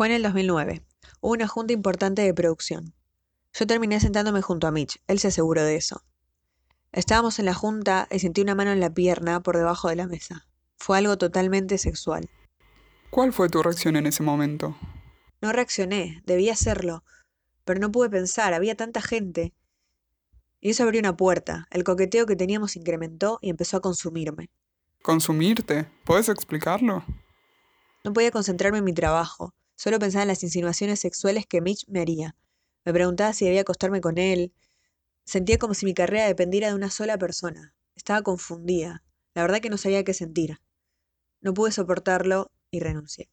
Fue 0.00 0.06
en 0.06 0.14
el 0.14 0.22
2009. 0.22 0.82
Hubo 1.20 1.32
una 1.32 1.46
junta 1.46 1.74
importante 1.74 2.22
de 2.22 2.32
producción. 2.32 2.94
Yo 3.52 3.66
terminé 3.66 4.00
sentándome 4.00 4.40
junto 4.40 4.66
a 4.66 4.70
Mitch, 4.70 4.98
él 5.08 5.18
se 5.18 5.28
aseguró 5.28 5.62
de 5.62 5.76
eso. 5.76 6.02
Estábamos 6.90 7.38
en 7.38 7.44
la 7.44 7.52
junta 7.52 8.08
y 8.10 8.18
sentí 8.18 8.40
una 8.40 8.54
mano 8.54 8.70
en 8.70 8.80
la 8.80 8.94
pierna 8.94 9.42
por 9.42 9.58
debajo 9.58 9.90
de 9.90 9.96
la 9.96 10.06
mesa. 10.06 10.46
Fue 10.78 10.96
algo 10.96 11.18
totalmente 11.18 11.76
sexual. 11.76 12.30
¿Cuál 13.10 13.34
fue 13.34 13.50
tu 13.50 13.62
reacción 13.62 13.94
en 13.94 14.06
ese 14.06 14.22
momento? 14.22 14.74
No 15.42 15.52
reaccioné, 15.52 16.22
debía 16.24 16.54
hacerlo, 16.54 17.04
pero 17.66 17.78
no 17.78 17.92
pude 17.92 18.08
pensar, 18.08 18.54
había 18.54 18.76
tanta 18.76 19.02
gente. 19.02 19.52
Y 20.62 20.70
eso 20.70 20.84
abrió 20.84 21.00
una 21.00 21.18
puerta, 21.18 21.68
el 21.70 21.84
coqueteo 21.84 22.24
que 22.24 22.36
teníamos 22.36 22.74
incrementó 22.74 23.38
y 23.42 23.50
empezó 23.50 23.76
a 23.76 23.82
consumirme. 23.82 24.48
¿Consumirte? 25.02 25.90
¿Puedes 26.06 26.30
explicarlo? 26.30 27.04
No 28.02 28.14
podía 28.14 28.30
concentrarme 28.30 28.78
en 28.78 28.84
mi 28.84 28.94
trabajo, 28.94 29.52
solo 29.80 29.98
pensaba 29.98 30.22
en 30.24 30.28
las 30.28 30.42
insinuaciones 30.42 31.00
sexuales 31.00 31.46
que 31.46 31.62
Mitch 31.62 31.88
me 31.88 32.02
haría. 32.02 32.36
Me 32.84 32.92
preguntaba 32.92 33.32
si 33.32 33.46
debía 33.46 33.62
acostarme 33.62 34.02
con 34.02 34.18
él, 34.18 34.52
Sentía 35.30 35.58
como 35.58 35.74
si 35.74 35.86
mi 35.86 35.94
carrera 35.94 36.26
dependiera 36.26 36.66
de 36.66 36.74
una 36.74 36.90
sola 36.90 37.16
persona. 37.16 37.72
Estaba 37.94 38.22
confundida. 38.22 39.04
La 39.32 39.42
verdad 39.42 39.60
que 39.60 39.70
no 39.70 39.76
sabía 39.76 40.02
qué 40.02 40.12
sentir. 40.12 40.60
No 41.40 41.54
pude 41.54 41.70
soportarlo 41.70 42.50
y 42.72 42.80
renuncié. 42.80 43.30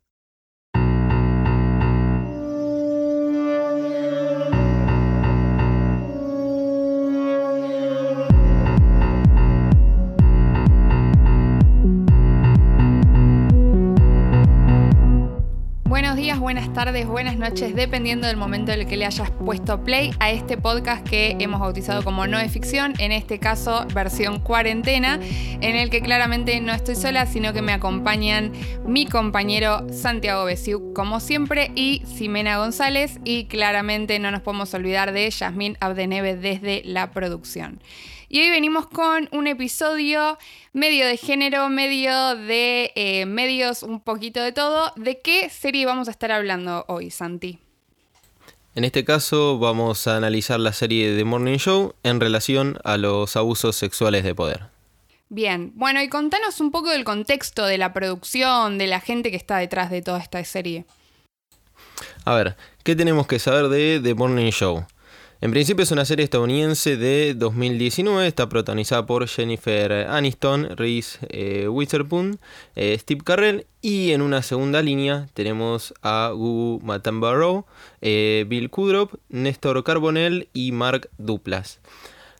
Buenas 16.39 16.73
tardes, 16.73 17.05
buenas 17.05 17.37
noches, 17.37 17.75
dependiendo 17.75 18.25
del 18.25 18.37
momento 18.37 18.71
en 18.71 18.79
el 18.79 18.87
que 18.87 18.97
le 18.97 19.05
hayas 19.05 19.29
puesto 19.29 19.83
play 19.83 20.11
a 20.19 20.31
este 20.31 20.57
podcast 20.57 21.07
que 21.07 21.37
hemos 21.39 21.59
bautizado 21.59 22.03
como 22.03 22.25
No 22.25 22.39
es 22.39 22.51
ficción, 22.51 22.95
en 22.97 23.11
este 23.11 23.37
caso 23.37 23.85
versión 23.93 24.39
cuarentena, 24.39 25.19
en 25.21 25.75
el 25.75 25.91
que 25.91 26.01
claramente 26.01 26.59
no 26.59 26.73
estoy 26.73 26.95
sola, 26.95 27.27
sino 27.27 27.53
que 27.53 27.61
me 27.61 27.71
acompañan 27.71 28.51
mi 28.83 29.05
compañero 29.05 29.85
Santiago 29.93 30.45
Besiuk, 30.45 30.93
como 30.93 31.19
siempre, 31.19 31.71
y 31.75 32.01
Ximena 32.07 32.57
González, 32.57 33.19
y 33.23 33.45
claramente 33.45 34.17
no 34.17 34.31
nos 34.31 34.41
podemos 34.41 34.73
olvidar 34.73 35.11
de 35.11 35.29
Yasmín 35.29 35.77
Abdeneve 35.79 36.35
desde 36.35 36.81
la 36.83 37.11
producción. 37.11 37.79
Y 38.29 38.41
hoy 38.41 38.49
venimos 38.49 38.87
con 38.87 39.29
un 39.31 39.47
episodio 39.47 40.37
medio 40.73 41.07
de 41.07 41.15
género, 41.15 41.69
medio 41.69 42.35
de 42.35 42.91
eh, 42.95 43.25
medios, 43.25 43.83
un 43.83 44.01
poquito 44.01 44.41
de 44.41 44.51
todo. 44.51 44.91
¿De 44.97 45.19
qué 45.19 45.49
serie 45.49 45.85
vamos 45.85 46.09
a 46.09 46.11
estar 46.11 46.33
hablando 46.33 46.83
hoy, 46.89 47.09
Santi? 47.09 47.59
En 48.75 48.83
este 48.83 49.05
caso 49.05 49.59
vamos 49.59 50.07
a 50.07 50.17
analizar 50.17 50.59
la 50.59 50.73
serie 50.73 51.15
The 51.15 51.23
Morning 51.23 51.57
Show 51.57 51.95
en 52.03 52.19
relación 52.19 52.77
a 52.83 52.97
los 52.97 53.37
abusos 53.37 53.77
sexuales 53.77 54.25
de 54.25 54.35
poder. 54.35 54.65
Bien, 55.29 55.71
bueno, 55.75 56.01
y 56.01 56.09
contanos 56.09 56.59
un 56.59 56.71
poco 56.71 56.89
del 56.89 57.05
contexto 57.05 57.65
de 57.65 57.77
la 57.77 57.93
producción, 57.93 58.77
de 58.77 58.87
la 58.87 58.99
gente 58.99 59.31
que 59.31 59.37
está 59.37 59.57
detrás 59.57 59.89
de 59.89 60.01
toda 60.01 60.19
esta 60.19 60.43
serie. 60.43 60.85
A 62.25 62.35
ver, 62.35 62.57
¿qué 62.83 62.93
tenemos 62.93 63.25
que 63.25 63.39
saber 63.39 63.69
de 63.69 64.01
The 64.03 64.13
Morning 64.15 64.51
Show? 64.51 64.85
En 65.39 65.51
principio 65.51 65.83
es 65.83 65.91
una 65.91 66.03
serie 66.03 66.23
estadounidense 66.23 66.97
de 66.97 67.35
2019, 67.35 68.25
está 68.25 68.49
protagonizada 68.49 69.05
por 69.05 69.27
Jennifer 69.27 69.91
Aniston, 70.09 70.75
Reese 70.75 71.19
eh, 71.29 71.67
Witherspoon, 71.67 72.39
eh, 72.75 72.97
Steve 72.99 73.21
Carrell 73.23 73.67
y 73.79 74.13
en 74.13 74.23
una 74.23 74.41
segunda 74.41 74.81
línea 74.81 75.27
tenemos 75.35 75.93
a 76.01 76.31
Gugu 76.33 76.83
Matambarrow, 76.83 77.67
eh, 78.01 78.45
Bill 78.47 78.71
Kudrop, 78.71 79.13
Néstor 79.29 79.83
Carbonell 79.83 80.49
y 80.53 80.71
Mark 80.71 81.07
Duplas. 81.19 81.81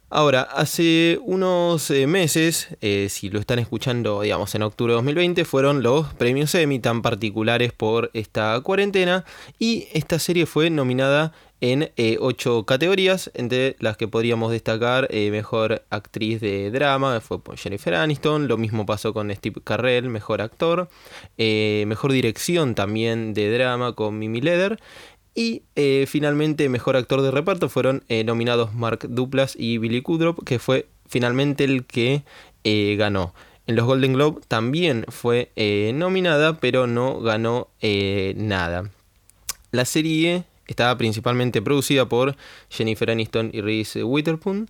Ahora, 0.09 0.41
hace 0.41 1.19
unos 1.21 1.89
meses, 1.89 2.69
si 3.09 3.29
lo 3.29 3.41
están 3.41 3.59
escuchando, 3.59 4.21
digamos, 4.21 4.55
en 4.55 4.61
octubre 4.61 4.93
de 4.93 4.95
2020, 4.95 5.43
fueron 5.43 5.83
los 5.83 6.13
premios 6.13 6.55
Emmy 6.55 6.79
tan 6.79 7.01
particulares 7.01 7.73
por 7.73 8.09
esta 8.13 8.57
cuarentena 8.61 9.25
y 9.59 9.89
esta 9.91 10.17
serie 10.17 10.45
fue 10.45 10.69
nominada 10.69 11.33
en 11.59 11.91
eh, 11.97 12.17
ocho 12.19 12.65
categorías, 12.65 13.31
entre 13.33 13.75
las 13.79 13.97
que 13.97 14.07
podríamos 14.07 14.51
destacar 14.51 15.07
eh, 15.09 15.31
mejor 15.31 15.83
actriz 15.89 16.39
de 16.39 16.69
drama, 16.69 17.19
fue 17.19 17.39
Jennifer 17.55 17.95
Aniston, 17.95 18.47
lo 18.47 18.57
mismo 18.57 18.85
pasó 18.85 19.13
con 19.13 19.33
Steve 19.33 19.61
Carrell, 19.63 20.09
mejor 20.09 20.41
actor, 20.41 20.87
eh, 21.37 21.85
mejor 21.87 22.11
dirección 22.11 22.75
también 22.75 23.33
de 23.33 23.51
drama 23.51 23.93
con 23.93 24.19
Mimi 24.19 24.41
Leder. 24.41 24.79
Y 25.39 25.61
finalmente, 26.07 26.67
mejor 26.67 26.95
actor 26.95 27.21
de 27.21 27.29
reparto 27.29 27.69
fueron 27.69 28.03
nominados 28.25 28.73
Mark 28.73 29.05
Duplas 29.07 29.55
y 29.55 29.77
Billy 29.77 30.01
Kudrop, 30.01 30.43
que 30.43 30.57
fue 30.57 30.87
finalmente 31.05 31.63
el 31.63 31.85
que 31.85 32.23
ganó. 32.97 33.35
En 33.67 33.75
los 33.75 33.85
Golden 33.85 34.13
Globe 34.13 34.41
también 34.47 35.05
fue 35.09 35.51
nominada, 35.93 36.59
pero 36.59 36.87
no 36.87 37.19
ganó 37.19 37.67
nada. 38.35 38.89
La 39.69 39.85
serie 39.85 40.45
estaba 40.67 40.97
principalmente 40.97 41.61
producida 41.61 42.07
por 42.07 42.35
Jennifer 42.69 43.09
Aniston 43.09 43.49
y 43.53 43.61
Reese 43.61 44.03
Witherspoon. 44.03 44.69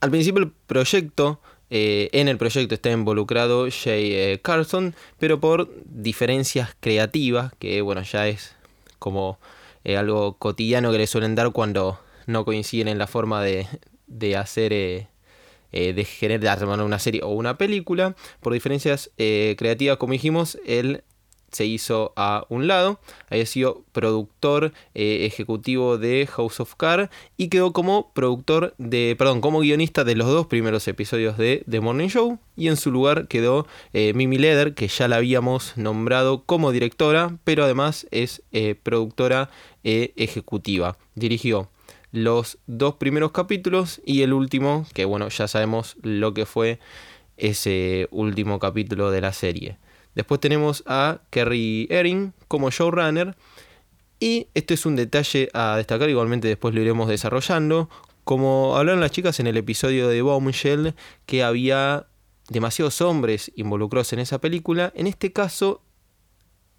Al 0.00 0.10
principio 0.10 0.42
el 0.42 0.52
proyecto, 0.66 1.40
eh, 1.70 2.08
en 2.12 2.28
el 2.28 2.38
proyecto 2.38 2.74
está 2.74 2.90
involucrado 2.90 3.68
Jay 3.70 4.12
eh, 4.12 4.40
Carson, 4.40 4.94
pero 5.18 5.40
por 5.40 5.68
diferencias 5.84 6.76
creativas, 6.80 7.52
que 7.58 7.82
bueno, 7.82 8.02
ya 8.02 8.28
es 8.28 8.54
como 8.98 9.38
eh, 9.84 9.96
algo 9.96 10.38
cotidiano 10.38 10.92
que 10.92 10.98
le 10.98 11.06
suelen 11.06 11.34
dar 11.34 11.50
cuando 11.50 12.00
no 12.26 12.44
coinciden 12.44 12.88
en 12.88 12.98
la 12.98 13.06
forma 13.06 13.42
de, 13.42 13.66
de 14.06 14.36
hacer... 14.36 14.72
de 15.70 16.04
generar 16.04 16.64
una 16.64 16.98
serie 16.98 17.20
o 17.22 17.28
una 17.28 17.58
película 17.58 18.16
por 18.40 18.54
diferencias 18.54 19.10
creativas 19.18 19.98
como 19.98 20.14
dijimos 20.14 20.58
el 20.64 21.02
se 21.50 21.66
hizo 21.66 22.12
a 22.16 22.44
un 22.48 22.66
lado, 22.66 23.00
había 23.30 23.46
sido 23.46 23.82
productor 23.92 24.72
eh, 24.94 25.26
ejecutivo 25.26 25.98
de 25.98 26.26
House 26.26 26.60
of 26.60 26.74
Cards 26.74 27.10
y 27.36 27.48
quedó 27.48 27.72
como 27.72 28.12
productor 28.12 28.74
de, 28.78 29.14
perdón, 29.18 29.40
como 29.40 29.60
guionista 29.60 30.04
de 30.04 30.14
los 30.14 30.28
dos 30.28 30.46
primeros 30.46 30.86
episodios 30.88 31.38
de 31.38 31.64
The 31.68 31.80
Morning 31.80 32.08
Show 32.08 32.38
y 32.56 32.68
en 32.68 32.76
su 32.76 32.90
lugar 32.90 33.28
quedó 33.28 33.66
eh, 33.92 34.12
Mimi 34.14 34.38
Leder, 34.38 34.74
que 34.74 34.88
ya 34.88 35.08
la 35.08 35.16
habíamos 35.16 35.76
nombrado 35.76 36.44
como 36.44 36.72
directora, 36.72 37.38
pero 37.44 37.64
además 37.64 38.06
es 38.10 38.42
eh, 38.52 38.74
productora 38.74 39.50
ejecutiva. 39.82 40.98
Dirigió 41.14 41.70
los 42.12 42.58
dos 42.66 42.96
primeros 42.96 43.32
capítulos 43.32 44.02
y 44.04 44.20
el 44.20 44.34
último, 44.34 44.86
que 44.92 45.06
bueno, 45.06 45.28
ya 45.28 45.48
sabemos 45.48 45.96
lo 46.02 46.34
que 46.34 46.44
fue 46.44 46.78
ese 47.38 48.08
último 48.10 48.58
capítulo 48.58 49.10
de 49.10 49.20
la 49.22 49.32
serie. 49.32 49.78
Después 50.18 50.40
tenemos 50.40 50.82
a 50.84 51.20
Kerry 51.30 51.86
Ehring 51.90 52.32
como 52.48 52.72
showrunner. 52.72 53.36
Y 54.18 54.48
este 54.54 54.74
es 54.74 54.84
un 54.84 54.96
detalle 54.96 55.48
a 55.54 55.76
destacar, 55.76 56.10
igualmente 56.10 56.48
después 56.48 56.74
lo 56.74 56.80
iremos 56.80 57.08
desarrollando. 57.08 57.88
Como 58.24 58.76
hablaron 58.76 59.00
las 59.00 59.12
chicas 59.12 59.38
en 59.38 59.46
el 59.46 59.56
episodio 59.56 60.08
de 60.08 60.20
Bombshell, 60.20 60.96
que 61.24 61.44
había 61.44 62.08
demasiados 62.48 63.00
hombres 63.00 63.52
involucrados 63.54 64.12
en 64.12 64.18
esa 64.18 64.40
película, 64.40 64.92
en 64.96 65.06
este 65.06 65.32
caso 65.32 65.82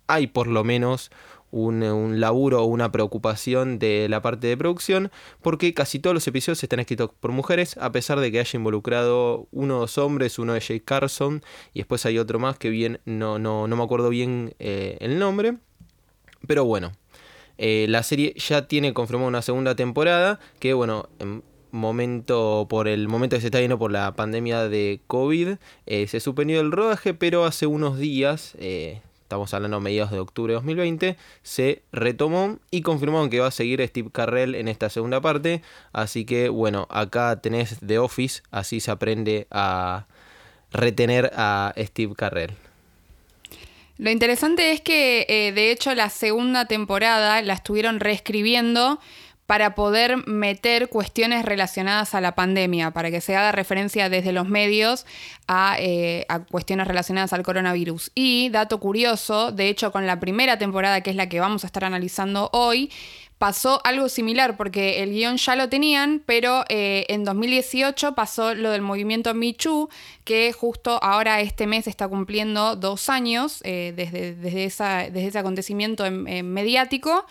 hay 0.08 0.28
por 0.28 0.48
lo 0.48 0.66
menos 0.66 1.10
un, 1.52 2.20
laburo 2.20 2.64
o 2.64 2.66
una 2.66 2.92
preocupación 2.92 3.80
de 3.80 4.08
la 4.10 4.22
parte 4.22 4.48
de 4.48 4.58
producción, 4.58 5.12
porque 5.42 5.74
casi 5.74 6.00
todos 6.00 6.14
los 6.14 6.28
episodios 6.28 6.64
están 6.64 6.80
escritos 6.80 7.12
por 7.20 7.32
mujeres, 7.32 7.78
a 7.78 7.92
pesar 7.92 8.20
de 8.20 8.32
que 8.32 8.40
haya 8.40 8.58
involucrado 8.58 9.48
uno 9.52 9.78
o 9.78 9.80
dos 9.82 9.98
hombres, 9.98 10.40
uno 10.40 10.54
de 10.54 10.60
Jake 10.60 10.84
Carson, 10.84 11.42
y 11.74 11.80
después 11.80 12.06
hay 12.06 12.18
otro 12.18 12.40
más 12.40 12.58
que 12.58 12.70
bien, 12.70 13.00
no, 13.06 13.40
no, 13.40 13.68
no 13.68 13.76
me 13.76 13.84
acuerdo 13.84 14.10
bien 14.10 14.54
eh, 14.60 14.98
el 15.02 15.20
nombre, 15.20 15.58
pero 16.48 16.66
bueno. 16.66 16.92
Eh, 17.62 17.88
la 17.90 18.04
serie 18.04 18.34
ya 18.38 18.70
tiene 18.70 18.94
confirmado 18.94 19.28
una 19.28 19.42
segunda 19.42 19.76
temporada 19.76 20.40
que 20.60 20.74
bueno 20.74 21.10
en 21.20 21.44
momento 21.72 22.68
por 22.70 22.88
el 22.88 23.10
momento 23.10 23.36
que 23.36 23.42
se 23.42 23.48
está 23.48 23.60
viendo 23.60 23.78
por 23.78 23.92
la 23.92 24.16
pandemia 24.16 24.70
de 24.70 25.02
COVID 25.08 25.58
eh, 25.86 26.08
se 26.08 26.22
suspendió 26.22 26.62
el 26.62 26.72
rodaje 26.72 27.14
pero 27.14 27.44
hace 27.44 27.68
unos 27.68 28.00
días 28.00 28.56
estamos 29.30 29.54
hablando 29.54 29.78
a 29.78 29.80
mediados 29.80 30.10
de 30.10 30.18
octubre 30.18 30.54
de 30.54 30.56
2020, 30.56 31.16
se 31.44 31.84
retomó 31.92 32.58
y 32.72 32.82
confirmó 32.82 33.30
que 33.30 33.40
va 33.40 33.46
a 33.46 33.52
seguir 33.52 33.80
Steve 33.88 34.10
Carrell 34.12 34.56
en 34.56 34.68
esta 34.68 34.90
segunda 34.90 35.22
parte. 35.22 35.62
Así 35.94 36.26
que 36.26 36.50
bueno, 36.50 36.88
acá 36.90 37.40
tenés 37.40 37.78
The 37.86 38.00
Office, 38.00 38.42
así 38.50 38.80
se 38.80 38.90
aprende 38.90 39.46
a 39.52 40.08
retener 40.72 41.30
a 41.36 41.76
Steve 41.78 42.16
Carrell. 42.16 42.54
Lo 44.00 44.10
interesante 44.10 44.72
es 44.72 44.82
que 44.82 45.28
eh, 45.30 45.52
de 45.52 45.70
hecho 45.70 45.94
la 45.94 46.10
segunda 46.10 46.66
temporada 46.66 47.44
la 47.44 47.54
estuvieron 47.54 48.00
reescribiendo 48.00 49.00
para 49.50 49.74
poder 49.74 50.28
meter 50.28 50.90
cuestiones 50.90 51.44
relacionadas 51.44 52.14
a 52.14 52.22
la 52.22 52.36
pandemia, 52.36 52.92
para 52.92 53.10
que 53.10 53.20
se 53.20 53.36
haga 53.36 53.52
referencia 53.52 54.08
desde 54.08 54.32
los 54.32 54.48
medios 54.48 55.08
a, 55.48 55.76
eh, 55.80 56.28
a 56.30 56.42
cuestiones 56.42 56.88
relacionadas 56.88 57.34
al 57.34 57.42
coronavirus. 57.42 58.12
Y, 58.14 58.50
dato 58.50 58.80
curioso, 58.80 59.52
de 59.52 59.70
hecho 59.70 59.92
con 59.92 60.06
la 60.06 60.20
primera 60.20 60.60
temporada, 60.60 61.02
que 61.02 61.10
es 61.10 61.16
la 61.16 61.30
que 61.30 61.40
vamos 61.40 61.64
a 61.64 61.68
estar 61.68 61.84
analizando 61.84 62.52
hoy, 62.54 62.92
pasó 63.40 63.82
algo 63.86 64.08
similar 64.08 64.56
porque 64.56 65.02
el 65.02 65.14
guion 65.14 65.38
ya 65.38 65.56
lo 65.56 65.68
tenían, 65.68 66.22
pero 66.28 66.64
eh, 66.70 67.06
en 67.08 67.24
2018 67.24 68.14
pasó 68.14 68.54
lo 68.54 68.70
del 68.70 68.84
movimiento 68.84 69.34
Michu, 69.34 69.90
que 70.26 70.54
justo 70.54 71.00
ahora 71.02 71.42
este 71.42 71.66
mes 71.66 71.88
está 71.88 72.08
cumpliendo 72.08 72.76
dos 72.76 73.10
años 73.10 73.62
eh, 73.64 73.94
desde, 73.96 74.36
desde, 74.36 74.66
ese 75.26 75.40
acontecimiento 75.40 76.04
mediático. 76.12 77.26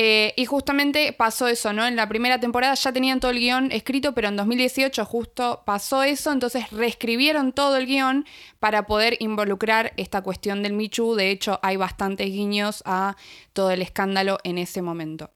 Eh, 0.00 0.32
y 0.36 0.44
justamente 0.44 1.12
pasó 1.12 1.48
eso, 1.48 1.72
¿no? 1.72 1.84
En 1.84 1.96
la 1.96 2.08
primera 2.08 2.38
temporada 2.38 2.74
ya 2.74 2.92
tenían 2.92 3.18
todo 3.18 3.32
el 3.32 3.40
guion 3.40 3.72
escrito, 3.72 4.14
pero 4.14 4.28
en 4.28 4.36
2018 4.36 5.04
justo 5.04 5.64
pasó 5.66 6.04
eso, 6.04 6.30
entonces 6.30 6.70
reescribieron 6.70 7.52
todo 7.52 7.76
el 7.76 7.86
guion 7.86 8.24
para 8.60 8.86
poder 8.86 9.16
involucrar 9.18 9.92
esta 9.96 10.22
cuestión 10.22 10.62
del 10.62 10.74
Michu. 10.74 11.16
De 11.16 11.32
hecho, 11.32 11.58
hay 11.64 11.76
bastantes 11.76 12.28
guiños 12.28 12.84
a 12.86 13.16
todo 13.52 13.72
el 13.72 13.82
escándalo 13.82 14.38
en 14.44 14.58
ese 14.58 14.82
momento. 14.82 15.32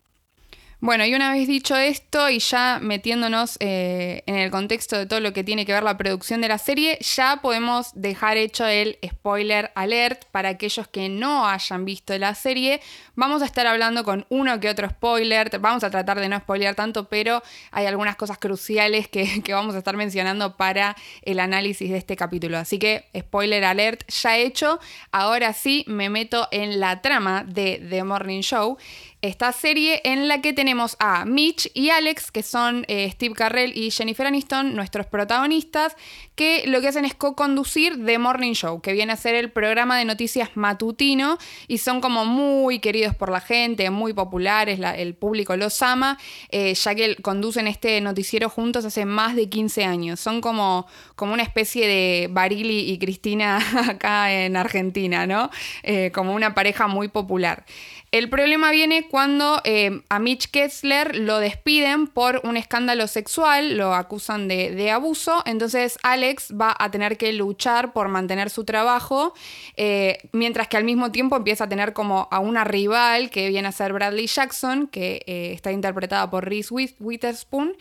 Bueno, 0.82 1.06
y 1.06 1.14
una 1.14 1.30
vez 1.30 1.46
dicho 1.46 1.76
esto 1.76 2.28
y 2.28 2.40
ya 2.40 2.80
metiéndonos 2.82 3.56
eh, 3.60 4.24
en 4.26 4.34
el 4.34 4.50
contexto 4.50 4.98
de 4.98 5.06
todo 5.06 5.20
lo 5.20 5.32
que 5.32 5.44
tiene 5.44 5.64
que 5.64 5.72
ver 5.72 5.84
la 5.84 5.96
producción 5.96 6.40
de 6.40 6.48
la 6.48 6.58
serie, 6.58 6.98
ya 6.98 7.38
podemos 7.40 7.92
dejar 7.94 8.36
hecho 8.36 8.66
el 8.66 8.98
spoiler 9.06 9.70
alert 9.76 10.24
para 10.32 10.48
aquellos 10.48 10.88
que 10.88 11.08
no 11.08 11.46
hayan 11.46 11.84
visto 11.84 12.18
la 12.18 12.34
serie. 12.34 12.80
Vamos 13.14 13.42
a 13.42 13.44
estar 13.44 13.64
hablando 13.68 14.02
con 14.02 14.26
uno 14.28 14.58
que 14.58 14.68
otro 14.68 14.88
spoiler, 14.90 15.56
vamos 15.60 15.84
a 15.84 15.90
tratar 15.90 16.18
de 16.18 16.28
no 16.28 16.36
spoilear 16.40 16.74
tanto, 16.74 17.08
pero 17.08 17.44
hay 17.70 17.86
algunas 17.86 18.16
cosas 18.16 18.38
cruciales 18.38 19.06
que, 19.06 19.40
que 19.44 19.54
vamos 19.54 19.76
a 19.76 19.78
estar 19.78 19.96
mencionando 19.96 20.56
para 20.56 20.96
el 21.22 21.38
análisis 21.38 21.90
de 21.90 21.98
este 21.98 22.16
capítulo. 22.16 22.58
Así 22.58 22.80
que 22.80 23.04
spoiler 23.16 23.62
alert 23.62 24.02
ya 24.10 24.36
hecho, 24.36 24.80
ahora 25.12 25.52
sí 25.52 25.84
me 25.86 26.10
meto 26.10 26.48
en 26.50 26.80
la 26.80 27.02
trama 27.02 27.44
de 27.44 27.86
The 27.88 28.02
Morning 28.02 28.40
Show 28.40 28.78
esta 29.22 29.52
serie 29.52 30.00
en 30.02 30.26
la 30.26 30.40
que 30.40 30.52
tenemos 30.52 30.96
a 30.98 31.24
Mitch 31.24 31.70
y 31.74 31.90
Alex, 31.90 32.32
que 32.32 32.42
son 32.42 32.84
eh, 32.88 33.08
Steve 33.12 33.34
Carrell 33.34 33.72
y 33.76 33.92
Jennifer 33.92 34.26
Aniston, 34.26 34.74
nuestros 34.74 35.06
protagonistas, 35.06 35.96
que 36.34 36.64
lo 36.66 36.80
que 36.80 36.88
hacen 36.88 37.04
es 37.04 37.14
co-conducir 37.14 38.04
The 38.04 38.18
Morning 38.18 38.54
Show, 38.54 38.80
que 38.80 38.92
viene 38.92 39.12
a 39.12 39.16
ser 39.16 39.36
el 39.36 39.52
programa 39.52 39.96
de 39.96 40.04
noticias 40.04 40.50
matutino 40.56 41.38
y 41.68 41.78
son 41.78 42.00
como 42.00 42.24
muy 42.24 42.80
queridos 42.80 43.14
por 43.14 43.30
la 43.30 43.40
gente, 43.40 43.88
muy 43.90 44.12
populares, 44.12 44.80
el 44.96 45.14
público 45.14 45.56
los 45.56 45.80
ama, 45.82 46.18
eh, 46.48 46.74
ya 46.74 46.94
que 46.96 47.14
conducen 47.16 47.68
este 47.68 48.00
noticiero 48.00 48.48
juntos 48.48 48.84
hace 48.84 49.04
más 49.04 49.36
de 49.36 49.48
15 49.48 49.84
años. 49.84 50.18
Son 50.18 50.40
como, 50.40 50.88
como 51.14 51.32
una 51.32 51.44
especie 51.44 51.86
de 51.86 52.28
Barili 52.28 52.90
y 52.90 52.98
Cristina 52.98 53.58
acá 53.88 54.32
en 54.32 54.56
Argentina, 54.56 55.28
¿no? 55.28 55.50
Eh, 55.84 56.10
como 56.12 56.34
una 56.34 56.54
pareja 56.54 56.88
muy 56.88 57.06
popular. 57.06 57.64
El 58.12 58.28
problema 58.28 58.70
viene 58.70 59.08
cuando 59.08 59.62
eh, 59.64 60.02
a 60.10 60.18
Mitch 60.18 60.50
Kessler 60.50 61.16
lo 61.16 61.38
despiden 61.38 62.06
por 62.06 62.42
un 62.44 62.58
escándalo 62.58 63.06
sexual, 63.06 63.78
lo 63.78 63.94
acusan 63.94 64.48
de, 64.48 64.90
abuso, 64.90 65.42
entonces 65.46 65.98
Alex 66.02 66.52
va 66.52 66.76
a 66.78 66.90
tener 66.90 67.16
que 67.16 67.32
luchar 67.32 67.94
por 67.94 68.08
mantener 68.08 68.50
su 68.50 68.66
trabajo, 68.66 69.32
eh, 69.78 70.18
mientras 70.32 70.68
que 70.68 70.76
al 70.76 70.84
mismo 70.84 71.10
tiempo 71.10 71.36
empieza 71.36 71.64
a 71.64 71.68
tener 71.70 71.94
como 71.94 72.28
a 72.30 72.38
una 72.40 72.64
rival 72.64 73.30
que 73.30 73.48
viene 73.48 73.68
a 73.68 73.72
ser 73.72 73.94
Bradley 73.94 74.26
Jackson, 74.26 74.88
que 74.88 75.22
eh, 75.26 75.52
está 75.54 75.72
interpretada 75.72 76.28
por 76.28 76.46
Reese 76.46 76.74
Witherspoon, 77.00 77.74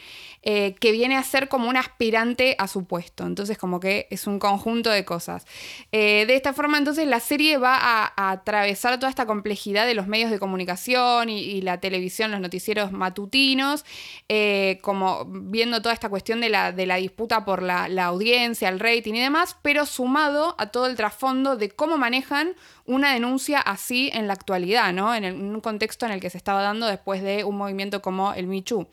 que 0.44 0.92
viene 0.92 1.18
a 1.18 1.24
ser 1.24 1.50
como 1.50 1.70
un 1.70 1.78
aspirante 1.78 2.56
a 2.58 2.68
su 2.68 2.86
puesto, 2.86 3.26
entonces 3.26 3.58
como 3.60 3.80
que 3.80 4.08
es 4.10 4.26
un 4.26 4.40
conjunto 4.40 4.90
de 4.90 5.06
cosas. 5.06 5.46
de 5.92 6.34
esta 6.34 6.54
forma 6.54 6.80
entonces 6.80 7.06
la 7.06 7.20
serie 7.20 7.58
va 7.58 7.76
a 7.76 8.32
atravesar 8.32 8.98
toda 8.98 9.10
esta 9.10 9.28
complejidad 9.28 9.86
de 9.86 9.94
los 9.94 10.08
medios 10.08 10.21
de 10.30 10.40
comunicación 10.40 11.30
y, 11.30 11.62
la 11.62 11.80
televisión, 11.80 12.32
los 12.32 12.40
noticieros 12.40 12.92
matutinos, 12.92 13.86
eh, 14.30 14.80
como 14.82 15.26
viendo 15.26 15.82
toda 15.82 15.94
esta 15.94 16.10
cuestión 16.10 16.42
de 16.42 16.50
la, 16.50 16.72
de 16.72 16.86
la 16.86 16.98
disputa 16.98 17.46
por 17.46 17.64
la, 17.64 17.86
audiencia, 18.06 18.70
el 18.70 18.80
rating 18.80 19.14
y 19.14 19.22
demás, 19.22 19.58
pero 19.62 19.86
sumado 19.86 20.56
a 20.58 20.68
todo 20.68 20.86
el 20.88 20.96
trasfondo 20.96 21.56
de 21.56 21.70
cómo 21.70 21.98
manejan 21.98 22.56
una 22.86 23.14
denuncia 23.14 23.60
así 23.60 24.10
en 24.14 24.28
la 24.28 24.34
actualidad, 24.34 24.92
¿no? 24.92 25.16
En, 25.16 25.24
en, 25.24 25.42
un 25.42 25.62
contexto 25.62 26.06
en 26.06 26.12
el 26.12 26.20
que 26.20 26.30
se 26.30 26.38
estaba 26.38 26.62
dando 26.62 26.88
después 26.88 27.22
de 27.24 27.44
un 27.44 27.58
movimiento 27.58 28.02
como 28.02 28.34
el 28.34 28.48
Michu. 28.48 28.88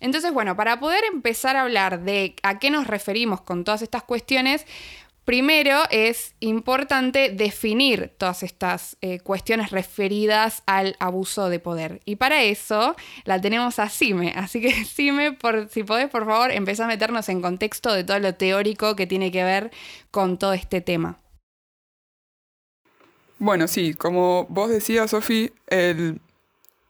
Entonces, 0.00 0.32
bueno, 0.32 0.56
para 0.56 0.80
poder 0.80 1.04
empezar 1.12 1.56
a 1.56 1.62
hablar 1.62 2.02
de 2.02 2.34
a 2.42 2.58
qué 2.58 2.70
nos 2.70 2.86
referimos 2.86 3.40
con 3.40 3.64
todas 3.64 3.82
estas 3.82 4.02
cuestiones, 4.02 4.66
Primero 5.24 5.82
es 5.90 6.34
importante 6.40 7.30
definir 7.30 8.12
todas 8.18 8.42
estas 8.42 8.96
eh, 9.00 9.20
cuestiones 9.20 9.70
referidas 9.70 10.64
al 10.66 10.96
abuso 10.98 11.48
de 11.48 11.60
poder. 11.60 12.00
Y 12.04 12.16
para 12.16 12.42
eso 12.42 12.96
la 13.24 13.40
tenemos 13.40 13.78
a 13.78 13.88
Sime. 13.88 14.32
Así 14.36 14.60
que 14.60 14.72
Sime, 14.84 15.32
por, 15.32 15.68
si 15.68 15.84
podés, 15.84 16.08
por 16.10 16.26
favor, 16.26 16.50
empezar 16.50 16.86
a 16.86 16.88
meternos 16.88 17.28
en 17.28 17.40
contexto 17.40 17.92
de 17.92 18.02
todo 18.02 18.18
lo 18.18 18.34
teórico 18.34 18.96
que 18.96 19.06
tiene 19.06 19.30
que 19.30 19.44
ver 19.44 19.70
con 20.10 20.38
todo 20.38 20.54
este 20.54 20.80
tema. 20.80 21.20
Bueno, 23.38 23.68
sí, 23.68 23.94
como 23.94 24.46
vos 24.48 24.70
decías, 24.70 25.10
Sofi, 25.10 25.52
el, 25.68 26.20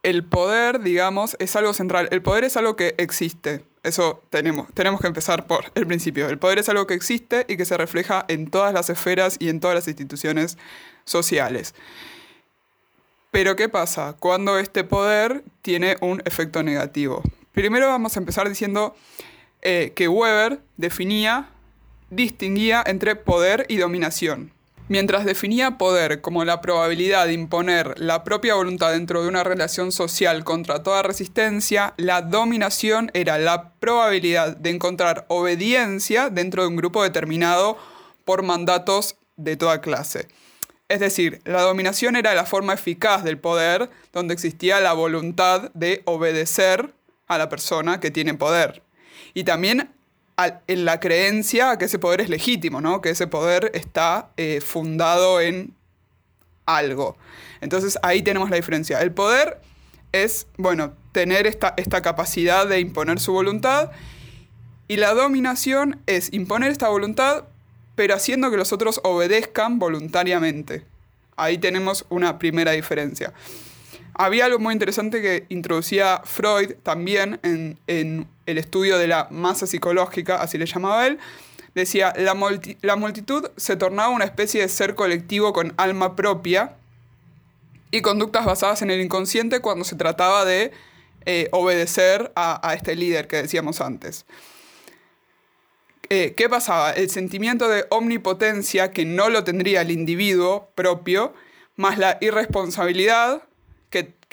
el 0.01 0.23
poder, 0.23 0.81
digamos, 0.81 1.35
es 1.39 1.55
algo 1.55 1.73
central. 1.73 2.07
El 2.11 2.23
poder 2.23 2.43
es 2.45 2.57
algo 2.57 2.75
que 2.75 2.95
existe 2.97 3.63
eso 3.83 4.23
tenemos, 4.29 4.73
tenemos 4.73 5.01
que 5.01 5.07
empezar 5.07 5.45
por 5.45 5.65
el 5.75 5.85
principio. 5.85 6.29
El 6.29 6.39
poder 6.39 6.59
es 6.59 6.69
algo 6.69 6.87
que 6.87 6.93
existe 6.93 7.45
y 7.47 7.57
que 7.57 7.65
se 7.65 7.77
refleja 7.77 8.25
en 8.29 8.49
todas 8.49 8.73
las 8.73 8.89
esferas 8.89 9.35
y 9.39 9.49
en 9.49 9.59
todas 9.59 9.75
las 9.75 9.87
instituciones 9.87 10.57
sociales. 11.03 11.75
Pero 13.31 13.55
¿qué 13.55 13.67
pasa 13.67 14.15
cuando 14.19 14.57
este 14.57 14.83
poder 14.83 15.43
tiene 15.61 15.97
un 16.01 16.21
efecto 16.25 16.63
negativo? 16.63 17.23
Primero 17.51 17.87
vamos 17.87 18.15
a 18.15 18.19
empezar 18.19 18.47
diciendo 18.47 18.95
eh, 19.61 19.91
que 19.95 20.07
Weber 20.07 20.59
definía, 20.77 21.49
distinguía 22.09 22.83
entre 22.85 23.15
poder 23.15 23.65
y 23.69 23.77
dominación. 23.77 24.51
Mientras 24.93 25.25
definía 25.25 25.79
poder 25.79 26.21
como 26.21 26.45
la 26.45 26.61
probabilidad 26.61 27.25
de 27.25 27.33
imponer 27.33 27.99
la 27.99 28.23
propia 28.23 28.53
voluntad 28.53 28.91
dentro 28.91 29.23
de 29.23 29.27
una 29.27 29.43
relación 29.43 29.91
social 29.91 30.43
contra 30.43 30.83
toda 30.83 31.01
resistencia, 31.01 31.95
la 31.97 32.21
dominación 32.21 33.09
era 33.15 33.39
la 33.39 33.71
probabilidad 33.79 34.55
de 34.55 34.69
encontrar 34.69 35.25
obediencia 35.29 36.29
dentro 36.29 36.61
de 36.61 36.67
un 36.67 36.75
grupo 36.75 37.01
determinado 37.01 37.75
por 38.23 38.43
mandatos 38.43 39.15
de 39.35 39.57
toda 39.57 39.81
clase. 39.81 40.27
Es 40.89 40.99
decir, 40.99 41.41
la 41.43 41.63
dominación 41.63 42.15
era 42.15 42.35
la 42.35 42.45
forma 42.45 42.75
eficaz 42.75 43.23
del 43.23 43.39
poder 43.39 43.89
donde 44.11 44.35
existía 44.35 44.79
la 44.79 44.93
voluntad 44.93 45.71
de 45.73 46.03
obedecer 46.05 46.93
a 47.27 47.39
la 47.39 47.49
persona 47.49 47.99
que 47.99 48.11
tiene 48.11 48.35
poder. 48.35 48.83
Y 49.33 49.43
también 49.43 49.89
en 50.67 50.85
la 50.85 50.99
creencia 50.99 51.77
que 51.77 51.85
ese 51.85 51.99
poder 51.99 52.21
es 52.21 52.29
legítimo, 52.29 52.81
¿no? 52.81 53.01
que 53.01 53.09
ese 53.09 53.27
poder 53.27 53.71
está 53.73 54.29
eh, 54.37 54.61
fundado 54.61 55.39
en 55.41 55.73
algo. 56.65 57.17
Entonces 57.61 57.97
ahí 58.03 58.21
tenemos 58.21 58.49
la 58.49 58.55
diferencia. 58.55 59.01
El 59.01 59.11
poder 59.11 59.59
es, 60.11 60.47
bueno, 60.57 60.93
tener 61.11 61.47
esta, 61.47 61.73
esta 61.77 62.01
capacidad 62.01 62.67
de 62.67 62.79
imponer 62.79 63.19
su 63.19 63.33
voluntad 63.33 63.91
y 64.87 64.97
la 64.97 65.13
dominación 65.13 66.01
es 66.07 66.33
imponer 66.33 66.71
esta 66.71 66.89
voluntad 66.89 67.45
pero 67.95 68.15
haciendo 68.15 68.49
que 68.49 68.57
los 68.57 68.73
otros 68.73 68.99
obedezcan 69.03 69.79
voluntariamente. 69.79 70.85
Ahí 71.35 71.57
tenemos 71.57 72.05
una 72.09 72.39
primera 72.39 72.71
diferencia. 72.71 73.33
Había 74.15 74.45
algo 74.45 74.59
muy 74.59 74.73
interesante 74.73 75.21
que 75.21 75.45
introducía 75.49 76.21
Freud 76.23 76.73
también 76.83 77.39
en, 77.43 78.27
el 78.45 78.57
estudio 78.57 78.97
de 78.97 79.07
la 79.07 79.27
masa 79.31 79.65
psicológica, 79.65 80.41
así 80.41 80.57
le 80.57 80.65
llamaba 80.65 81.07
él. 81.07 81.17
Decía, 81.73 82.13
la, 82.17 82.35
multitud 82.35 83.49
se 83.57 83.75
tornaba 83.75 84.09
una 84.09 84.25
especie 84.25 84.61
de 84.61 84.69
ser 84.69 84.93
colectivo 84.93 85.53
con 85.53 85.73
alma 85.77 86.15
propia 86.15 86.75
y 87.89 88.01
conductas 88.01 88.45
basadas 88.45 88.83
en 88.83 88.91
el 88.91 89.01
inconsciente 89.01 89.59
cuando 89.59 89.83
se 89.83 89.95
trataba 89.95 90.45
de 90.45 90.71
eh, 91.25 91.47
obedecer 91.51 92.31
a, 92.35 92.73
este 92.75 92.95
líder 92.95 93.27
que 93.27 93.37
decíamos 93.37 93.81
antes. 93.81 94.25
Eh, 96.09 96.35
¿Qué 96.37 96.47
pasaba? 96.49 96.91
El 96.91 97.09
sentimiento 97.09 97.67
de 97.67 97.85
omnipotencia 97.89 98.91
que 98.91 99.05
no 99.05 99.29
lo 99.29 99.43
tendría 99.43 99.81
el 99.81 99.89
individuo 99.89 100.69
propio, 100.75 101.33
más 101.75 101.97
la 101.97 102.19
irresponsabilidad 102.21 103.41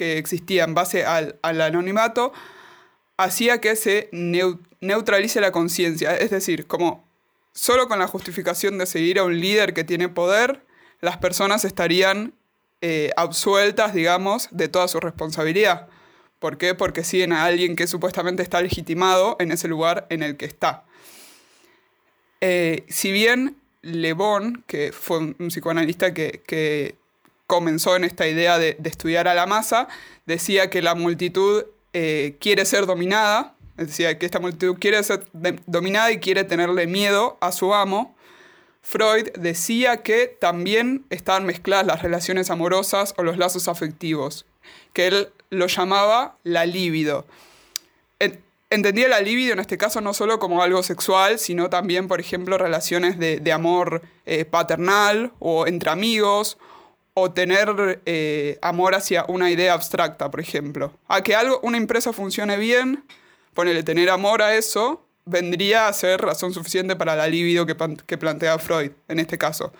que, 0.01 0.17
existía 0.17 0.65
en 0.65 0.73
base 0.73 1.05
al, 1.05 1.39
anonimato, 1.43 2.33
hacía 3.19 3.61
que 3.61 3.77
se 3.77 4.09
neutralice 4.81 5.43
la 5.43 5.53
conciencia. 5.53 6.17
Es 6.17 6.31
decir, 6.31 6.67
como 6.67 7.05
solo 7.53 7.87
con 7.87 7.99
la 7.99 8.07
justificación 8.07 8.79
de 8.79 8.87
seguir 8.87 9.19
a 9.19 9.25
un 9.25 9.39
líder 9.39 9.75
que 9.75 9.85
tiene 9.85 10.09
poder, 10.09 10.65
las 11.03 11.19
personas 11.19 11.67
estarían 11.67 12.33
eh, 12.81 13.11
absueltas, 13.17 13.93
digamos, 13.93 14.49
de 14.53 14.69
toda 14.69 14.89
su 14.89 15.01
responsabilidad. 15.01 15.89
¿Por 16.39 16.57
qué? 16.57 16.75
Porque 16.75 17.05
siguen 17.05 17.35
a 17.35 17.45
alguien 17.45 17.77
que 17.77 17.87
supuestamente 17.87 18.43
está 18.43 18.63
legitimado 18.63 19.37
en 19.39 19.53
ese 19.53 19.69
lugar 19.69 20.07
en 20.09 20.23
el 20.23 20.39
que 20.39 20.47
está. 20.47 20.85
Eh, 22.41 22.87
si 22.89 23.13
bien 23.13 23.59
Le 23.83 24.15
Bon, 24.15 24.65
que 24.67 24.93
fue 24.93 25.19
un 25.19 25.49
psicoanalista 25.49 26.15
que, 26.15 26.97
comenzó 27.51 27.97
en 27.97 28.05
esta 28.05 28.29
idea 28.29 28.59
de, 28.59 28.77
estudiar 28.85 29.27
a 29.27 29.35
la 29.35 29.45
masa, 29.45 29.89
decía 30.25 30.71
que 30.71 30.83
la 30.83 30.95
multitud 30.95 31.65
eh, 31.93 32.37
quiere 32.39 32.65
ser 32.65 32.87
dominada, 32.87 33.57
decía 33.77 34.17
que 34.21 34.25
esta 34.25 34.39
multitud 34.39 34.77
quiere 34.79 35.03
ser 35.03 35.25
dominada 35.67 36.13
y 36.13 36.21
quiere 36.21 36.45
tenerle 36.45 36.87
miedo 36.87 37.39
a 37.41 37.51
su 37.51 37.75
amo. 37.75 38.15
Freud 38.83 39.31
decía 39.37 39.97
que 40.05 40.29
también 40.29 41.05
estaban 41.11 41.45
mezcladas 41.45 41.85
las 41.85 42.03
relaciones 42.03 42.51
amorosas 42.51 43.15
o 43.17 43.25
los 43.25 43.37
lazos 43.37 43.67
afectivos, 43.67 44.47
que 44.93 45.09
él 45.09 45.29
lo 45.51 45.67
llamaba 45.67 46.37
la 46.45 46.67
libido. 46.67 47.27
Entendía 48.73 49.09
la 49.09 49.21
libido 49.21 49.55
en 49.55 49.59
este 49.59 49.77
caso 49.77 50.01
no 50.01 50.15
solo 50.15 50.39
como 50.39 50.63
algo 50.63 50.85
sexual, 50.85 51.41
sino 51.41 51.69
también, 51.69 52.07
por 52.07 52.21
ejemplo, 52.21 52.57
relaciones 52.59 53.19
de, 53.19 53.53
amor 53.53 54.03
eh, 54.25 54.45
paternal 54.45 55.33
o 55.41 55.67
entre 55.67 55.91
amigos, 55.91 56.57
o 57.21 57.33
tener 57.33 58.01
eh, 58.07 58.59
amor 58.63 58.95
hacia 58.95 59.25
una 59.29 59.51
idea 59.51 59.75
abstracta, 59.75 60.31
por 60.31 60.41
ejemplo. 60.41 60.93
A 61.09 61.23
que 61.23 61.35
algo, 61.35 61.61
una 61.63 61.77
empresa 61.77 62.13
funcione 62.13 62.57
bien, 62.57 63.05
ponerle 63.55 63.83
tener 63.83 64.11
amor 64.11 64.43
a 64.43 64.55
eso, 64.57 65.05
vendría 65.25 65.89
a 65.89 65.93
ser 65.93 66.21
razón 66.21 66.53
suficiente 66.53 66.97
para 66.97 67.17
la 67.17 67.29
libido 67.29 67.67
que, 67.67 67.77
que 68.07 68.19
plantea 68.19 68.59
Freud, 68.59 68.93
en 69.09 69.19
este 69.19 69.39
caso. 69.39 69.73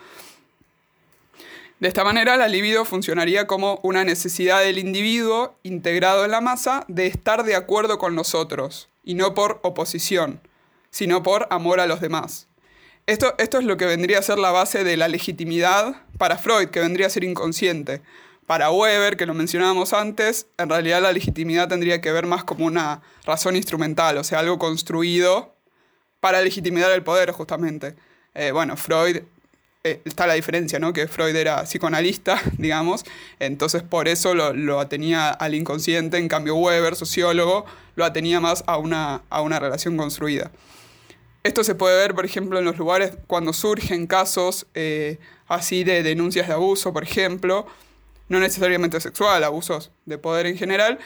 De 1.81 1.89
esta 1.89 2.05
manera, 2.05 2.37
la 2.37 2.47
libido 2.47 2.85
funcionaría 2.85 3.47
como 3.47 3.81
una 3.83 4.05
necesidad 4.05 4.61
del 4.61 4.79
individuo 4.79 5.55
integrado 5.63 6.27
en 6.27 6.31
la 6.31 6.43
masa 6.43 6.85
de 6.89 7.07
estar 7.07 7.43
de 7.43 7.57
acuerdo 7.57 7.99
con 7.99 8.15
nosotros, 8.15 8.91
y 9.03 9.15
no 9.15 9.35
por 9.35 9.61
oposición, 9.63 10.41
sino 10.91 11.23
por 11.23 11.47
amor 11.51 11.81
a 11.81 11.87
los 11.87 12.03
demás. 12.03 12.50
Esto, 13.11 13.35
esto 13.39 13.59
es 13.59 13.65
lo 13.65 13.77
que 13.77 13.87
vendría 13.87 14.21
a 14.21 14.23
ser 14.23 14.39
la 14.39 14.53
base 14.53 14.85
de 14.85 14.97
la 14.97 15.09
legitimidad 15.09 15.97
para 16.17 16.39
Freud, 16.39 16.69
que 16.69 16.79
vendría 16.79 17.09
a 17.09 17.11
ser 17.11 17.25
inconsciente. 17.25 18.03
Para 18.47 18.71
Weber, 18.71 19.17
que 19.17 19.27
lo 19.27 19.35
mencionábamos 19.35 19.93
antes, 19.93 20.47
en 20.59 20.69
realidad 20.69 21.03
la 21.03 21.11
legitimidad 21.11 21.67
tendría 21.67 22.01
que 22.01 22.13
ver 22.13 22.27
más 22.27 22.45
como 22.45 22.67
una 22.67 23.03
razón 23.25 23.57
instrumental, 23.57 24.17
o 24.17 24.23
sea, 24.23 24.39
algo 24.39 24.61
construido 24.61 25.57
para 26.21 26.41
legitimar 26.41 26.93
el 26.93 27.03
poder, 27.03 27.33
justamente. 27.33 27.97
Eh, 28.35 28.53
bueno, 28.53 28.77
Freud 28.77 29.23
eh, 29.83 30.01
está 30.05 30.29
la 30.29 30.35
diferencia, 30.35 30.79
¿no? 30.79 30.93
Que 30.93 31.09
Freud 31.09 31.35
era 31.35 31.65
psicoanalista, 31.65 32.41
digamos, 32.59 33.03
entonces 33.41 33.83
por 33.83 34.07
eso 34.07 34.37
lo, 34.37 34.53
lo 34.53 34.79
atenía 34.79 35.31
al 35.31 35.57
inconsciente, 35.57 36.17
en 36.17 36.29
cambio 36.29 36.55
Weber, 36.55 36.95
sociólogo, 36.95 37.65
lo 37.97 38.05
atenía 38.05 38.39
más 38.39 38.63
a 38.69 38.77
una, 38.77 39.23
a 39.31 39.43
una 39.43 39.59
relación 39.59 39.97
construida. 39.97 40.53
Esto 41.43 41.65
se 41.65 41.75
puede 41.75 41.97
ver, 41.97 42.15
por 42.15 42.25
ejemplo, 42.25 42.59
en 42.59 42.65
los 42.65 42.77
lugares 42.79 43.13
cuando 43.27 43.53
surgen 43.53 44.07
casos 44.07 44.67
eh, 44.75 45.19
así 45.49 45.85
de 45.85 46.03
denuncias 46.03 46.49
de 46.49 46.55
abuso, 46.55 46.93
por 46.93 47.03
ejemplo, 47.03 47.67
no 48.29 48.41
necesariamente 48.41 49.01
sexual, 49.01 49.43
abusos 49.43 49.91
de 50.05 50.19
poder 50.19 50.47
en 50.47 50.57
general, 50.57 50.99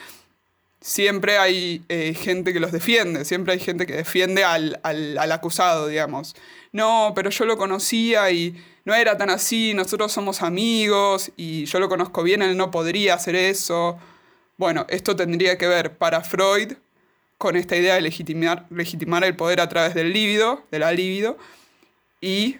siempre 0.81 1.37
hay 1.37 1.83
eh, 1.89 2.13
gente 2.13 2.53
que 2.53 2.59
los 2.59 2.71
defiende, 2.71 3.25
siempre 3.25 3.53
hay 3.53 3.59
gente 3.59 3.85
que 3.85 3.95
defiende 3.95 4.43
al, 4.43 4.79
al, 4.83 5.31
acusado, 5.31 5.87
digamos 5.87 6.35
no, 6.75 7.13
pero 7.15 7.29
yo 7.29 7.45
lo 7.45 7.55
conocía 7.57 8.29
y 8.31 8.61
no 8.83 8.93
era 8.93 9.17
tan 9.17 9.29
así, 9.29 9.73
nosotros 9.73 10.11
somos 10.11 10.41
amigos 10.41 11.31
y 11.37 11.63
yo 11.63 11.79
lo 11.79 11.87
conozco 11.87 12.21
bien, 12.21 12.41
él 12.41 12.57
no 12.57 12.69
podría 12.69 13.13
hacer 13.13 13.33
eso. 13.37 13.97
Bueno, 14.57 14.85
esto 14.89 15.15
tendría 15.15 15.57
que 15.57 15.69
ver 15.69 15.97
para 15.97 16.19
Freud 16.19 16.73
con 17.37 17.55
esta 17.55 17.75
idea 17.75 17.95
de 17.95 18.01
legitimar, 18.01 18.65
legitimar 18.69 19.23
el 19.23 19.35
poder 19.35 19.59
a 19.59 19.69
través 19.69 19.93
del 19.93 20.13
líbido, 20.13 20.65
de 20.71 20.79
la 20.79 20.91
libido, 20.91 21.37
y 22.21 22.57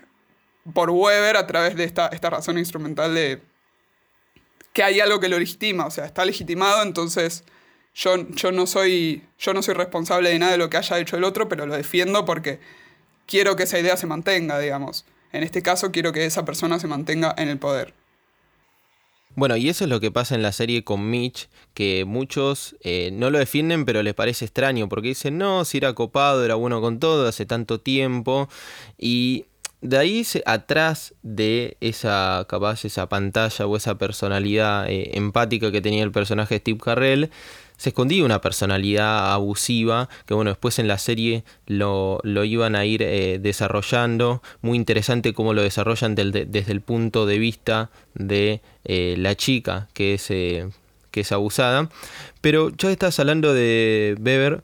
por 0.74 0.90
Weber 0.90 1.38
a 1.38 1.48
través 1.48 1.76
de 1.76 1.84
esta, 1.84 2.08
esta 2.08 2.30
razón 2.30 2.58
instrumental 2.58 3.14
de 3.14 3.42
que 4.74 4.84
hay 4.84 5.00
algo 5.00 5.20
que 5.20 5.30
lo 5.30 5.40
legitima, 5.40 5.86
o 5.86 5.92
sea, 5.92 6.06
está 6.06 6.26
legitimado, 6.26 6.84
entonces 6.84 7.46
yo, 7.94 8.28
yo, 8.30 8.52
no 8.52 8.68
soy, 8.68 9.24
yo 9.40 9.54
no 9.54 9.62
soy 9.62 9.74
responsable 9.74 10.30
de 10.30 10.40
nada 10.40 10.52
de 10.52 10.58
lo 10.58 10.70
que 10.70 10.78
haya 10.78 11.00
hecho 11.00 11.16
el 11.16 11.24
otro, 11.24 11.48
pero 11.48 11.66
lo 11.66 11.76
defiendo 11.76 12.26
porque 12.26 12.60
quiero 13.26 13.56
que 13.56 13.64
esa 13.64 13.80
idea 13.80 13.96
se 13.96 14.06
mantenga, 14.06 14.60
digamos. 14.60 15.06
En 15.32 15.44
este 15.44 15.62
caso, 15.62 15.92
quiero 15.92 16.12
que 16.12 16.26
esa 16.26 16.44
persona 16.44 16.80
se 16.80 16.88
mantenga 16.88 17.34
en 17.38 17.48
el 17.48 17.58
poder. 17.58 17.94
Bueno, 19.36 19.58
y 19.58 19.68
eso 19.68 19.84
es 19.84 19.90
lo 19.90 20.00
que 20.00 20.12
pasa 20.12 20.34
en 20.36 20.42
la 20.42 20.54
serie 20.54 20.86
con 20.86 21.10
Mitch, 21.10 21.50
que 21.74 22.06
muchos 22.06 22.78
eh, 22.82 23.10
no 23.12 23.30
lo 23.30 23.38
defienden, 23.38 23.84
pero 23.84 24.02
les 24.02 24.14
parece 24.14 24.46
extraño, 24.46 24.88
porque 24.88 25.10
dicen, 25.10 25.38
no, 25.38 25.66
si 25.66 25.78
era 25.78 25.94
copado, 25.94 26.46
era 26.46 26.56
bueno 26.56 26.80
con 26.80 27.00
todo, 27.00 27.28
hace 27.28 27.46
tanto 27.46 27.82
tiempo, 27.82 28.48
y 28.98 29.46
de 29.82 29.98
ahí 29.98 30.26
atrás 30.46 31.14
de 31.22 31.78
esa 31.82 32.46
capaz 32.48 32.86
esa 32.86 33.10
pantalla 33.10 33.68
o 33.68 33.76
esa 33.76 33.98
personalidad 33.98 34.90
eh, 34.90 35.12
empática 35.18 35.72
que 35.72 35.82
tenía 35.82 36.04
el 36.04 36.12
personaje 36.12 36.56
de 36.56 36.60
Steve 36.60 36.80
Carrell 36.82 37.30
se 37.78 37.90
escondía 37.90 38.24
una 38.24 38.42
personalidad 38.42 39.34
abusiva 39.34 40.10
que 40.26 40.34
bueno 40.34 40.52
después 40.52 40.80
en 40.80 40.88
la 40.88 40.98
serie 40.98 41.44
lo, 41.68 42.22
iban 42.24 42.76
a 42.76 42.86
ir 42.86 43.02
eh, 43.02 43.40
desarrollando 43.40 44.42
muy 44.62 44.78
interesante 44.78 45.34
cómo 45.34 45.54
lo 45.54 45.62
desarrollan 45.62 46.16
desde 46.16 46.72
el 46.72 46.82
punto 46.82 47.26
de 47.26 47.40
vista 47.40 47.90
de 48.14 48.62
eh, 48.84 49.16
la 49.18 49.36
chica 49.36 49.88
que 49.94 50.14
es, 50.16 50.28
que 50.28 50.72
es 51.14 51.32
abusada 51.32 51.90
pero 52.42 52.70
ya 52.70 52.92
estás 52.92 53.20
hablando 53.20 53.54
de 53.54 54.16
Weber 54.20 54.62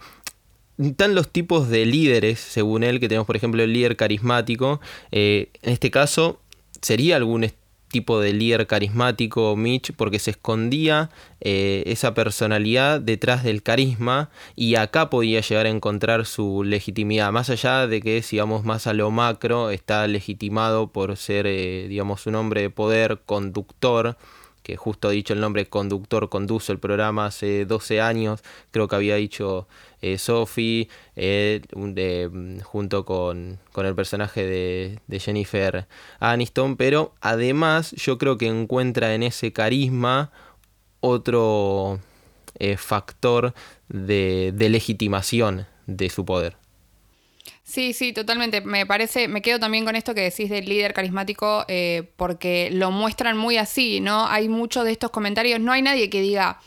están 0.89 1.15
los 1.15 1.30
tipos 1.30 1.70
de 1.70 1.86
líderes, 1.86 2.39
según 2.39 2.84
él, 2.84 3.00
que 3.00 3.08
tenemos 3.08 3.27
por 3.27 3.36
ejemplo 3.36 3.62
el 3.62 3.74
líder 3.74 3.96
carismático. 3.96 4.82
Eh, 5.12 5.50
en 5.62 5.74
este 5.74 5.91
caso, 5.91 6.39
sería 6.82 7.15
algún 7.18 7.44
tipo 7.91 8.19
de 8.19 8.33
líder 8.33 8.65
carismático 8.67 9.55
Mitch 9.55 9.91
porque 9.95 10.19
se 10.19 10.31
escondía 10.31 11.10
eh, 11.41 11.83
esa 11.86 12.13
personalidad 12.13 13.00
detrás 13.00 13.43
del 13.43 13.62
carisma 13.62 14.29
y 14.55 14.75
acá 14.75 15.10
podía 15.10 15.41
llegar 15.41 15.65
a 15.65 15.69
encontrar 15.69 16.25
su 16.25 16.63
legitimidad. 16.63 17.31
Más 17.31 17.50
allá 17.50 17.88
de 17.88 18.01
que 18.01 18.21
sigamos 18.21 18.63
más 18.63 18.88
a 18.88 18.93
lo 18.93 19.12
macro 19.12 19.69
está 19.69 20.07
legitimado 20.07 20.91
por 20.91 21.17
ser 21.17 21.45
eh, 21.48 21.88
digamos 21.88 22.25
un 22.25 22.36
hombre 22.36 22.62
de 22.62 22.69
poder 22.69 23.21
conductor 23.25 24.17
que 24.63 24.77
justo 24.77 25.08
ha 25.08 25.12
dicho 25.12 25.34
el 25.34 25.41
nombre 25.41 25.68
conductor 25.68 26.30
conduce 26.30 26.72
el 26.72 26.80
programa 26.80 27.27
hace 27.27 27.65
12 27.65 28.01
años 28.01 28.44
creo 28.72 28.88
que 28.88 28.96
había 28.96 29.15
dicho 29.15 29.68
eh, 30.01 30.18
Sophie, 30.18 30.89
eh, 31.15 31.62
mm, 31.75 32.60
junto 32.62 33.06
con, 33.06 33.60
el 33.75 33.96
personaje 33.96 34.46
de, 35.08 35.20
Jennifer 35.20 35.88
Aniston, 36.20 36.75
pero 36.75 37.13
además 37.22 37.91
yo 37.91 38.18
creo 38.18 38.38
que 38.38 38.48
encuentra 38.48 39.13
en 39.13 39.22
ese 39.22 39.53
carisma 39.53 40.32
otro 41.01 42.00
eh, 42.58 42.77
factor 42.77 43.53
de, 43.89 44.53
legitimación 44.58 45.68
de 45.86 46.10
su 46.10 46.25
poder. 46.25 46.58
Sí, 47.72 47.94
sí, 47.94 48.12
totalmente. 48.12 48.60
Me 48.60 48.86
parece, 48.86 49.30
me 49.30 49.42
quedo 49.42 49.58
también 49.58 49.86
con 49.86 49.96
esto 49.96 50.13
que 50.13 50.24
decís 50.24 50.50
del 50.50 50.66
líder 50.66 50.94
carismático, 50.94 51.66
porque 52.18 52.70
lo 52.70 52.92
muestran 52.92 53.38
muy 53.38 53.56
así, 53.56 54.01
¿no? 54.01 54.28
Hay 54.28 54.50
muchos 54.50 54.84
de 54.84 54.92
estos 54.92 55.10
comentarios, 55.10 55.58
no 55.62 55.72
hay 55.72 55.82
nadie 55.82 56.10
que 56.10 56.20
diga, 56.20 56.60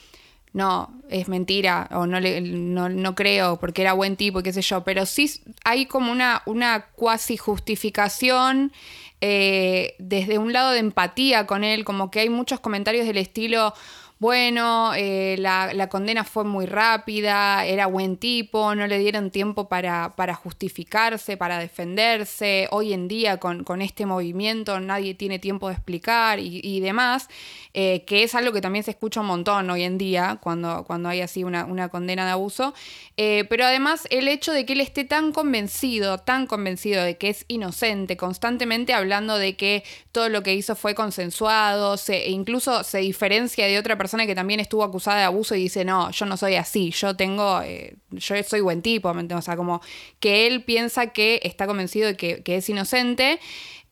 no, 0.55 0.95
es 1.11 1.29
mentira, 1.29 1.89
o 1.91 2.07
no, 2.07 2.21
le, 2.21 2.41
no, 2.41 3.15
creo 3.15 3.59
porque 3.59 3.83
era 3.83 3.93
buen 3.93 4.17
tipo, 4.17 4.43
qué 4.43 4.53
sé 4.53 4.63
yo, 4.63 4.83
pero 4.83 5.05
sí 5.05 5.31
hay 5.65 5.85
como 5.85 6.11
una, 6.11 6.43
una 6.47 6.87
cuasi 6.95 7.37
justificación 7.37 8.73
eh, 9.21 9.97
desde 9.99 10.39
un 10.39 10.53
lado 10.53 10.71
de 10.71 10.79
empatía 10.79 11.47
con 11.47 11.65
él, 11.65 11.85
como 11.85 12.11
que 12.11 12.21
hay 12.21 12.31
muchos 12.31 12.61
comentarios 12.61 13.05
del 13.05 13.19
estilo, 13.19 13.75
bueno, 14.25 14.95
eh, 14.97 15.37
la, 15.39 15.87
condena 15.91 16.25
fue 16.25 16.45
muy 16.45 16.65
rápida, 16.65 17.67
era 17.67 17.85
buen 17.85 18.17
tipo, 18.17 18.75
no 18.75 18.87
le 18.87 18.99
dieron 18.99 19.31
tiempo 19.31 19.69
para, 19.69 20.35
justificarse, 20.43 21.37
para 21.37 21.59
defenderse. 21.59 22.67
Hoy 22.71 22.95
en 22.95 23.07
día 23.07 23.37
con, 23.37 23.83
este 23.83 24.07
movimiento 24.07 24.81
nadie 24.81 25.13
tiene 25.15 25.39
tiempo 25.39 25.69
de 25.69 25.75
explicar 25.75 26.39
y, 26.41 26.81
demás, 26.81 27.29
eh, 27.75 28.05
que 28.07 28.23
es 28.23 28.35
algo 28.35 28.55
que 28.55 28.63
también 28.63 28.83
se 28.83 28.93
escucha 28.93 29.21
un 29.21 29.27
montón 29.27 29.69
hoy 29.69 29.83
en 29.83 29.99
día 29.99 30.39
cuando, 30.41 30.85
cuando 30.85 31.11
hay 31.11 31.21
así 31.21 31.45
una, 31.45 31.91
condena 31.91 32.25
de 32.25 32.31
abuso. 32.31 32.73
Eh, 33.19 33.45
pero 33.51 33.67
además 33.67 34.09
el 34.09 34.29
hecho 34.29 34.53
de 34.53 34.65
que 34.65 34.73
él 34.73 34.81
esté 34.81 35.05
tan 35.05 35.33
convencido, 35.33 36.17
tan 36.17 36.47
convencido 36.47 37.05
de 37.05 37.19
que 37.19 37.29
es 37.29 37.45
inocente, 37.49 38.17
constantemente 38.17 38.95
hablando 38.95 39.37
de 39.37 39.55
que 39.55 39.85
todo 40.13 40.31
lo 40.31 40.43
que 40.43 40.55
hizo 40.55 40.77
fue 40.77 40.95
consensuado, 40.95 41.99
se, 41.99 42.25
e 42.25 42.31
incluso 42.31 42.85
se 42.85 42.99
diferencia 42.99 43.67
de 43.67 43.79
otra 43.79 43.99
persona 43.99 44.14
que 44.27 44.35
también 44.35 44.61
estuvo 44.61 44.85
acusada 44.85 45.19
de 45.19 45.25
abuso 45.25 45.55
y 45.55 45.63
dice, 45.63 45.85
no, 45.85 46.11
yo 46.11 46.27
no 46.27 46.37
soy 46.37 46.55
así, 46.55 46.91
yo 46.91 47.17
tengo, 47.17 47.61
eh, 47.63 47.97
yo 48.11 48.43
soy 48.43 48.61
buen 48.61 48.83
tipo, 48.83 49.11
o 49.11 49.43
sea, 49.43 49.57
como 49.57 49.81
que 50.21 50.47
él 50.47 50.63
piensa 50.65 51.09
que 51.09 51.41
está 51.43 51.67
convencido 51.67 52.07
de 52.07 52.17
que, 52.17 52.43
es 52.47 52.69
inocente. 52.69 53.41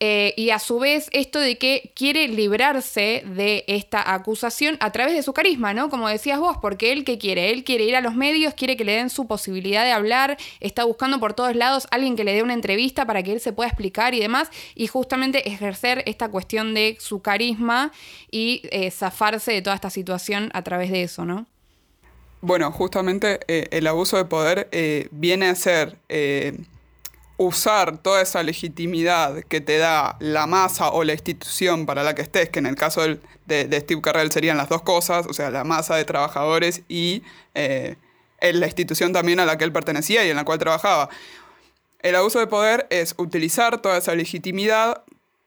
Eh, 0.04 0.34
y 0.36 0.50
a 0.50 0.58
su 0.58 0.80
vez 0.80 1.08
esto 1.12 1.38
de 1.38 1.58
que 1.58 1.92
quiere 1.94 2.26
librarse 2.26 3.22
de 3.24 3.62
esta 3.68 4.14
acusación 4.14 4.76
a 4.80 4.90
través 4.90 5.14
de 5.14 5.22
su 5.22 5.32
carisma, 5.32 5.74
¿no? 5.74 5.90
Como 5.90 6.08
decías 6.08 6.40
vos, 6.40 6.56
porque 6.60 6.90
él 6.90 7.04
que 7.04 7.18
quiere, 7.18 7.52
él 7.52 7.62
quiere 7.62 7.84
ir 7.84 7.94
a 7.94 8.00
los 8.00 8.16
medios, 8.16 8.54
quiere 8.54 8.76
que 8.76 8.84
le 8.84 8.94
den 8.94 9.10
su 9.10 9.28
posibilidad 9.28 9.84
de 9.84 9.92
hablar, 9.92 10.38
está 10.58 10.82
buscando 10.82 11.20
por 11.20 11.34
todos 11.34 11.54
lados 11.54 11.86
alguien 11.92 12.16
que 12.16 12.24
le 12.24 12.34
dé 12.34 12.42
una 12.42 12.54
entrevista 12.54 13.06
para 13.06 13.22
que 13.22 13.30
él 13.30 13.38
se 13.38 13.52
pueda 13.52 13.68
explicar 13.68 14.12
y 14.12 14.18
demás, 14.18 14.50
y 14.74 14.88
justamente 14.88 15.48
ejercer 15.48 16.02
esta 16.06 16.28
cuestión 16.28 16.74
de 16.74 16.96
su 16.98 17.22
carisma 17.22 17.92
y 18.28 18.62
eh, 18.72 18.90
zafarse 18.90 19.52
de 19.52 19.62
toda 19.62 19.76
esta 19.76 19.90
situación 19.90 20.50
a 20.52 20.62
través 20.64 20.90
de 20.90 21.04
eso, 21.04 21.24
¿no? 21.24 21.46
Bueno, 22.40 22.72
justamente 22.72 23.38
eh, 23.46 23.68
el 23.70 23.86
abuso 23.86 24.16
de 24.16 24.24
poder 24.24 24.68
viene 25.12 25.46
a 25.46 25.54
ser 25.54 25.96
usar 27.46 27.98
toda 27.98 28.22
esa 28.22 28.42
legitimidad 28.42 29.42
que 29.44 29.60
te 29.60 29.78
da 29.78 30.16
la 30.20 30.46
masa 30.46 30.90
o 30.90 31.04
la 31.04 31.12
institución 31.12 31.86
para 31.86 32.02
la 32.02 32.14
que 32.14 32.22
estés, 32.22 32.48
que 32.50 32.58
en 32.58 32.66
el 32.66 32.76
caso 32.76 33.02
de, 33.02 33.80
Steve 33.80 34.00
Carrell 34.00 34.30
serían 34.30 34.56
las 34.56 34.68
dos 34.68 34.82
cosas, 34.82 35.26
o 35.26 35.32
sea, 35.32 35.50
la 35.50 35.64
masa 35.64 35.96
de 35.96 36.04
trabajadores 36.04 36.82
y 36.88 37.22
eh, 37.54 37.96
la 38.40 38.66
institución 38.66 39.12
también 39.12 39.40
a 39.40 39.46
la 39.46 39.58
que 39.58 39.64
él 39.64 39.72
pertenecía 39.72 40.24
y 40.24 40.30
en 40.30 40.36
la 40.36 40.44
cual 40.44 40.58
trabajaba. 40.58 41.08
El 42.00 42.16
abuso 42.16 42.38
de 42.38 42.46
poder 42.46 42.86
es 42.90 43.14
utilizar 43.18 43.80
toda 43.80 43.98
esa 43.98 44.14
legitimidad 44.14 45.02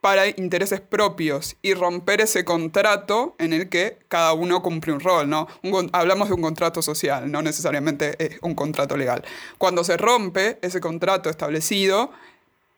para 0.05 0.27
intereses 0.27 0.81
propios 0.81 1.55
y 1.63 1.74
romper 1.74 2.21
ese 2.21 2.45
contrato 2.45 3.35
en 3.39 3.53
el 3.53 3.69
que 3.69 3.97
cada 4.07 4.33
uno 4.33 4.62
cumple 4.62 4.93
un 4.93 5.00
rol, 5.00 5.27
¿no? 5.27 5.47
hablamos 5.93 6.27
de 6.27 6.35
un 6.35 6.43
contrato 6.43 6.83
social, 6.83 7.31
no 7.31 7.41
necesariamente 7.41 8.15
es 8.24 8.38
un 8.43 8.53
contrato 8.53 8.97
legal. 8.97 9.24
Cuando 9.57 9.83
se 9.83 9.97
rompe 9.97 10.59
ese 10.62 10.79
contrato 10.79 11.27
establecido 11.31 12.12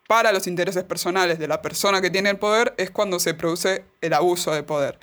para 0.08 0.32
los 0.32 0.48
intereses 0.48 0.86
personales 0.86 1.38
de 1.38 1.50
la 1.50 1.62
persona 1.62 2.00
que 2.00 2.10
tiene 2.10 2.30
el 2.30 2.38
poder 2.38 2.74
es 2.78 2.92
cuando 2.92 3.20
se 3.20 3.34
produce 3.34 3.84
el 4.00 4.14
abuso 4.14 4.54
de 4.54 4.64
poder. 4.64 4.98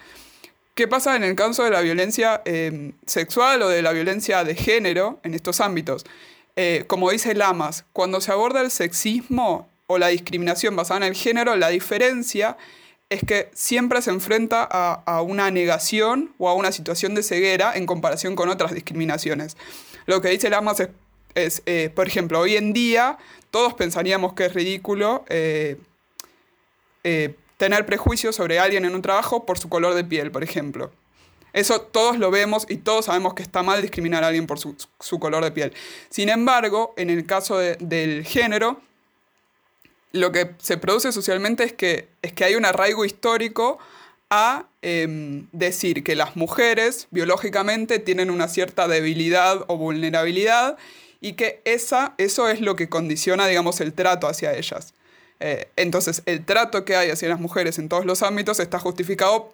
¿Qué 0.75 0.89
pasa 0.89 1.17
en 1.17 1.25
el 1.25 1.35
caso 1.37 1.63
de 1.63 1.73
la 1.73 1.83
violencia 1.83 2.41
eh, 2.47 2.93
sexual 3.05 3.61
o 3.61 3.69
de 3.69 3.83
la 3.83 3.93
violencia 3.93 4.45
de 4.45 4.55
género 4.55 5.21
en 5.25 5.35
estos 5.35 5.61
ámbitos? 5.61 6.07
Eh, 6.57 6.85
como 6.87 7.11
dice 7.11 7.35
Lamas, 7.35 7.85
cuando 7.93 8.23
se 8.23 8.33
aborda 8.33 8.63
el 8.63 8.71
sexismo 8.71 9.69
o 9.87 9.99
la 9.99 10.09
discriminación 10.09 10.77
basada 10.77 10.99
en 10.99 11.13
el 11.13 11.15
género, 11.15 11.57
la 11.57 11.69
diferencia 11.69 12.57
es 13.11 13.23
que 13.23 13.51
siempre 13.55 14.01
se 14.03 14.11
enfrenta 14.11 14.65
a, 14.65 15.23
una 15.23 15.51
negación 15.51 16.35
o 16.39 16.49
a 16.49 16.55
una 16.55 16.73
situación 16.73 17.15
de 17.15 17.23
ceguera 17.23 17.77
en 17.77 17.87
comparación 17.87 18.35
con 18.35 18.49
otras 18.49 18.73
discriminaciones. 18.73 19.57
Lo 20.07 20.21
que 20.21 20.29
dice 20.29 20.51
Lamas 20.51 20.81
es, 20.81 20.89
es 21.35 21.63
eh, 21.67 21.91
por 21.95 22.07
ejemplo, 22.09 22.41
hoy 22.41 22.57
en 22.57 22.73
día 22.73 23.19
todos 23.51 23.75
pensaríamos 23.75 24.33
que 24.33 24.47
es 24.47 24.55
ridículo 24.55 25.25
eh, 25.29 25.77
eh, 27.05 27.37
tener 27.57 27.87
prejuicios 27.87 28.35
sobre 28.35 28.59
alguien 28.59 28.85
en 28.85 28.95
un 28.95 29.03
trabajo 29.03 29.45
por 29.47 29.59
su 29.59 29.69
color 29.69 29.95
de 29.95 30.05
piel, 30.05 30.31
por 30.33 30.43
ejemplo. 30.43 30.91
Eso 31.53 31.81
todos 31.81 32.19
lo 32.19 32.33
vemos 32.33 32.67
y 32.69 32.79
todos 32.79 33.05
sabemos 33.05 33.35
que 33.35 33.45
está 33.45 33.63
mal 33.63 33.81
discriminar 33.81 34.25
a 34.25 34.29
alguien 34.29 34.49
por 34.49 34.59
su, 34.59 35.21
color 35.21 35.45
de 35.45 35.53
piel. 35.53 35.73
Sin 36.11 36.29
embargo, 36.31 36.95
en 36.97 37.11
el 37.11 37.27
caso 37.27 37.59
del 37.59 38.25
género, 38.25 38.81
lo 40.15 40.31
que 40.31 40.55
se 40.59 40.77
produce 40.77 41.11
socialmente 41.11 41.65
es 41.65 41.73
que, 41.73 42.09
es 42.23 42.33
que 42.33 42.45
hay 42.45 42.55
un 42.55 42.65
arraigo 42.65 43.05
histórico 43.05 43.79
a 44.31 44.67
em, 44.81 45.49
decir 45.51 46.05
que 46.05 46.15
las 46.15 46.37
mujeres 46.37 47.09
biológicamente 47.11 47.99
tienen 47.99 48.31
una 48.31 48.47
cierta 48.47 48.87
debilidad 48.87 49.65
o 49.67 49.77
vulnerabilidad 49.77 50.79
y 51.21 51.33
que 51.33 51.61
esa, 51.65 52.15
eso 52.17 52.49
es 52.49 52.61
lo 52.61 52.77
que 52.77 52.89
condiciona, 52.89 53.49
digamos, 53.49 53.81
el 53.81 53.93
trato 53.93 54.29
hacia 54.29 54.55
ellas. 54.55 54.95
Eh, 55.41 55.67
entonces, 55.75 56.23
el 56.27 56.45
trato 56.45 56.85
que 56.85 56.95
hay 56.95 57.11
hacia 57.11 57.29
las 57.29 57.41
mujeres 57.41 57.81
en 57.81 57.89
todos 57.89 58.07
los 58.07 58.23
ámbitos 58.23 58.61
está 58.61 58.79
justificado, 58.79 59.53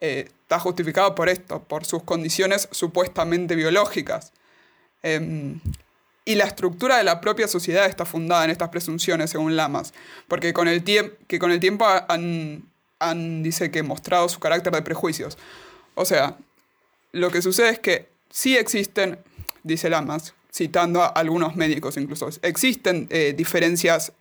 eh, 0.00 0.30
está 0.42 0.58
justificado 0.58 1.14
por 1.14 1.28
esto, 1.28 1.62
por 1.62 1.84
sus 1.84 2.02
condiciones 2.04 2.68
supuestamente 2.70 3.54
biológicas. 3.54 4.32
Y 6.24 6.36
la 6.36 6.44
estructura 6.44 6.96
de 6.96 7.04
la 7.04 7.20
propia 7.20 7.48
sociedad 7.48 7.86
está 7.86 8.06
fundada 8.06 8.44
en 8.44 8.50
estas 8.50 8.70
presunciones, 8.70 9.30
según 9.30 9.56
Lamas, 9.56 9.92
porque 10.26 10.54
con 10.54 10.68
el, 10.68 10.82
que 10.82 11.38
con 11.38 11.50
el 11.50 11.60
tiempo 11.60 11.86
han, 11.86 12.62
han, 12.98 13.42
dice 13.42 13.70
que, 13.70 13.82
mostrado 13.82 14.28
su 14.28 14.40
carácter 14.40 14.72
de 14.72 14.82
prejuicios. 14.82 15.36
O 15.94 16.04
sea, 16.04 16.38
lo 17.12 17.30
que 17.30 17.42
sucede 17.42 17.70
es 17.70 17.78
que 17.78 18.08
sí 18.30 18.56
existen, 18.56 19.18
dice 19.62 19.90
Lamas, 19.90 20.34
citando 20.52 21.02
a 21.02 21.06
algunos 21.06 21.56
médicos 21.56 21.96
incluso, 21.96 22.28
existen 22.42 23.06
eh, 23.10 23.34
diferencias 23.36 24.12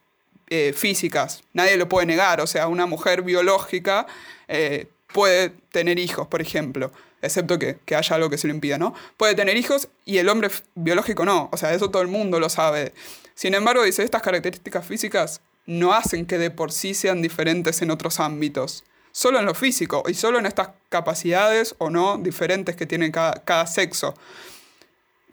eh, 0.50 0.74
físicas, 0.74 1.44
nadie 1.54 1.78
lo 1.78 1.88
puede 1.88 2.06
negar, 2.06 2.42
o 2.42 2.48
sea, 2.48 2.68
una 2.68 2.86
mujer 2.86 3.22
biológica 3.22 4.08
eh, 4.48 4.88
puede 5.14 5.50
tener 5.72 6.00
hijos, 6.00 6.28
por 6.28 6.42
ejemplo, 6.42 6.92
excepto 7.24 7.58
que, 7.58 7.80
haya 7.96 8.16
algo 8.16 8.30
que 8.30 8.38
se 8.38 8.48
lo 8.48 8.54
impida, 8.54 8.78
¿no? 8.78 8.94
Puede 9.18 9.36
tener 9.36 9.58
hijos 9.58 9.88
y 10.06 10.18
el 10.18 10.30
hombre 10.30 10.52
biológico 10.76 11.26
no, 11.26 11.50
o 11.52 11.58
sea, 11.58 11.74
eso 11.74 11.90
todo 11.90 12.02
el 12.02 12.08
mundo 12.08 12.40
lo 12.40 12.50
sabe. 12.50 12.94
Sin 13.34 13.56
embargo, 13.56 13.84
dice, 13.84 14.04
estas 14.04 14.22
características 14.22 14.86
físicas 14.86 15.42
no 15.66 15.94
hacen 15.94 16.26
que 16.26 16.38
de 16.38 16.52
por 16.52 16.72
sí 16.72 16.94
sean 16.94 17.22
diferentes 17.22 17.82
en 17.82 17.92
otros 17.92 18.20
ámbitos, 18.20 18.84
solo 19.12 19.40
en 19.40 19.46
lo 19.46 19.56
físico 19.56 20.04
y 20.08 20.14
solo 20.14 20.40
en 20.40 20.46
estas 20.46 20.70
capacidades 20.90 21.76
o 21.78 21.90
no 21.90 22.18
diferentes 22.18 22.76
que 22.76 22.86
tiene 22.86 23.12
cada, 23.12 23.34
cada 23.44 23.66
sexo. 23.66 24.14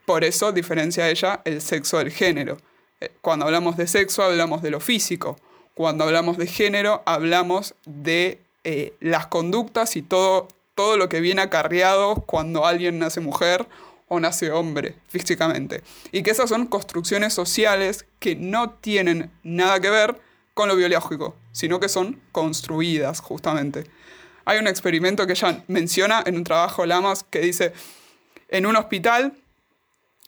Por 0.07 0.25
eso 0.25 0.53
diferencia 0.53 1.11
ella 1.11 1.43
el 1.45 1.61
sexo 1.61 1.99
del 1.99 2.11
género. 2.11 2.59
Eh, 3.01 3.11
cuando 3.21 3.47
hablamos 3.47 3.77
de 3.77 3.87
sexo 3.87 4.23
hablamos 4.23 4.63
de 4.63 4.71
lo 4.71 4.81
físico, 4.81 5.37
cuando 5.75 6.05
hablamos 6.05 6.37
de 6.37 6.47
género 6.47 7.03
hablamos 7.07 7.75
de 7.85 8.41
eh, 8.63 8.93
las 9.01 9.27
conductas 9.29 9.97
y 9.97 10.03
todo, 10.03 10.47
todo 10.75 10.97
lo 10.97 11.09
que 11.09 11.21
viene 11.21 11.43
acarreado 11.43 12.17
cuando 12.27 12.67
alguien 12.67 12.99
nace 12.99 13.21
mujer 13.21 13.67
o 14.09 14.19
nace 14.19 14.51
hombre 14.51 14.97
físicamente. 15.09 15.83
Y 16.13 16.23
que 16.23 16.33
esas 16.33 16.49
son 16.49 16.67
construcciones 16.67 17.33
sociales 17.33 18.07
que 18.19 18.35
no 18.37 18.71
tienen 18.71 19.31
nada 19.43 19.81
que 19.81 19.91
ver 19.91 20.21
con 20.55 20.69
lo 20.69 20.77
biológico, 20.77 21.37
sino 21.53 21.81
que 21.81 21.89
son 21.89 22.21
construidas 22.33 23.21
justamente. 23.21 23.85
Hay 24.45 24.59
un 24.59 24.67
experimento 24.67 25.27
que 25.27 25.35
ella 25.35 25.63
menciona 25.69 26.23
en 26.27 26.37
un 26.37 26.45
trabajo 26.45 26.85
Lamas 26.87 27.25
que 27.29 27.41
dice, 27.41 27.73
en 28.49 28.67
un 28.67 28.77
hospital, 28.77 29.35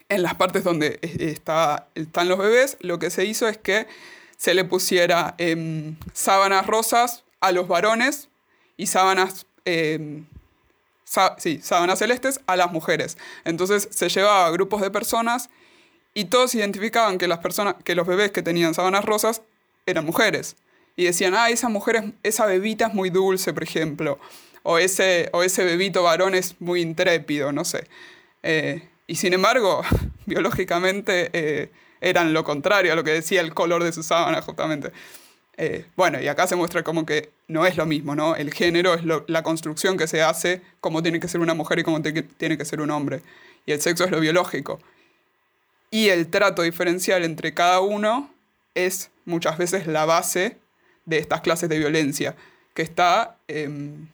en 0.09 0.23
las 0.23 0.35
partes 0.37 0.63
donde 0.63 1.01
está, 1.03 1.89
están 1.95 2.29
los 2.29 2.39
bebés, 2.39 2.77
lo 2.81 2.99
que 2.99 3.11
se 3.11 3.25
hizo 3.25 3.49
es 3.49 3.59
que 3.59 3.89
se 4.37 4.55
le 4.55 4.65
pusiera 4.65 5.35
em, 5.39 5.97
sábanas 6.13 6.67
rosas 6.67 7.25
a 7.41 7.53
los 7.53 7.69
varones 7.69 8.29
y 8.77 8.87
sábanas, 8.87 9.47
sí, 11.39 11.61
sábanas 11.63 11.99
celestes 11.99 12.41
a 12.47 12.57
las 12.57 12.73
mujeres. 12.73 13.19
Entonces 13.45 13.89
se 13.91 14.09
llevaba 14.09 14.47
a 14.47 14.51
grupos 14.51 14.81
de 14.81 14.91
personas 14.91 15.51
y 16.15 16.27
todos 16.27 16.55
identificaban 16.55 17.19
que 17.19 17.29
las 17.29 17.39
personas, 17.39 17.77
que 17.85 17.95
los 17.95 18.07
bebés 18.07 18.33
que 18.33 18.43
tenían 18.43 18.75
sábanas 18.75 19.05
rosas 19.05 19.43
eran 19.87 20.05
mujeres. 20.05 20.57
Y 20.97 21.05
decían, 21.05 21.35
ah, 21.35 21.49
esa 21.49 21.69
mujer, 21.69 22.13
esa 22.23 22.47
bebita 22.47 22.87
es 22.87 22.95
muy 22.95 23.11
dulce, 23.11 23.53
por 23.53 23.63
ejemplo. 23.63 24.19
O 24.63 24.79
ese, 24.79 25.31
o 25.33 25.43
ese 25.43 25.65
bebito 25.65 26.03
varón 26.03 26.35
es 26.35 26.61
muy 26.61 26.83
intrépido, 26.83 27.51
no 27.53 27.65
sé. 27.65 27.87
Eh, 28.43 28.89
y 29.07 29.17
sin 29.17 29.33
embargo, 29.33 29.83
biológicamente 30.27 31.31
eh, 31.33 31.71
eran 32.01 32.33
lo 32.33 32.45
contrario 32.45 32.93
a 32.93 32.97
lo 32.97 33.05
que 33.05 33.13
decía 33.13 33.41
el 33.41 33.55
color 33.55 33.83
de 33.85 33.93
su 33.93 34.03
sábana, 34.03 34.43
justamente. 34.43 34.93
Eh, 35.65 35.85
bueno, 35.95 36.21
y 36.21 36.27
acá 36.27 36.49
se 36.49 36.57
muestra 36.57 36.83
como 36.83 37.07
que 37.07 37.31
no 37.47 37.65
es 37.67 37.77
lo 37.77 37.87
mismo, 37.87 38.17
¿no? 38.17 38.35
El 38.35 38.53
género 38.53 38.95
es 38.95 39.03
la 39.05 39.43
construcción 39.45 39.97
que 39.97 40.09
se 40.09 40.21
hace, 40.21 40.61
cómo 40.81 41.05
tiene 41.05 41.21
que 41.21 41.29
ser 41.29 41.41
una 41.41 41.55
mujer 41.55 41.79
y 41.79 41.85
cómo 41.85 42.03
tiene 42.03 42.59
que 42.59 42.65
ser 42.65 42.81
un 42.81 42.91
hombre. 42.91 43.23
Y 43.65 43.71
el 43.71 43.81
sexo 43.81 44.03
es 44.05 44.11
lo 44.11 44.19
biológico. 44.19 44.81
Y 45.89 46.09
el 46.09 46.27
trato 46.27 46.63
diferencial 46.63 47.23
entre 47.23 47.55
cada 47.55 47.79
uno 47.79 48.29
es 48.75 49.13
muchas 49.25 49.57
veces 49.57 49.87
la 49.87 50.05
base 50.05 50.57
de 51.05 51.19
estas 51.19 51.43
clases 51.43 51.69
de 51.69 51.79
violencia, 51.79 52.35
que 52.75 52.83
está, 52.83 53.37
em, 53.47 54.09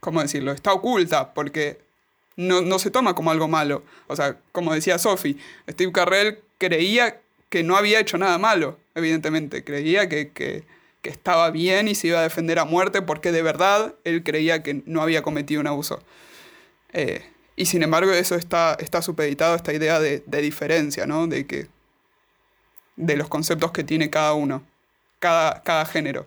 ¿cómo 0.00 0.20
decirlo? 0.20 0.50
Está 0.50 0.72
oculta, 0.72 1.32
porque 1.32 1.78
no, 2.34 2.60
no, 2.60 2.80
se 2.80 2.90
toma 2.90 3.14
como 3.14 3.30
algo 3.30 3.46
malo. 3.46 3.84
O 4.08 4.16
sea, 4.16 4.36
como 4.50 4.74
decía 4.74 4.98
Sophie, 4.98 5.36
Steve 5.70 5.92
Carrell 5.92 6.40
creía 6.58 7.21
que 7.52 7.62
no 7.62 7.76
había 7.76 8.00
hecho 8.00 8.16
nada 8.16 8.38
malo, 8.38 8.78
evidentemente. 8.94 9.62
Creía 9.62 10.08
que, 10.08 10.64
estaba 11.02 11.50
bien 11.50 11.86
y 11.86 11.94
se 11.94 12.06
iba 12.06 12.20
a 12.20 12.22
defender 12.22 12.58
a 12.58 12.64
muerte 12.64 13.02
porque 13.02 13.30
de 13.30 13.42
verdad 13.42 13.94
él 14.04 14.22
creía 14.22 14.62
que 14.62 14.82
no 14.86 15.02
había 15.02 15.20
cometido 15.20 15.60
un 15.60 15.66
abuso. 15.66 16.02
Eh, 16.94 17.22
y 17.54 17.66
sin 17.66 17.82
embargo 17.82 18.10
eso 18.12 18.36
está, 18.36 18.74
está 18.80 19.02
supeditado 19.02 19.52
a 19.52 19.56
esta 19.56 19.74
idea 19.74 20.00
de, 20.00 20.22
diferencia, 20.40 21.04
¿no? 21.04 21.26
De, 21.26 21.46
que, 21.46 21.66
de 22.96 23.16
los 23.16 23.28
conceptos 23.28 23.70
que 23.70 23.84
tiene 23.84 24.08
cada 24.08 24.32
uno, 24.32 24.64
cada, 25.18 25.62
cada 25.62 25.84
género. 25.84 26.26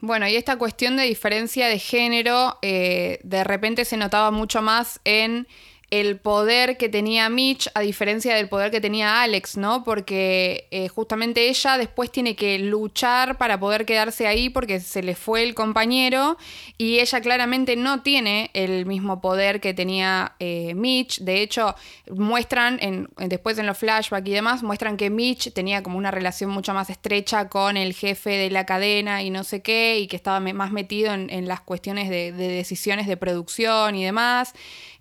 Bueno, 0.00 0.26
y 0.26 0.36
esta 0.36 0.56
cuestión 0.56 0.96
de 0.96 1.02
diferencia 1.02 1.68
de 1.68 1.78
género 1.78 2.58
eh, 2.62 3.20
de 3.24 3.44
repente 3.44 3.84
se 3.84 3.98
notaba 3.98 4.30
mucho 4.30 4.62
más 4.62 5.00
en 5.04 5.46
el 5.92 6.16
poder 6.16 6.78
que 6.78 6.88
tenía 6.88 7.28
Mitch 7.28 7.68
a 7.74 7.80
diferencia 7.80 8.34
del 8.34 8.48
poder 8.48 8.70
que 8.70 8.80
tenía 8.80 9.20
Alex, 9.20 9.58
¿no? 9.58 9.84
Porque 9.84 10.66
eh, 10.70 10.88
justamente 10.88 11.50
ella 11.50 11.76
después 11.76 12.10
tiene 12.10 12.34
que 12.34 12.58
luchar 12.58 13.36
para 13.36 13.60
poder 13.60 13.84
quedarse 13.84 14.26
ahí 14.26 14.48
porque 14.48 14.80
se 14.80 15.02
le 15.02 15.14
fue 15.14 15.42
el 15.42 15.54
compañero 15.54 16.38
y 16.78 17.00
ella 17.00 17.20
claramente 17.20 17.76
no 17.76 18.00
tiene 18.00 18.50
el 18.54 18.86
mismo 18.86 19.20
poder 19.20 19.60
que 19.60 19.74
tenía 19.74 20.32
eh, 20.38 20.72
Mitch. 20.74 21.20
De 21.20 21.42
hecho, 21.42 21.76
muestran, 22.10 22.78
en, 22.80 23.10
después 23.18 23.58
en 23.58 23.66
los 23.66 23.76
flashbacks 23.76 24.26
y 24.26 24.32
demás, 24.32 24.62
muestran 24.62 24.96
que 24.96 25.10
Mitch 25.10 25.52
tenía 25.52 25.82
como 25.82 25.98
una 25.98 26.10
relación 26.10 26.48
mucho 26.48 26.72
más 26.72 26.88
estrecha 26.88 27.50
con 27.50 27.76
el 27.76 27.92
jefe 27.92 28.30
de 28.30 28.48
la 28.48 28.64
cadena 28.64 29.22
y 29.22 29.28
no 29.28 29.44
sé 29.44 29.60
qué, 29.60 29.98
y 29.98 30.06
que 30.06 30.16
estaba 30.16 30.40
más 30.40 30.72
metido 30.72 31.12
en, 31.12 31.46
las 31.46 31.60
cuestiones 31.60 32.08
de 32.08 32.32
decisiones 32.32 33.06
de 33.06 33.18
producción 33.18 33.94
y 33.94 34.04
demás. 34.04 34.54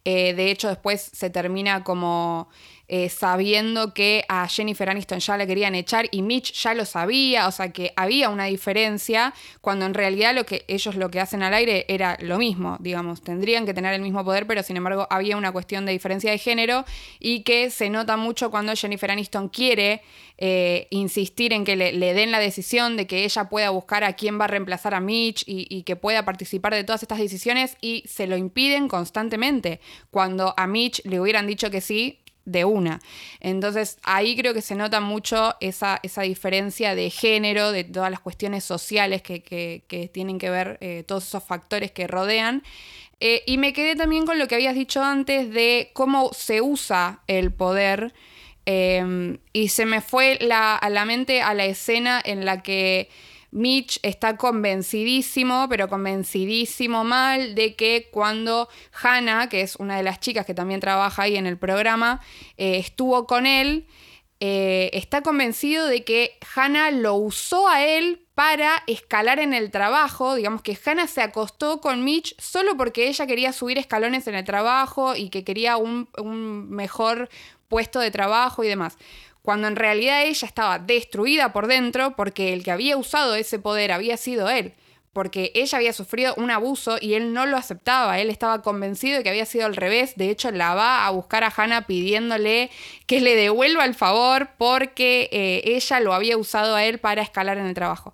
Eh, 0.05 0.33
de 0.33 0.51
hecho, 0.51 0.67
después 0.67 1.01
se 1.13 1.29
termina 1.29 1.83
como 1.83 2.49
eh, 2.93 3.07
sabiendo 3.07 3.93
que 3.93 4.25
a 4.27 4.45
Jennifer 4.49 4.89
Aniston 4.89 5.19
ya 5.19 5.37
la 5.37 5.47
querían 5.47 5.75
echar 5.75 6.09
y 6.11 6.21
Mitch 6.21 6.51
ya 6.61 6.73
lo 6.73 6.83
sabía, 6.83 7.47
o 7.47 7.51
sea 7.53 7.71
que 7.71 7.93
había 7.95 8.27
una 8.27 8.47
diferencia, 8.47 9.33
cuando 9.61 9.85
en 9.85 9.93
realidad 9.93 10.35
lo 10.35 10.45
que 10.45 10.65
ellos 10.67 10.95
lo 10.95 11.09
que 11.09 11.21
hacen 11.21 11.41
al 11.41 11.53
aire 11.53 11.85
era 11.87 12.17
lo 12.19 12.37
mismo, 12.37 12.75
digamos, 12.81 13.21
tendrían 13.21 13.65
que 13.65 13.73
tener 13.73 13.93
el 13.93 14.01
mismo 14.01 14.25
poder, 14.25 14.45
pero 14.45 14.61
sin 14.61 14.75
embargo 14.75 15.07
había 15.09 15.37
una 15.37 15.53
cuestión 15.53 15.85
de 15.85 15.93
diferencia 15.93 16.31
de 16.31 16.37
género 16.37 16.83
y 17.17 17.43
que 17.43 17.69
se 17.69 17.89
nota 17.89 18.17
mucho 18.17 18.51
cuando 18.51 18.75
Jennifer 18.75 19.09
Aniston 19.09 19.47
quiere 19.47 20.01
eh, 20.37 20.87
insistir 20.89 21.53
en 21.53 21.63
que 21.63 21.77
le, 21.77 22.13
den 22.13 22.31
la 22.31 22.39
decisión 22.39 22.97
de 22.97 23.07
que 23.07 23.23
ella 23.23 23.47
pueda 23.47 23.69
buscar 23.69 24.03
a 24.03 24.13
quién 24.13 24.37
va 24.37 24.45
a 24.45 24.47
reemplazar 24.49 24.95
a 24.95 24.99
Mitch 24.99 25.43
y, 25.47 25.65
y 25.69 25.83
que 25.83 25.95
pueda 25.95 26.25
participar 26.25 26.73
de 26.73 26.83
todas 26.83 27.03
estas 27.03 27.19
decisiones 27.19 27.77
y 27.79 28.03
se 28.05 28.27
lo 28.27 28.35
impiden 28.35 28.89
constantemente. 28.89 29.79
Cuando 30.09 30.53
a 30.57 30.67
Mitch 30.67 31.01
le 31.05 31.21
hubieran 31.21 31.47
dicho 31.47 31.69
que 31.69 31.79
sí, 31.79 32.20
de 32.45 32.65
una. 32.65 32.99
Entonces 33.39 33.97
ahí 34.03 34.35
creo 34.35 34.53
que 34.53 34.61
se 34.61 34.75
nota 34.75 34.99
mucho 34.99 35.55
esa, 35.59 35.99
esa 36.03 36.23
diferencia 36.23 36.95
de 36.95 37.09
género, 37.09 37.71
de 37.71 37.83
todas 37.83 38.11
las 38.11 38.19
cuestiones 38.19 38.63
sociales 38.63 39.21
que, 39.21 40.09
tienen 40.11 40.39
que 40.39 40.49
ver, 40.49 40.77
eh, 40.81 41.03
todos 41.07 41.27
esos 41.27 41.43
factores 41.43 41.91
que 41.91 42.07
rodean. 42.07 42.63
Eh, 43.19 43.43
y 43.45 43.57
me 43.57 43.73
quedé 43.73 43.95
también 43.95 44.25
con 44.25 44.39
lo 44.39 44.47
que 44.47 44.55
habías 44.55 44.75
dicho 44.75 45.03
antes 45.03 45.51
de 45.51 45.91
cómo 45.93 46.31
se 46.33 46.61
usa 46.61 47.21
el 47.27 47.51
poder. 47.51 48.13
Eh, 48.65 49.37
y 49.53 49.69
se 49.69 49.85
me 49.85 50.01
fue 50.01 50.37
a 50.51 50.89
la 50.89 51.05
mente 51.05 51.41
a 51.41 51.53
la 51.53 51.65
escena 51.65 52.21
en 52.23 52.45
la 52.45 52.61
que 52.61 53.09
Mitch 53.51 53.99
está 54.01 54.37
convencidísimo, 54.37 55.67
pero 55.69 55.89
convencidísimo 55.89 57.03
mal, 57.03 57.53
de 57.53 57.75
que 57.75 58.09
cuando 58.11 58.69
Hannah, 59.01 59.49
que 59.49 59.61
es 59.61 59.75
una 59.75 59.97
de 59.97 60.03
las 60.03 60.19
chicas 60.19 60.45
que 60.45 60.53
también 60.53 60.79
trabaja 60.79 61.23
ahí 61.23 61.35
en 61.35 61.45
el 61.45 61.57
programa, 61.57 62.21
eh, 62.57 62.77
estuvo 62.77 63.27
con 63.27 63.45
él, 63.45 63.87
eh, 64.39 64.89
está 64.93 65.21
convencido 65.21 65.85
de 65.85 66.03
que 66.03 66.39
Hannah 66.55 66.91
lo 66.91 67.15
usó 67.15 67.67
a 67.67 67.83
él 67.83 68.25
para 68.33 68.81
escalar 68.87 69.39
en 69.39 69.53
el 69.53 69.69
trabajo. 69.69 70.33
Digamos 70.35 70.63
que 70.63 70.77
Hannah 70.83 71.07
se 71.07 71.21
acostó 71.21 71.79
con 71.81 72.03
Mitch 72.03 72.33
solo 72.39 72.75
porque 72.75 73.07
ella 73.07 73.27
quería 73.27 73.53
subir 73.53 73.77
escalones 73.77 74.27
en 74.27 74.35
el 74.35 74.45
trabajo 74.45 75.15
y 75.15 75.29
que 75.29 75.43
quería 75.43 75.77
un, 75.77 76.09
un 76.17 76.69
mejor 76.69 77.29
puesto 77.67 77.99
de 77.99 78.11
trabajo 78.11 78.63
y 78.63 78.67
demás 78.67 78.97
cuando 79.41 79.67
en 79.67 79.75
realidad 79.75 80.23
ella 80.23 80.47
estaba 80.47 80.79
destruida 80.79 81.53
por 81.53 81.67
dentro 81.67 82.15
porque 82.15 82.53
el 82.53 82.63
que 82.63 82.71
había 82.71 82.97
usado 82.97 83.35
ese 83.35 83.59
poder 83.59 83.91
había 83.91 84.17
sido 84.17 84.49
él, 84.49 84.73
porque 85.13 85.51
ella 85.55 85.77
había 85.77 85.93
sufrido 85.93 86.33
un 86.37 86.51
abuso 86.51 86.97
y 87.01 87.15
él 87.15 87.33
no 87.33 87.45
lo 87.45 87.57
aceptaba, 87.57 88.19
él 88.19 88.29
estaba 88.29 88.61
convencido 88.61 89.17
de 89.17 89.23
que 89.23 89.29
había 89.29 89.45
sido 89.45 89.65
al 89.65 89.75
revés, 89.75 90.15
de 90.15 90.29
hecho 90.29 90.51
la 90.51 90.73
va 90.75 91.05
a 91.05 91.09
buscar 91.11 91.43
a 91.43 91.53
Hannah 91.55 91.87
pidiéndole 91.87 92.69
que 93.07 93.19
le 93.19 93.35
devuelva 93.35 93.85
el 93.85 93.95
favor 93.95 94.51
porque 94.57 95.29
eh, 95.31 95.61
ella 95.65 95.99
lo 95.99 96.13
había 96.13 96.37
usado 96.37 96.75
a 96.75 96.85
él 96.85 96.99
para 96.99 97.21
escalar 97.21 97.57
en 97.57 97.65
el 97.65 97.73
trabajo. 97.73 98.13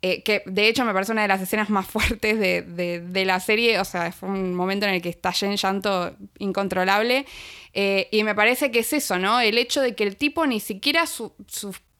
Eh, 0.00 0.22
que 0.22 0.44
de 0.46 0.68
hecho 0.68 0.84
me 0.84 0.92
parece 0.92 1.10
una 1.10 1.22
de 1.22 1.28
las 1.28 1.40
escenas 1.40 1.70
más 1.70 1.86
fuertes 1.90 2.38
de, 2.38 3.24
la 3.26 3.40
serie, 3.40 3.80
o 3.80 3.84
sea, 3.84 4.12
fue 4.12 4.28
un 4.28 4.54
momento 4.54 4.86
en 4.86 4.94
el 4.94 5.02
que 5.02 5.08
estallé 5.08 5.48
en 5.48 5.56
llanto 5.56 6.14
incontrolable, 6.38 7.26
eh, 7.74 8.08
y 8.12 8.22
me 8.22 8.34
parece 8.34 8.70
que 8.70 8.80
es 8.80 8.92
eso, 8.92 9.18
¿no? 9.18 9.40
El 9.40 9.58
hecho 9.58 9.80
de 9.80 9.94
que 9.94 10.04
el 10.04 10.16
tipo 10.16 10.46
ni 10.46 10.60
siquiera 10.60 11.04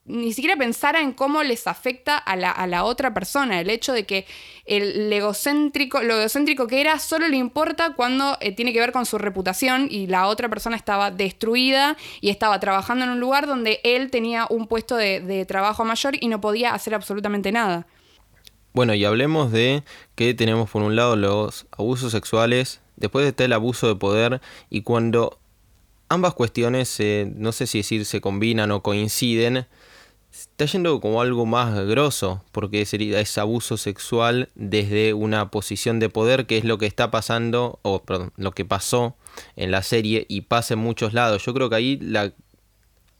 ni 0.08 0.32
siquiera 0.32 0.56
pensara 0.56 1.00
en 1.00 1.12
cómo 1.12 1.42
les 1.42 1.66
afecta 1.66 2.16
a 2.16 2.36
la, 2.36 2.84
otra 2.84 3.14
persona. 3.14 3.60
El 3.60 3.70
hecho 3.70 3.92
de 3.92 4.04
que 4.04 4.26
el, 4.64 5.12
egocéntrico, 5.12 6.02
lo 6.02 6.18
egocéntrico 6.18 6.66
que 6.66 6.80
era 6.80 6.98
solo 6.98 7.28
le 7.28 7.36
importa 7.36 7.94
cuando 7.94 8.36
eh, 8.40 8.52
tiene 8.52 8.72
que 8.72 8.80
ver 8.80 8.92
con 8.92 9.06
su 9.06 9.18
reputación 9.18 9.88
y 9.90 10.06
la 10.06 10.26
otra 10.26 10.48
persona 10.48 10.76
estaba 10.76 11.10
destruida 11.10 11.96
y 12.20 12.30
estaba 12.30 12.58
trabajando 12.58 13.04
en 13.04 13.12
un 13.12 13.20
lugar 13.20 13.46
donde 13.46 13.80
él 13.84 14.10
tenía 14.10 14.46
un 14.50 14.66
puesto 14.66 14.96
de 14.96 15.44
trabajo 15.46 15.84
mayor 15.84 16.14
y 16.20 16.28
no 16.28 16.40
podía 16.40 16.74
hacer 16.74 16.94
absolutamente 16.94 17.52
nada. 17.52 17.86
Bueno, 18.72 18.94
y 18.94 19.04
hablemos 19.04 19.50
de 19.50 19.82
que 20.14 20.34
tenemos 20.34 20.70
por 20.70 20.82
un 20.82 20.94
lado 20.94 21.16
los 21.16 21.66
abusos 21.72 22.12
sexuales, 22.12 22.80
después 22.96 23.26
está 23.26 23.44
el 23.44 23.52
abuso 23.52 23.88
de 23.88 23.96
poder 23.96 24.40
y 24.70 24.82
cuando 24.82 25.38
ambas 26.08 26.34
cuestiones, 26.34 26.98
no 27.34 27.52
sé 27.52 27.66
si 27.66 27.78
decir 27.78 28.04
se 28.04 28.20
combinan 28.20 28.70
o 28.70 28.82
coinciden, 28.82 29.66
está 30.32 30.66
yendo 30.66 31.00
como 31.00 31.20
algo 31.20 31.46
más 31.46 31.74
grosso, 31.86 32.42
porque 32.52 32.84
sería, 32.86 33.20
es 33.20 33.38
abuso 33.38 33.76
sexual 33.76 34.50
desde 34.54 35.14
una 35.14 35.50
posición 35.50 35.98
de 35.98 36.08
poder, 36.08 36.46
que 36.46 36.58
es 36.58 36.64
lo 36.64 36.78
que 36.78 36.86
está 36.86 37.10
pasando, 37.10 37.78
o 37.82 38.02
perdón, 38.02 38.32
lo 38.36 38.52
que 38.52 38.64
pasó 38.64 39.16
en 39.56 39.70
la 39.70 39.82
serie 39.82 40.26
y 40.28 40.42
pasa 40.42 40.74
en 40.74 40.80
muchos 40.80 41.14
lados. 41.14 41.44
Yo 41.44 41.54
creo 41.54 41.70
que 41.70 41.76
ahí 41.76 41.98
la 42.00 42.32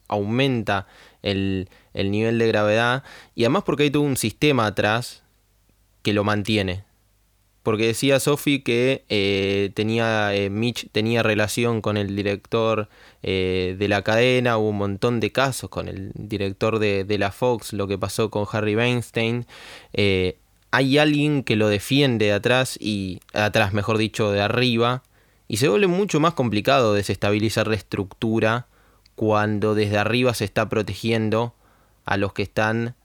aumenta 0.07 0.87
el, 1.21 1.69
el 1.93 2.11
nivel 2.11 2.39
de 2.39 2.47
gravedad 2.47 3.03
y 3.35 3.43
además 3.43 3.63
porque 3.63 3.83
hay 3.83 3.91
todo 3.91 4.03
un 4.03 4.17
sistema 4.17 4.65
atrás 4.65 5.23
que 6.01 6.13
lo 6.13 6.23
mantiene. 6.23 6.88
Porque 7.63 7.87
decía 7.87 8.19
Sophie 8.19 8.63
que 8.63 9.03
eh, 9.09 9.71
tenía, 9.73 10.33
eh, 10.33 10.49
Mitch 10.49 10.89
tenía 10.91 11.23
relación 11.23 11.81
con 11.81 11.97
el 11.97 12.15
director 12.15 12.87
eh, 13.21 13.75
de 13.77 13.87
la 13.87 14.01
cadena, 14.01 14.57
hubo 14.57 14.69
un 14.69 14.77
montón 14.77 15.19
de 15.19 15.31
casos 15.31 15.69
con 15.69 15.87
el 15.87 16.11
director 16.15 16.79
de, 16.79 17.03
de 17.03 17.17
la 17.17 17.31
Fox, 17.31 17.73
lo 17.73 17.87
que 17.87 17.97
pasó 17.97 18.29
con 18.29 18.45
Harry 18.51 18.75
Weinstein. 18.75 19.45
hay 20.71 20.97
alguien 20.97 21.43
que 21.43 21.55
lo 21.55 21.67
defiende 21.67 22.25
de 22.27 22.33
atrás, 22.33 22.77
y 22.79 23.19
atrás, 23.33 23.73
mejor 23.73 23.97
dicho, 23.97 24.31
de 24.31 24.41
arriba, 24.41 25.03
y 25.47 25.57
se 25.57 25.67
vuelve 25.67 25.87
mucho 25.87 26.19
más 26.19 26.35
complicado 26.35 26.93
desestabilizar 26.93 27.67
la 27.67 27.75
estructura 27.75 28.67
cuando 29.15 29.75
desde 29.75 29.97
arriba 29.97 30.33
se 30.33 30.45
está 30.45 30.69
protegiendo 30.69 31.53
a 32.05 32.15
los 32.15 32.31
que 32.33 32.43
están 32.43 32.95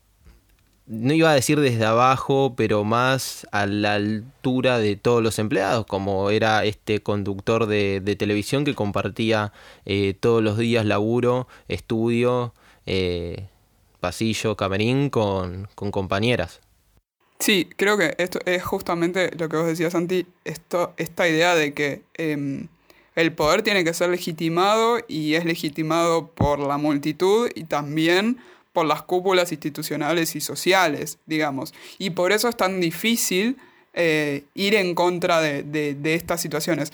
no 0.87 1.13
iba 1.13 1.31
a 1.31 1.33
decir 1.33 1.59
desde 1.59 1.85
abajo, 1.85 2.53
pero 2.55 2.83
más 2.83 3.47
a 3.51 3.65
la 3.65 3.95
altura 3.95 4.77
de 4.77 4.95
todos 4.95 5.23
los 5.23 5.39
empleados, 5.39 5.85
como 5.85 6.29
era 6.29 6.63
este 6.63 7.01
conductor 7.01 7.65
de, 7.65 8.15
televisión 8.17 8.65
que 8.65 8.75
compartía 8.75 9.51
eh, 9.85 10.15
todos 10.19 10.43
los 10.43 10.57
días 10.57 10.85
laburo, 10.85 11.47
estudio, 11.67 12.53
eh, 12.85 13.47
pasillo, 13.99 14.55
camerín 14.55 15.09
con, 15.09 15.67
compañeras. 15.75 16.61
Sí, 17.39 17.67
creo 17.75 17.97
que 17.97 18.15
esto 18.17 18.39
es 18.45 18.63
justamente 18.63 19.31
lo 19.37 19.49
que 19.49 19.57
vos 19.57 19.65
decías, 19.65 19.93
Santi, 19.93 20.25
esto, 20.45 20.93
esta 20.97 21.27
idea 21.27 21.55
de 21.55 21.73
que 21.73 22.03
em, 22.13 22.67
el 23.15 23.33
poder 23.33 23.61
tiene 23.61 23.83
que 23.83 23.93
ser 23.93 24.09
legitimado 24.09 24.99
y 25.07 25.33
es 25.33 25.45
legitimado 25.45 26.27
por 26.27 26.59
la 26.59 26.77
multitud 26.77 27.49
y 27.53 27.65
también 27.65 28.37
por 28.75 28.85
las 28.85 29.03
cúpulas 29.03 29.53
institucionales 29.53 30.35
y 30.35 30.41
sociales, 30.41 31.17
digamos. 31.25 31.73
Y 31.97 32.09
por 32.09 32.33
eso 32.33 32.49
es 32.49 32.57
tan 32.57 32.81
difícil 32.81 33.57
eh, 33.93 34.43
ir 34.53 34.75
en 34.75 34.93
contra 34.95 35.39
de, 35.39 35.97
estas 36.03 36.41
situaciones. 36.41 36.91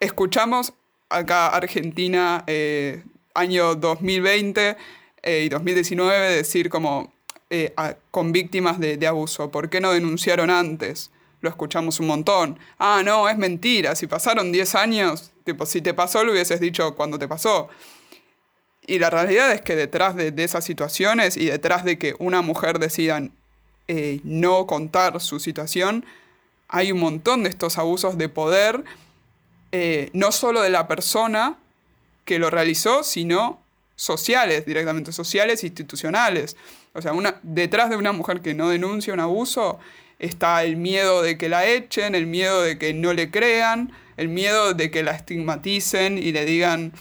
Escuchamos 0.00 0.74
acá 1.08 1.48
Argentina, 1.48 2.44
eh, 2.46 3.02
año 3.32 3.74
2020 3.74 4.76
eh, 5.22 5.42
y 5.46 5.48
2019, 5.48 6.36
decir 6.36 6.68
como 6.68 7.10
con 8.10 8.32
víctimas 8.32 8.78
de, 8.78 9.06
abuso, 9.06 9.50
¿por 9.50 9.68
qué 9.68 9.80
no 9.80 9.92
denunciaron 9.92 10.48
antes? 10.48 11.10
Lo 11.40 11.50
escuchamos 11.50 12.00
un 12.00 12.06
montón. 12.06 12.58
Ah, 12.78 13.02
no, 13.04 13.28
es 13.28 13.36
mentira, 13.36 13.94
si 13.94 14.06
pasaron 14.06 14.52
10 14.52 14.74
años, 14.74 15.32
tipo, 15.44 15.66
si 15.66 15.80
te 15.82 15.92
pasó 15.92 16.24
lo 16.24 16.32
hubieses 16.32 16.60
dicho 16.60 16.94
cuando 16.94 17.18
te 17.18 17.28
pasó. 17.28 17.68
Y 18.86 18.98
la 18.98 19.10
realidad 19.10 19.52
es 19.52 19.60
que 19.60 19.76
detrás 19.76 20.16
de, 20.16 20.32
esas 20.36 20.64
situaciones 20.64 21.36
y 21.36 21.46
detrás 21.46 21.84
de 21.84 21.98
que 21.98 22.14
una 22.18 22.42
mujer 22.42 22.78
decida 22.78 23.22
eh, 23.88 24.20
no 24.24 24.66
contar 24.66 25.20
su 25.20 25.38
situación, 25.38 26.04
hay 26.68 26.90
un 26.90 27.00
montón 27.00 27.44
de 27.44 27.50
estos 27.50 27.78
abusos 27.78 28.18
de 28.18 28.28
poder, 28.28 28.82
eh, 29.70 30.10
no 30.14 30.32
solo 30.32 30.62
de 30.62 30.70
la 30.70 30.88
persona 30.88 31.58
que 32.24 32.38
lo 32.38 32.50
realizó, 32.50 33.04
sino 33.04 33.60
sociales, 33.94 34.66
directamente 34.66 35.12
sociales, 35.12 35.64
institucionales. 35.64 36.56
O 36.94 37.02
sea, 37.02 37.12
una, 37.12 37.38
detrás 37.42 37.90
de 37.90 37.96
una 37.96 38.12
mujer 38.12 38.40
que 38.40 38.54
no 38.54 38.68
denuncia 38.68 39.14
un 39.14 39.20
abuso, 39.20 39.78
está 40.18 40.64
el 40.64 40.76
miedo 40.76 41.22
de 41.22 41.38
que 41.38 41.48
la 41.48 41.66
echen, 41.66 42.14
el 42.14 42.26
miedo 42.26 42.62
de 42.62 42.78
que 42.78 42.94
no 42.94 43.12
le 43.12 43.30
crean, 43.30 43.92
el 44.16 44.28
miedo 44.28 44.74
de 44.74 44.90
que 44.90 45.02
la 45.02 45.12
estigmaticen 45.12 46.18
y 46.18 46.32
le 46.32 46.44
digan, 46.44 46.92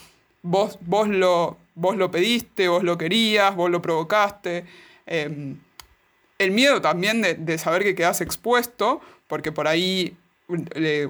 vos, 0.42 0.80
vos, 0.82 1.08
lo, 1.08 1.58
vos 1.76 1.96
lo 1.96 2.12
pediste, 2.12 2.68
vos 2.68 2.84
lo 2.84 2.98
querías, 2.98 3.56
vos 3.56 3.70
lo 3.70 3.82
provocaste. 3.82 4.66
Em, 5.06 5.58
el 6.40 6.52
miedo 6.52 6.82
también 6.82 7.22
de, 7.22 7.58
saber 7.58 7.84
que 7.84 7.96
quedas 7.96 8.22
expuesto, 8.22 9.02
porque 9.28 9.52
por 9.52 9.68
ahí 9.68 10.18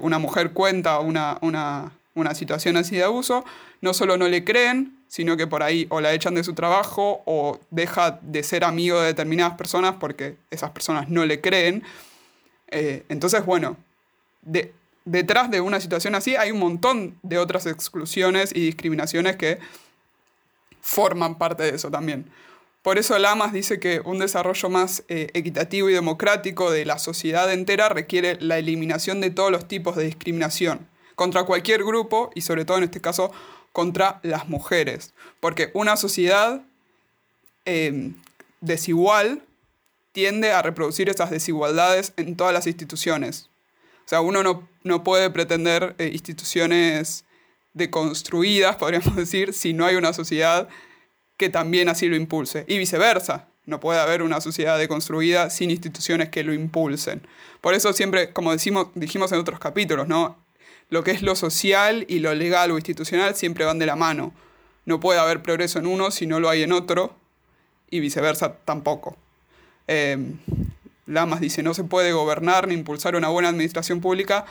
una 0.01 0.19
mujer 0.19 0.51
cuenta 0.51 0.99
una, 0.99 1.37
una, 1.41 1.91
una 2.15 2.35
situación 2.35 2.77
así 2.77 2.97
de 2.97 3.03
abuso, 3.03 3.45
no 3.79 3.93
solo 3.93 4.17
no 4.17 4.27
le 4.27 4.43
creen, 4.43 5.01
sino 5.07 5.35
que 5.35 5.47
por 5.47 5.63
ahí 5.63 5.87
o 5.89 5.99
la 5.99 6.13
echan 6.13 6.35
de 6.35 6.43
su 6.43 6.53
trabajo 6.53 7.21
o 7.25 7.59
deja 7.69 8.19
de 8.21 8.43
ser 8.43 8.63
amigo 8.63 8.99
de 9.01 9.07
determinadas 9.07 9.57
personas 9.57 9.95
porque 9.99 10.37
esas 10.51 10.71
personas 10.71 11.09
no 11.09 11.25
le 11.25 11.41
creen. 11.41 11.83
Eh, 12.69 13.03
entonces, 13.09 13.45
bueno, 13.45 13.75
detrás 15.03 15.51
de 15.51 15.59
una 15.59 15.81
situación 15.81 16.15
así 16.15 16.35
hay 16.35 16.51
un 16.51 16.59
montón 16.59 17.17
de 17.23 17.39
otras 17.39 17.65
exclusiones 17.65 18.51
y 18.55 18.61
discriminaciones 18.61 19.35
que 19.35 19.59
forman 20.81 21.37
parte 21.37 21.63
de 21.63 21.75
eso 21.75 21.89
también. 21.89 22.29
Por 22.81 22.97
eso 22.97 23.17
Lamas 23.19 23.53
dice 23.53 23.79
que 23.79 24.01
un 24.03 24.17
desarrollo 24.17 24.69
más 24.69 25.03
eh, 25.07 25.29
equitativo 25.33 25.89
y 25.89 25.93
democrático 25.93 26.71
de 26.71 26.85
la 26.85 26.97
sociedad 26.97 27.51
entera 27.53 27.89
requiere 27.89 28.37
la 28.41 28.57
eliminación 28.57 29.21
de 29.21 29.29
todos 29.29 29.51
los 29.51 29.67
tipos 29.67 29.95
de 29.95 30.05
discriminación 30.05 30.87
contra 31.15 31.43
cualquier 31.43 31.83
grupo 31.83 32.31
y 32.33 32.41
sobre 32.41 32.65
todo 32.65 32.77
en 32.77 32.85
este 32.85 32.99
caso 32.99 33.31
contra 33.71 34.19
las 34.23 34.49
mujeres. 34.49 35.13
Porque 35.39 35.69
una 35.75 35.95
sociedad 35.95 36.63
em, 37.65 38.15
desigual 38.61 39.43
tiende 40.11 40.51
a 40.51 40.63
reproducir 40.63 41.09
esas 41.09 41.29
desigualdades 41.29 42.13
en 42.17 42.35
todas 42.35 42.53
las 42.53 42.65
instituciones. 42.65 43.49
O 44.05 44.09
sea, 44.09 44.21
uno 44.21 44.67
no, 44.83 45.03
puede 45.03 45.29
pretender 45.29 45.95
eh, 45.99 46.09
instituciones 46.11 47.23
deconstruidas, 47.73 48.75
podríamos 48.77 49.15
decir, 49.15 49.53
si 49.53 49.73
no 49.73 49.85
hay 49.85 49.95
una 49.95 50.13
sociedad 50.13 50.69
que 51.37 51.49
también 51.49 51.89
así 51.89 52.07
lo 52.07 52.15
impulse. 52.15 52.65
Y 52.67 52.77
viceversa, 52.77 53.47
no 53.65 53.79
puede 53.79 53.99
haber 53.99 54.21
una 54.21 54.41
sociedad 54.41 54.77
deconstruida 54.77 55.49
sin 55.49 55.71
instituciones 55.71 56.29
que 56.29 56.43
lo 56.43 56.53
impulsen. 56.53 57.21
Por 57.61 57.73
eso 57.73 57.93
siempre, 57.93 58.31
como 58.33 58.51
decimos, 58.51 58.87
dijimos 58.95 59.31
en 59.31 59.39
otros 59.39 59.59
capítulos, 59.59 60.07
¿no? 60.07 60.37
lo 60.91 61.03
que 61.03 61.11
es 61.11 61.23
lo 61.23 61.35
social 61.35 62.05
y 62.07 62.19
lo 62.19 62.35
legal 62.35 62.69
o 62.69 62.75
institucional 62.75 63.33
siempre 63.33 63.65
van 63.65 63.79
de 63.79 63.87
la 63.87 63.95
mano. 63.95 64.33
No 64.85 64.99
puede 64.99 65.19
haber 65.19 65.41
progreso 65.41 65.79
en 65.79 65.87
uno 65.87 66.11
si 66.11 66.27
no 66.27 66.39
lo 66.39 66.49
hay 66.49 66.63
en 66.63 66.73
otro 66.73 67.15
y 67.89 68.01
viceversa 68.01 68.57
tampoco. 68.65 69.15
Eh, 69.87 70.17
Lamas 71.07 71.39
dice, 71.39 71.63
no 71.63 71.73
se 71.73 71.85
puede 71.85 72.11
gobernar 72.11 72.67
ni 72.67 72.73
impulsar 72.73 73.15
una 73.15 73.29
buena 73.29 73.49
administración 73.49 74.01
pública 74.01 74.45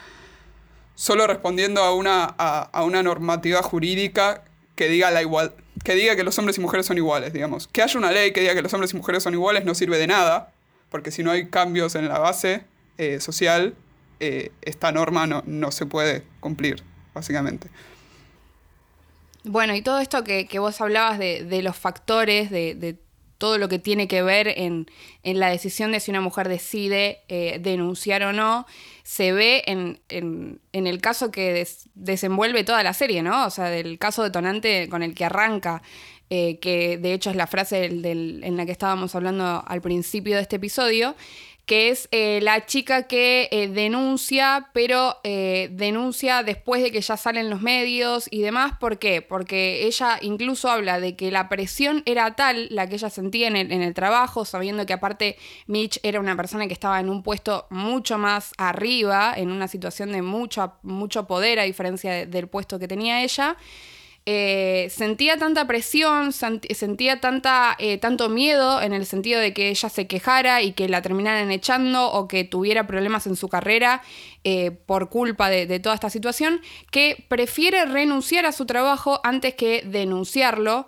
solo 1.00 1.26
respondiendo 1.26 1.82
a 1.82 1.94
una, 1.94 2.24
a, 2.26 2.84
una 2.84 3.02
normativa 3.02 3.62
jurídica 3.62 4.44
que 4.76 4.86
diga, 4.86 5.10
la 5.10 5.22
igual, 5.22 5.54
que 5.82 5.94
diga 5.94 6.14
que 6.14 6.22
los 6.22 6.38
hombres 6.38 6.58
y 6.58 6.60
mujeres 6.60 6.84
son 6.84 6.98
iguales, 6.98 7.32
digamos. 7.32 7.66
Que 7.68 7.80
haya 7.80 7.98
una 7.98 8.12
ley 8.12 8.34
que 8.34 8.40
diga 8.40 8.54
que 8.54 8.60
los 8.60 8.74
hombres 8.74 8.92
y 8.92 8.98
mujeres 8.98 9.22
son 9.22 9.32
iguales 9.32 9.64
no 9.64 9.74
sirve 9.74 9.96
de 9.96 10.06
nada, 10.06 10.52
porque 10.90 11.10
si 11.10 11.22
no 11.22 11.30
hay 11.30 11.48
cambios 11.48 11.94
en 11.94 12.06
la 12.06 12.18
base 12.18 12.64
eh, 12.98 13.18
social, 13.18 13.74
eh, 14.20 14.52
esta 14.60 14.92
norma 14.92 15.26
no, 15.26 15.42
no, 15.46 15.70
se 15.72 15.86
puede 15.86 16.22
cumplir, 16.38 16.82
básicamente. 17.14 17.68
Bueno, 19.44 19.74
y 19.74 19.80
todo 19.80 20.00
esto 20.00 20.22
que, 20.22 20.46
vos 20.58 20.82
hablabas 20.82 21.18
de, 21.18 21.62
los 21.62 21.78
factores, 21.78 22.50
de, 22.50 22.98
todo 23.40 23.56
lo 23.56 23.70
que 23.70 23.78
tiene 23.78 24.06
que 24.06 24.22
ver 24.22 24.48
en, 24.48 24.86
la 25.24 25.48
decisión 25.48 25.92
de 25.92 25.98
si 25.98 26.10
una 26.10 26.20
mujer 26.20 26.46
decide 26.46 27.22
eh, 27.28 27.58
denunciar 27.58 28.22
o 28.22 28.34
no, 28.34 28.66
se 29.02 29.32
ve 29.32 29.64
en, 29.66 29.98
el 30.72 31.00
caso 31.00 31.30
que 31.30 31.66
desenvuelve 31.94 32.64
toda 32.64 32.82
la 32.82 32.92
serie, 32.92 33.22
¿no? 33.22 33.46
O 33.46 33.50
sea, 33.50 33.70
del 33.70 33.98
caso 33.98 34.22
detonante 34.22 34.88
con 34.90 35.02
el 35.02 35.14
que 35.14 35.24
arranca. 35.24 35.82
Eh, 36.32 36.60
que 36.60 36.96
de 36.96 37.12
hecho 37.12 37.30
es 37.30 37.34
la 37.34 37.48
frase 37.48 37.86
en 37.86 38.56
la 38.56 38.64
que 38.64 38.70
estábamos 38.70 39.16
hablando 39.16 39.64
al 39.66 39.80
principio 39.80 40.36
de 40.36 40.42
este 40.42 40.56
episodio, 40.56 41.16
que 41.70 41.90
es 41.90 42.08
eh, 42.10 42.40
la 42.42 42.66
chica 42.66 43.04
que 43.04 43.48
eh, 43.52 43.68
denuncia, 43.68 44.70
pero 44.72 45.18
eh, 45.22 45.68
denuncia 45.70 46.42
después 46.42 46.82
de 46.82 46.90
que 46.90 47.00
ya 47.00 47.16
salen 47.16 47.48
los 47.48 47.62
medios 47.62 48.26
y 48.28 48.42
demás. 48.42 48.72
¿Por 48.80 48.98
qué? 48.98 49.22
Porque 49.22 49.86
ella 49.86 50.18
incluso 50.20 50.68
habla 50.68 50.98
de 50.98 51.14
que 51.14 51.30
la 51.30 51.48
presión 51.48 52.02
era 52.06 52.34
tal, 52.34 52.66
la 52.72 52.88
que 52.88 52.96
ella 52.96 53.08
sentía 53.08 53.46
en 53.46 53.54
el, 53.54 53.94
trabajo, 53.94 54.44
sabiendo 54.44 54.84
que 54.84 54.94
aparte 54.94 55.36
Mitch 55.68 56.00
era 56.02 56.18
una 56.18 56.34
persona 56.34 56.66
que 56.66 56.72
estaba 56.72 56.98
en 56.98 57.08
un 57.08 57.22
puesto 57.22 57.68
mucho 57.70 58.18
más 58.18 58.50
arriba, 58.58 59.32
en 59.36 59.52
una 59.52 59.68
situación 59.68 60.10
de 60.10 60.22
mucho, 60.22 60.72
mucho 60.82 61.28
poder 61.28 61.60
a 61.60 61.62
diferencia 61.62 62.26
del 62.26 62.48
puesto 62.48 62.80
que 62.80 62.88
tenía 62.88 63.22
ella. 63.22 63.56
Eh, 64.26 64.88
sentía 64.90 65.38
tanta 65.38 65.66
presión, 65.66 66.32
sentía 66.32 67.20
tanta, 67.20 67.74
eh, 67.78 67.96
tanto 67.96 68.28
miedo 68.28 68.82
en 68.82 68.92
el 68.92 69.06
sentido 69.06 69.40
de 69.40 69.54
que 69.54 69.70
ella 69.70 69.88
se 69.88 70.06
quejara 70.06 70.62
y 70.62 70.72
que 70.72 70.88
la 70.88 71.00
terminaran 71.00 71.50
echando 71.50 72.12
o 72.12 72.28
que 72.28 72.44
tuviera 72.44 72.86
problemas 72.86 73.26
en 73.26 73.34
su 73.34 73.48
carrera 73.48 74.02
eh, 74.44 74.72
por 74.72 75.08
culpa 75.08 75.48
de, 75.48 75.80
toda 75.80 75.94
esta 75.94 76.10
situación, 76.10 76.60
que 76.90 77.24
prefiere 77.28 77.86
renunciar 77.86 78.44
a 78.44 78.52
su 78.52 78.66
trabajo 78.66 79.20
antes 79.24 79.54
que 79.54 79.82
denunciarlo. 79.86 80.86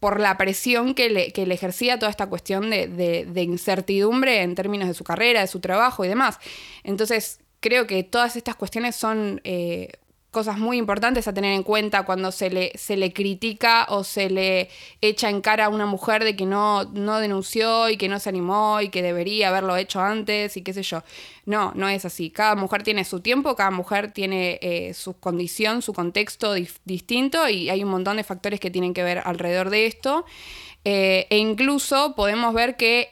por 0.00 0.20
la 0.20 0.36
presión 0.36 0.94
que 0.94 1.08
le, 1.10 1.32
ejercía 1.54 1.98
toda 1.98 2.10
esta 2.10 2.26
cuestión 2.26 2.70
de, 2.70 2.88
de 3.26 3.42
incertidumbre 3.42 4.42
en 4.42 4.54
términos 4.54 4.86
de 4.88 4.94
su 4.94 5.02
carrera, 5.02 5.40
de 5.40 5.46
su 5.46 5.60
trabajo 5.60 6.04
y 6.04 6.08
demás. 6.08 6.38
Entonces, 6.84 7.40
creo 7.60 7.86
que 7.86 8.04
todas 8.04 8.36
estas 8.36 8.54
cuestiones 8.54 8.96
son 8.96 9.40
cosas 10.34 10.58
muy 10.58 10.76
importantes 10.76 11.26
a 11.26 11.32
tener 11.32 11.54
en 11.54 11.62
cuenta 11.62 12.02
cuando 12.02 12.30
se 12.30 12.50
le, 12.50 12.72
se 12.74 12.98
le 12.98 13.14
critica 13.14 13.86
o 13.88 14.04
se 14.04 14.28
le 14.28 14.68
echa 15.00 15.30
en 15.30 15.40
cara 15.40 15.66
a 15.66 15.68
una 15.70 15.86
mujer 15.86 16.24
de 16.24 16.36
que 16.36 16.44
no, 16.44 16.84
no 16.84 17.20
denunció 17.20 17.88
y 17.88 17.96
que 17.96 18.10
no 18.10 18.18
se 18.20 18.28
animó 18.28 18.82
y 18.82 18.90
que 18.90 19.00
debería 19.00 19.48
haberlo 19.48 19.76
hecho 19.76 20.00
antes 20.00 20.58
y 20.58 20.62
qué 20.62 20.74
sé 20.74 20.82
yo. 20.82 21.02
No, 21.46 21.72
no 21.74 21.88
es 21.88 22.04
así. 22.04 22.30
Cada 22.30 22.54
mujer 22.56 22.82
tiene 22.82 23.04
su 23.04 23.20
tiempo, 23.20 23.56
cada 23.56 23.70
mujer 23.70 24.12
tiene 24.12 24.58
eh, 24.60 24.92
su 24.92 25.14
condición, 25.14 25.80
su 25.80 25.94
contexto 25.94 26.52
distinto 26.84 27.48
y 27.48 27.70
hay 27.70 27.82
un 27.82 27.90
montón 27.90 28.18
de 28.18 28.24
factores 28.24 28.60
que 28.60 28.70
tienen 28.70 28.92
que 28.92 29.02
ver 29.02 29.22
alrededor 29.24 29.70
de 29.70 29.86
esto. 29.86 30.26
Eh, 30.84 31.26
e 31.30 31.38
incluso 31.38 32.14
podemos 32.14 32.52
ver 32.52 32.76
que 32.76 33.08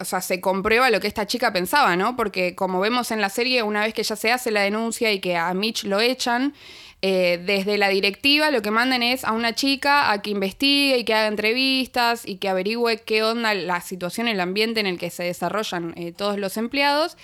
o 0.00 0.04
sea, 0.04 0.20
se 0.20 0.40
comprueba 0.40 0.90
lo 0.90 1.00
que 1.00 1.08
esta 1.08 1.26
chica 1.26 1.52
pensaba, 1.52 1.96
¿no? 1.96 2.16
Porque 2.16 2.54
como 2.54 2.80
vemos 2.80 3.10
en 3.10 3.20
la 3.20 3.28
serie, 3.28 3.62
una 3.62 3.84
vez 3.84 3.94
que 3.94 4.02
ya 4.02 4.16
se 4.16 4.32
hace 4.32 4.50
la 4.50 4.62
denuncia 4.62 5.12
y 5.12 5.20
que 5.20 5.36
a 5.36 5.52
Mitch 5.54 5.84
lo 5.84 6.00
echan, 6.00 6.54
eh, 7.02 7.40
desde 7.42 7.78
la 7.78 7.88
directiva 7.88 8.50
lo 8.50 8.60
que 8.60 8.70
mandan 8.70 9.02
es 9.02 9.24
a 9.24 9.32
una 9.32 9.54
chica 9.54 10.10
a 10.10 10.20
que 10.20 10.28
investigue 10.30 10.98
y 10.98 11.04
que 11.04 11.14
haga 11.14 11.28
entrevistas 11.28 12.28
y 12.28 12.36
que 12.36 12.50
averigüe 12.50 12.98
qué 12.98 13.22
onda 13.22 13.54
la 13.54 13.80
situación, 13.80 14.28
el 14.28 14.38
ambiente 14.38 14.80
en 14.80 14.86
el 14.86 14.98
que 14.98 15.08
se 15.08 15.22
desarrollan 15.24 15.94
eh, 15.96 16.12
todos 16.12 16.38
los 16.38 16.58
empleados. 16.58 17.16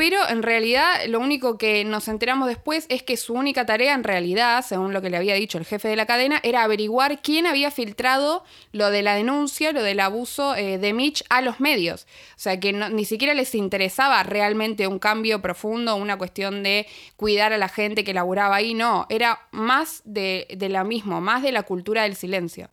Pero 0.00 0.26
en 0.30 0.42
realidad 0.42 1.04
lo 1.08 1.20
único 1.20 1.58
que 1.58 1.84
nos 1.84 2.08
enteramos 2.08 2.48
después 2.48 2.86
es 2.88 3.02
que 3.02 3.18
su 3.18 3.34
única 3.34 3.66
tarea 3.66 3.92
en 3.92 4.02
realidad, 4.02 4.64
según 4.66 4.94
lo 4.94 5.02
que 5.02 5.10
le 5.10 5.18
había 5.18 5.34
dicho 5.34 5.58
el 5.58 5.66
jefe 5.66 5.88
de 5.88 5.96
la 5.96 6.06
cadena, 6.06 6.40
era 6.42 6.62
averiguar 6.62 7.20
quién 7.20 7.46
había 7.46 7.70
filtrado 7.70 8.42
lo 8.72 8.90
de 8.90 9.02
la 9.02 9.14
denuncia, 9.14 9.72
lo 9.72 9.82
del 9.82 10.00
abuso 10.00 10.56
eh, 10.56 10.78
de 10.78 10.94
Mitch 10.94 11.22
a 11.28 11.42
los 11.42 11.60
medios. 11.60 12.06
O 12.30 12.38
sea 12.38 12.58
que 12.58 12.72
ni 12.72 13.04
siquiera 13.04 13.34
les 13.34 13.54
interesaba 13.54 14.22
realmente 14.22 14.86
un 14.86 14.98
cambio 14.98 15.42
profundo, 15.42 15.94
una 15.96 16.16
cuestión 16.16 16.62
de 16.62 16.86
cuidar 17.16 17.52
a 17.52 17.58
la 17.58 17.68
gente 17.68 18.02
que 18.02 18.14
laburaba 18.14 18.56
ahí, 18.56 18.72
no, 18.72 19.04
era 19.10 19.48
más 19.50 20.00
de, 20.06 20.46
de 20.56 20.70
la 20.70 20.82
misma, 20.82 21.20
más 21.20 21.42
de 21.42 21.52
la 21.52 21.64
cultura 21.64 22.04
del 22.04 22.16
silencio. 22.16 22.70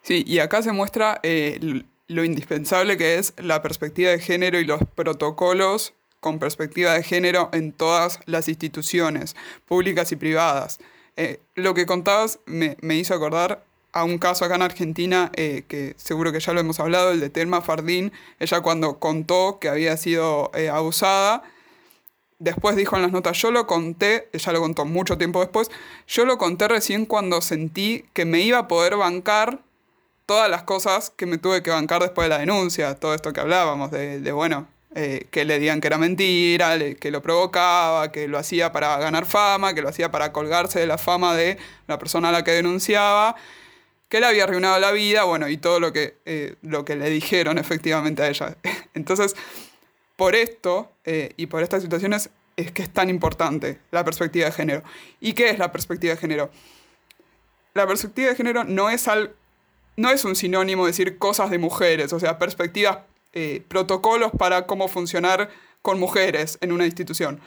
Sí, 0.00 0.24
y 0.26 0.38
acá 0.38 0.62
se 0.62 0.72
muestra 0.72 1.20
eh, 1.22 1.82
lo 2.06 2.24
indispensable 2.24 2.96
que 2.96 3.18
es 3.18 3.34
la 3.36 3.60
perspectiva 3.60 4.10
de 4.12 4.20
género 4.20 4.58
y 4.58 4.64
los 4.64 4.80
protocolos 4.94 5.92
con 6.20 6.38
perspectiva 6.38 6.92
de 6.92 7.02
género 7.02 7.48
en 7.52 7.72
todas 7.72 8.20
las 8.26 8.48
instituciones, 8.48 9.34
públicas 9.66 10.12
y 10.12 10.16
privadas. 10.16 10.78
Eh, 11.16 11.40
lo 11.54 11.74
que 11.74 11.86
contabas 11.86 12.38
me, 12.46 12.76
hizo 12.94 13.14
acordar 13.14 13.64
a 13.92 14.04
un 14.04 14.18
caso 14.18 14.44
acá 14.44 14.54
en 14.54 14.62
Argentina, 14.62 15.30
eh, 15.34 15.64
que 15.66 15.94
seguro 15.96 16.32
que 16.32 16.40
ya 16.40 16.52
lo 16.52 16.60
hemos 16.60 16.78
hablado, 16.78 17.10
el 17.10 17.20
de 17.20 17.30
Telma 17.30 17.60
Fardín. 17.60 18.12
Ella 18.38 18.60
cuando 18.60 18.98
contó 18.98 19.58
que 19.60 19.68
había 19.68 19.96
sido 19.96 20.50
eh, 20.54 20.68
abusada, 20.68 21.42
después 22.38 22.76
dijo 22.76 22.96
en 22.96 23.02
las 23.02 23.12
notas, 23.12 23.36
yo 23.38 23.50
lo 23.50 23.66
conté, 23.66 24.28
ella 24.32 24.52
lo 24.52 24.60
contó 24.60 24.84
mucho 24.84 25.18
tiempo 25.18 25.40
después, 25.40 25.70
yo 26.06 26.24
lo 26.24 26.38
conté 26.38 26.68
recién 26.68 27.06
cuando 27.06 27.40
sentí 27.40 28.04
que 28.12 28.24
me 28.24 28.40
iba 28.40 28.58
a 28.58 28.68
poder 28.68 28.96
bancar 28.96 29.60
todas 30.26 30.48
las 30.48 30.62
cosas 30.62 31.10
que 31.10 31.26
me 31.26 31.38
tuve 31.38 31.62
que 31.62 31.70
bancar 31.70 32.00
después 32.00 32.26
de 32.26 32.28
la 32.30 32.38
denuncia, 32.38 32.94
todo 32.94 33.14
esto 33.14 33.32
que 33.32 33.40
hablábamos, 33.40 33.90
de, 33.90 34.20
de 34.20 34.32
bueno, 34.32 34.68
eh, 34.94 35.28
que 35.30 35.44
le 35.44 35.60
digan 35.60 35.80
que 35.80 35.86
era 35.86 35.98
mentira, 35.98 36.76
que 36.98 37.10
lo 37.10 37.22
provocaba, 37.22 38.10
que 38.10 38.26
lo 38.26 38.38
hacía 38.38 38.72
para 38.72 38.98
ganar 38.98 39.24
fama, 39.24 39.72
que 39.72 39.82
lo 39.82 39.88
hacía 39.88 40.10
para 40.10 40.32
colgarse 40.32 40.80
de 40.80 40.86
la 40.86 40.98
fama 40.98 41.36
de 41.36 41.58
la 41.86 41.98
persona 41.98 42.30
a 42.30 42.32
la 42.32 42.42
que 42.42 42.50
denunciaba, 42.50 43.36
que 44.08 44.18
le 44.18 44.26
había 44.26 44.44
arruinado 44.44 44.80
la 44.80 44.90
vida, 44.90 45.22
bueno, 45.22 45.48
y 45.48 45.56
todo 45.56 45.78
lo 45.78 45.92
que, 45.92 46.16
eh, 46.24 46.56
lo 46.62 46.84
que 46.84 46.96
le 46.96 47.08
dijeron 47.08 47.56
efectivamente 47.58 48.22
a 48.22 48.28
ella. 48.28 48.56
Entonces, 48.94 49.36
por 50.16 50.34
esto 50.34 50.90
eh, 51.04 51.34
y 51.36 51.46
por 51.46 51.62
estas 51.62 51.82
situaciones 51.82 52.30
es 52.56 52.72
que 52.72 52.82
es 52.82 52.90
tan 52.90 53.08
importante 53.08 53.78
la 53.92 54.04
perspectiva 54.04 54.46
de 54.46 54.52
género. 54.52 54.82
¿Y 55.20 55.34
qué 55.34 55.50
es 55.50 55.58
la 55.58 55.70
perspectiva 55.70 56.14
de 56.14 56.20
género? 56.20 56.50
La 57.74 57.86
perspectiva 57.86 58.30
de 58.30 58.34
género 58.34 58.64
no 58.64 58.90
es, 58.90 59.06
al, 59.06 59.34
no 59.96 60.10
es 60.10 60.24
un 60.24 60.34
sinónimo 60.34 60.84
de 60.84 60.90
decir 60.90 61.16
cosas 61.16 61.50
de 61.50 61.58
mujeres, 61.58 62.12
o 62.12 62.18
sea, 62.18 62.38
perspectivas, 62.38 62.98
eh, 63.32 63.62
protocolos 63.68 64.32
para 64.36 64.66
cómo 64.66 64.88
funcionar 64.88 65.50
con 65.82 65.98
mujeres 65.98 66.58
en 66.60 66.72
una 66.72 66.86
institución. 66.86 67.40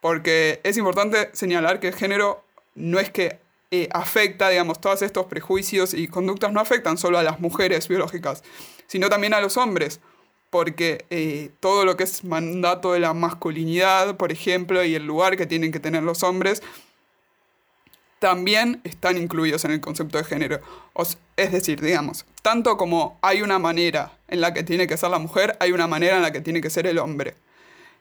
Porque 0.00 0.60
es 0.64 0.76
importante 0.76 1.30
señalar 1.32 1.80
que 1.80 1.88
el 1.88 1.94
género 1.94 2.44
no 2.74 2.98
es 2.98 3.10
que 3.10 3.38
eh, 3.70 3.88
afecta, 3.92 4.48
digamos, 4.48 4.80
todos 4.80 5.02
estos 5.02 5.26
prejuicios 5.26 5.94
y 5.94 6.08
conductas 6.08 6.52
no 6.52 6.60
afectan 6.60 6.98
solo 6.98 7.18
a 7.18 7.22
las 7.22 7.40
mujeres 7.40 7.88
biológicas, 7.88 8.42
sino 8.86 9.08
también 9.08 9.34
a 9.34 9.40
los 9.40 9.56
hombres 9.56 10.00
porque 10.52 11.06
eh, 11.08 11.48
todo 11.60 11.86
lo 11.86 11.96
que 11.96 12.04
es 12.04 12.24
mandato 12.24 12.92
de 12.92 13.00
la 13.00 13.14
masculinidad, 13.14 14.18
por 14.18 14.32
ejemplo, 14.32 14.84
y 14.84 14.94
el 14.94 15.06
lugar 15.06 15.38
que 15.38 15.46
tienen 15.46 15.72
que 15.72 15.80
tener 15.80 16.02
los 16.02 16.22
hombres, 16.22 16.62
también 18.22 18.80
están 18.84 19.18
incluidos 19.18 19.64
en 19.64 19.72
el 19.72 19.80
concepto 19.80 20.16
de 20.16 20.22
género. 20.22 20.60
es 21.36 21.50
decir, 21.50 21.80
digamos, 21.80 22.24
tanto 22.40 22.76
como 22.76 23.18
hay 23.20 23.42
una 23.42 23.58
manera 23.58 24.12
en 24.28 24.40
la 24.40 24.54
que 24.54 24.62
tiene 24.62 24.86
que 24.86 24.96
ser 24.96 25.10
la 25.10 25.18
mujer, 25.18 25.56
hay 25.58 25.72
una 25.72 25.88
manera 25.88 26.14
en 26.14 26.22
la 26.22 26.30
que 26.30 26.40
tiene 26.40 26.60
que 26.60 26.70
ser 26.70 26.86
el 26.86 26.98
hombre. 26.98 27.34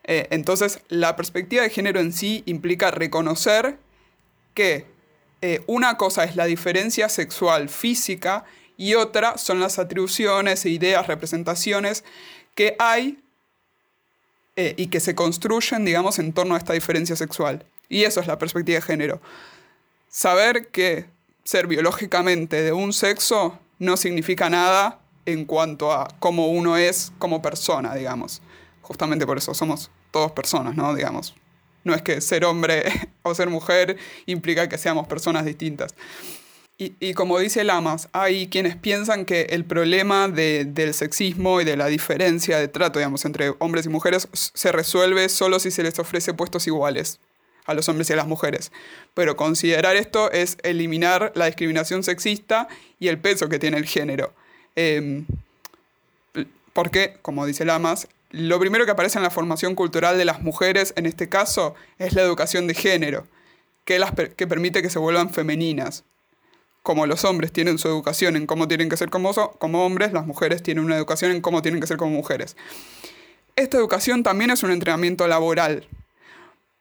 Eh, 0.04 0.28
entonces, 0.30 0.82
la 0.90 1.16
perspectiva 1.16 1.64
de 1.64 1.72
género 1.72 2.00
en 2.00 2.14
sí 2.14 2.44
implica 2.46 2.92
reconocer 2.92 3.80
que 4.54 4.86
eh, 5.42 5.64
una 5.66 5.98
cosa 5.98 6.24
es 6.24 6.36
la 6.36 6.46
diferencia 6.46 7.10
sexual 7.10 7.68
física 7.68 8.46
y 8.78 8.94
otra 8.94 9.40
son 9.40 9.60
las 9.60 9.80
atribuciones, 9.80 10.68
ideas, 10.68 11.08
representaciones 11.08 12.04
que 12.54 12.76
hay 12.78 13.18
eh, 14.56 14.76
y 14.78 14.86
que 14.88 15.00
se 15.00 15.16
construyen, 15.16 15.84
digamos, 15.84 16.20
en 16.20 16.32
torno 16.32 16.54
a 16.54 16.60
esta 16.60 16.74
diferencia 16.74 17.16
sexual. 17.16 17.66
Y 17.90 18.04
eso 18.04 18.20
es 18.20 18.28
la 18.28 18.38
perspectiva 18.38 18.76
de 18.76 18.84
género. 18.84 19.20
Saber 20.14 20.68
que 20.68 21.06
ser 21.46 21.68
biológicamente 21.68 22.62
de 22.62 22.74
un 22.74 22.92
sexo 22.92 23.58
no 23.80 23.96
significa 23.96 24.50
nada 24.50 25.00
en 25.26 25.46
cuanto 25.46 25.94
a 25.94 26.10
cómo 26.20 26.50
uno 26.50 26.76
es 26.76 27.14
como 27.18 27.42
persona, 27.42 27.96
digamos. 27.96 28.42
Justamente 28.82 29.26
por 29.26 29.38
eso 29.38 29.54
somos 29.54 29.90
todos 30.12 30.34
personas, 30.34 30.76
¿no? 30.76 30.94
Digamos. 30.94 31.34
No 31.86 31.96
es 31.96 32.02
que 32.02 32.20
ser 32.20 32.44
hombre 32.44 32.84
o 33.24 33.34
ser 33.34 33.50
mujer 33.50 33.96
implica 34.26 34.68
que 34.68 34.78
seamos 34.78 35.08
personas 35.08 35.46
distintas. 35.46 35.96
Y, 36.78 37.14
como 37.14 37.38
dice 37.38 37.64
Lamas, 37.64 38.10
hay 38.12 38.48
quienes 38.48 38.76
piensan 38.76 39.24
que 39.24 39.42
el 39.52 39.66
problema 39.66 40.28
del 40.28 40.94
sexismo 40.96 41.62
y 41.62 41.64
de 41.64 41.78
la 41.78 41.86
diferencia 41.86 42.58
de 42.58 42.68
trato, 42.68 42.98
digamos, 42.98 43.24
entre 43.24 43.54
hombres 43.60 43.86
y 43.86 43.90
mujeres 43.90 44.28
se 44.34 44.72
resuelve 44.72 45.30
solo 45.30 45.60
si 45.60 45.70
se 45.70 45.84
les 45.84 46.00
ofrece 46.00 46.34
puestos 46.34 46.66
iguales 46.66 47.20
a 47.66 47.74
los 47.74 47.88
hombres 47.90 48.10
y 48.10 48.14
a 48.14 48.16
las 48.16 48.28
mujeres. 48.28 48.72
Pero 49.14 49.36
considerar 49.36 49.96
esto 49.96 50.32
es 50.32 50.58
eliminar 50.64 51.32
la 51.36 51.46
discriminación 51.46 52.04
sexista 52.04 52.68
y 53.00 53.08
el 53.08 53.20
peso 53.20 53.50
que 53.50 53.60
tiene 53.60 53.78
el 53.78 53.86
género. 53.86 54.34
Eh, 54.76 55.24
porque, 56.74 57.18
como 57.22 57.46
dice 57.46 57.66
Lamas, 57.66 58.08
lo 58.32 58.60
primero 58.60 58.86
que 58.86 58.92
aparece 58.92 59.20
en 59.20 59.24
la 59.24 59.30
formación 59.30 59.76
cultural 59.76 60.18
de 60.18 60.26
las 60.26 60.42
mujeres, 60.42 60.94
en 60.96 61.06
este 61.06 61.28
caso, 61.28 61.76
es 62.00 62.14
la 62.14 62.22
educación 62.22 62.68
de 62.68 62.74
género, 62.74 63.28
que, 63.84 64.00
las, 64.00 64.12
que 64.14 64.48
permite 64.48 64.82
que 64.82 64.90
se 64.90 65.00
vuelvan 65.00 65.34
femeninas 65.34 66.04
como 66.84 67.06
los 67.06 67.24
hombres 67.26 67.52
tienen 67.52 67.78
su 67.78 67.88
educación 67.88 68.36
en 68.36 68.48
cómo 68.48 68.68
tienen 68.68 68.90
que 68.90 68.98
ser 68.98 69.10
como, 69.10 69.34
como 69.34 69.86
hombres, 69.86 70.14
las 70.14 70.26
mujeres 70.26 70.64
tienen 70.64 70.84
una 70.84 70.98
educación 70.98 71.32
en 71.32 71.42
cómo 71.42 71.62
tienen 71.62 71.80
que 71.80 71.88
ser 71.88 71.98
como 71.98 72.12
mujeres. 72.12 72.56
Esta 73.56 73.78
educación 73.78 74.24
también 74.24 74.50
es 74.50 74.64
un 74.64 74.72
entrenamiento 74.72 75.28
laboral. 75.28 75.88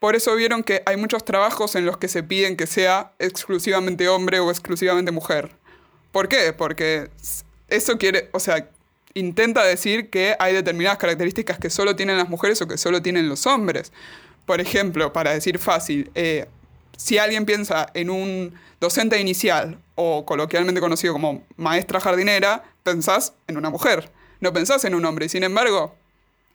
Por 0.00 0.16
eso 0.16 0.34
vieron 0.34 0.64
que 0.64 0.82
hay 0.86 0.96
muchos 0.96 1.26
trabajos 1.26 1.76
en 1.76 1.84
los 1.84 1.98
que 1.98 2.08
se 2.08 2.22
piden 2.22 2.56
que 2.56 2.66
sea 2.66 3.12
exclusivamente 3.18 4.08
hombre 4.08 4.40
o 4.40 4.50
exclusivamente 4.50 5.12
mujer. 5.12 5.50
¿Por 6.10 6.26
qué? 6.26 6.54
Porque 6.54 7.10
eso 7.68 7.98
quiere, 7.98 8.30
o 8.32 8.40
sea, 8.40 8.70
intenta 9.12 9.62
decir 9.62 10.08
que 10.08 10.36
hay 10.38 10.54
determinadas 10.54 10.96
características 10.96 11.58
que 11.58 11.68
solo 11.68 11.96
tienen 11.96 12.16
las 12.16 12.30
mujeres 12.30 12.62
o 12.62 12.66
que 12.66 12.78
solo 12.78 13.02
tienen 13.02 13.28
los 13.28 13.46
hombres. 13.46 13.92
Por 14.46 14.62
ejemplo, 14.62 15.12
para 15.12 15.32
decir 15.32 15.58
fácil, 15.58 16.10
eh, 16.14 16.46
si 16.96 17.18
alguien 17.18 17.44
piensa 17.44 17.86
en 17.92 18.08
un 18.08 18.54
docente 18.80 19.20
inicial 19.20 19.78
o 19.96 20.24
coloquialmente 20.24 20.80
conocido 20.80 21.12
como 21.12 21.44
maestra 21.56 22.00
jardinera, 22.00 22.64
pensás 22.82 23.34
en 23.46 23.58
una 23.58 23.68
mujer, 23.68 24.10
no 24.40 24.54
pensás 24.54 24.84
en 24.86 24.94
un 24.94 25.04
hombre. 25.04 25.28
Sin 25.28 25.44
embargo, 25.44 25.94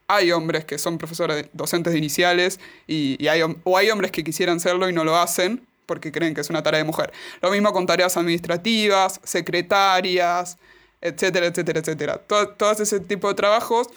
hay 0.08 0.32
hombres 0.32 0.66
que 0.66 0.78
son 0.78 0.98
profesores, 0.98 1.48
docentes 1.54 1.94
de 1.94 2.00
iniciales, 2.00 2.60
y, 2.88 3.28
hay, 3.28 3.42
o 3.64 3.78
hay 3.78 3.90
hombres 3.90 4.12
que 4.12 4.24
quisieran 4.24 4.60
serlo 4.60 4.90
y 4.90 4.94
no 4.94 5.04
lo 5.04 5.18
hacen 5.18 5.66
porque 5.86 6.12
creen 6.12 6.34
que 6.34 6.42
es 6.42 6.50
una 6.50 6.64
tarea 6.64 6.80
de 6.80 6.84
mujer. 6.84 7.14
Lo 7.42 7.52
mismo 7.52 7.72
con 7.72 7.86
tareas 7.86 8.18
administrativas, 8.18 9.20
secretarias, 9.24 10.58
etcétera, 11.00 11.46
etcétera, 11.46 11.80
etcétera. 11.80 12.18
Todo, 12.18 12.72
ese 12.72 13.00
tipo 13.00 13.28
de 13.28 13.36
trabajos 13.36 13.88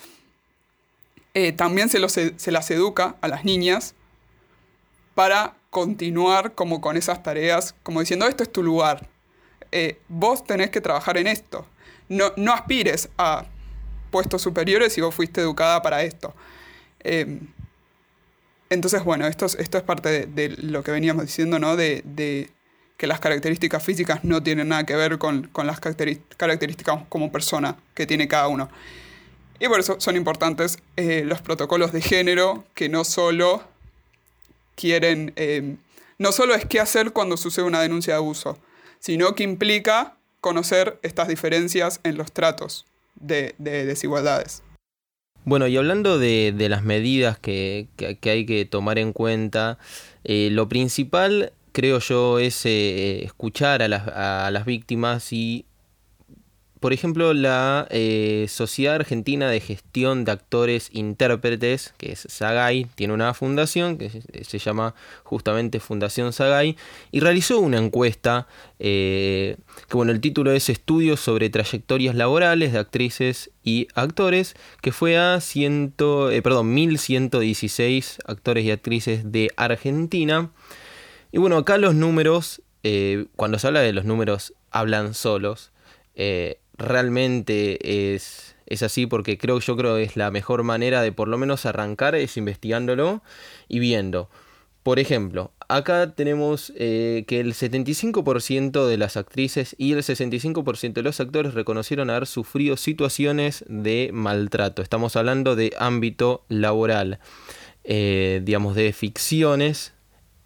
eh, 1.32 1.52
también 1.52 1.88
se, 1.88 1.98
los, 1.98 2.12
se 2.12 2.52
las 2.52 2.70
educa 2.70 3.16
a 3.22 3.28
las 3.28 3.44
niñas 3.44 3.94
para 5.14 5.54
continuar 5.70 6.52
como 6.52 6.80
con 6.80 6.96
esas 6.96 7.22
tareas, 7.22 7.74
como 7.82 8.00
diciendo, 8.00 8.26
esto 8.26 8.42
es 8.42 8.52
tu 8.52 8.62
lugar, 8.62 9.08
eh, 9.72 9.98
vos 10.08 10.44
tenés 10.44 10.70
que 10.70 10.80
trabajar 10.80 11.18
en 11.18 11.26
esto. 11.26 11.66
No, 12.08 12.32
no, 12.36 12.52
aspires 12.52 13.08
a 13.18 13.44
puestos 14.10 14.42
superiores 14.42 14.92
si 14.92 15.00
vos 15.00 15.14
fuiste 15.14 15.40
educada 15.40 15.82
para 15.82 16.02
esto. 16.02 16.34
Em, 17.00 17.40
entonces, 18.70 19.02
bueno, 19.04 19.26
esto 19.26 19.46
es, 19.46 19.54
esto 19.54 19.78
es 19.78 19.84
parte 19.84 20.26
de, 20.26 20.48
lo 20.58 20.82
que 20.82 20.90
veníamos 20.90 21.24
diciendo, 21.24 21.58
¿no? 21.58 21.76
De, 21.76 22.50
que 22.96 23.06
las 23.06 23.20
características 23.20 23.82
físicas 23.82 24.24
no 24.24 24.42
tienen 24.42 24.68
nada 24.68 24.84
que 24.84 24.96
ver 24.96 25.18
con, 25.18 25.50
las 25.64 25.78
características 25.78 27.02
como 27.08 27.30
persona 27.30 27.76
que 27.94 28.06
tiene 28.06 28.26
cada 28.26 28.48
uno. 28.48 28.68
Y 29.60 29.68
por 29.68 29.78
eso 29.78 30.00
son 30.00 30.16
importantes 30.16 30.78
eh, 30.96 31.22
los 31.24 31.40
protocolos 31.40 31.92
de 31.92 32.00
género, 32.00 32.64
que 32.74 32.88
no 32.88 33.04
solo 33.04 33.62
quieren, 34.74 35.32
eh, 35.36 35.76
no 36.18 36.32
solo 36.32 36.54
es 36.54 36.64
qué 36.64 36.80
hacer 36.80 37.12
cuando 37.12 37.36
sucede 37.36 37.64
una 37.64 37.80
denuncia 37.80 38.14
de 38.14 38.18
abuso, 38.18 38.58
sino 38.98 39.36
que 39.36 39.44
implica 39.44 40.16
conocer 40.40 40.98
estas 41.02 41.28
diferencias 41.28 42.00
en 42.02 42.16
los 42.18 42.32
tratos 42.32 42.84
de, 43.20 43.54
desigualdades. 43.58 44.62
Bueno, 45.44 45.66
y 45.66 45.76
hablando 45.76 46.18
de, 46.18 46.54
las 46.68 46.82
medidas 46.82 47.38
que, 47.38 47.88
hay 48.22 48.46
que 48.46 48.64
tomar 48.64 48.98
en 48.98 49.12
cuenta, 49.12 49.78
eh, 50.24 50.50
lo 50.52 50.68
principal 50.68 51.52
creo 51.72 52.00
yo 52.00 52.38
es 52.38 52.66
eh, 52.66 53.24
escuchar 53.24 53.82
a 53.82 53.88
las, 53.88 54.08
a 54.08 54.50
las 54.50 54.64
víctimas 54.64 55.32
y 55.32 55.64
por 56.80 56.92
ejemplo, 56.92 57.34
la 57.34 57.88
eh, 57.90 58.46
Sociedad 58.48 58.94
Argentina 58.94 59.50
de 59.50 59.60
Gestión 59.60 60.24
de 60.24 60.32
Actores 60.32 60.90
Intérpretes, 60.92 61.92
que 61.98 62.12
es 62.12 62.26
SAGAI, 62.28 62.86
tiene 62.94 63.14
una 63.14 63.34
fundación 63.34 63.98
que 63.98 64.22
se 64.44 64.58
llama 64.58 64.94
justamente 65.24 65.80
Fundación 65.80 66.32
SAGAI, 66.32 66.76
y 67.10 67.20
realizó 67.20 67.58
una 67.58 67.78
encuesta, 67.78 68.46
eh, 68.78 69.56
que 69.88 69.96
bueno, 69.96 70.12
el 70.12 70.20
título 70.20 70.52
es 70.52 70.68
Estudios 70.68 71.18
sobre 71.20 71.50
trayectorias 71.50 72.14
laborales 72.14 72.72
de 72.72 72.78
actrices 72.78 73.50
y 73.64 73.88
actores, 73.94 74.54
que 74.80 74.92
fue 74.92 75.18
a 75.18 75.40
ciento, 75.40 76.30
eh, 76.30 76.42
perdón, 76.42 76.72
1116 76.74 78.18
actores 78.24 78.64
y 78.64 78.70
actrices 78.70 79.32
de 79.32 79.50
Argentina. 79.56 80.50
Y 81.32 81.38
bueno, 81.38 81.56
acá 81.56 81.76
los 81.76 81.94
números, 81.94 82.62
cuando 83.36 83.58
se 83.58 83.66
habla 83.66 83.80
de 83.80 83.92
los 83.92 84.04
números, 84.04 84.54
hablan 84.70 85.12
solos 85.12 85.72
realmente 86.78 88.14
es, 88.14 88.56
es 88.66 88.82
así 88.82 89.06
porque 89.06 89.36
creo 89.36 89.58
yo 89.60 89.76
creo 89.76 89.96
que 89.96 90.04
es 90.04 90.16
la 90.16 90.30
mejor 90.30 90.62
manera 90.62 91.02
de 91.02 91.12
por 91.12 91.28
lo 91.28 91.36
menos 91.36 91.66
arrancar 91.66 92.14
es 92.14 92.36
investigándolo 92.36 93.22
y 93.68 93.80
viendo. 93.80 94.30
Por 94.82 94.98
ejemplo, 94.98 95.52
acá 95.68 96.14
tenemos 96.14 96.72
eh, 96.76 97.24
que 97.26 97.40
el 97.40 97.52
75% 97.52 98.86
de 98.86 98.96
las 98.96 99.18
actrices 99.18 99.74
y 99.76 99.92
el 99.92 99.98
65% 99.98 100.92
de 100.94 101.02
los 101.02 101.20
actores 101.20 101.52
reconocieron 101.52 102.08
haber 102.08 102.26
sufrido 102.26 102.76
situaciones 102.78 103.66
de 103.68 104.10
maltrato. 104.14 104.80
Estamos 104.80 105.16
hablando 105.16 105.56
de 105.56 105.74
ámbito 105.78 106.44
laboral, 106.48 107.18
eh, 107.84 108.40
digamos, 108.44 108.74
de 108.76 108.92
ficciones 108.94 109.92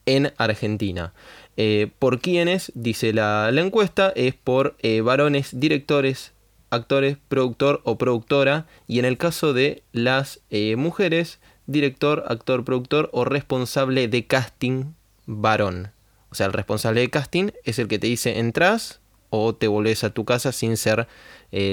en 0.06 0.32
Argentina. 0.38 1.12
Eh, 1.56 1.90
¿Por 1.98 2.20
quiénes? 2.20 2.72
Dice 2.74 3.12
la, 3.12 3.50
encuesta, 3.54 4.12
es 4.16 4.34
por 4.34 4.76
eh, 4.80 5.00
varones, 5.00 5.58
directores, 5.58 6.32
actores, 6.70 7.18
productor 7.28 7.80
o 7.84 7.98
productora. 7.98 8.66
Y 8.86 8.98
en 8.98 9.04
el 9.04 9.18
caso 9.18 9.52
de 9.52 9.82
las 9.92 10.40
eh, 10.50 10.76
mujeres, 10.76 11.40
director, 11.66 12.24
actor, 12.28 12.64
productor 12.64 13.10
o 13.12 13.24
responsable 13.24 14.08
de 14.08 14.26
casting 14.26 14.94
varón. 15.26 15.92
O 16.30 16.34
sea, 16.34 16.46
el 16.46 16.52
responsable 16.52 17.00
de 17.00 17.10
casting 17.10 17.50
es 17.64 17.78
el 17.78 17.88
que 17.88 17.98
te 17.98 18.06
dice 18.06 18.38
entras 18.38 19.00
o 19.28 19.54
te 19.54 19.68
volvés 19.68 20.04
a 20.04 20.10
tu 20.10 20.24
casa 20.24 20.52
sin 20.52 20.76
ser 20.76 21.06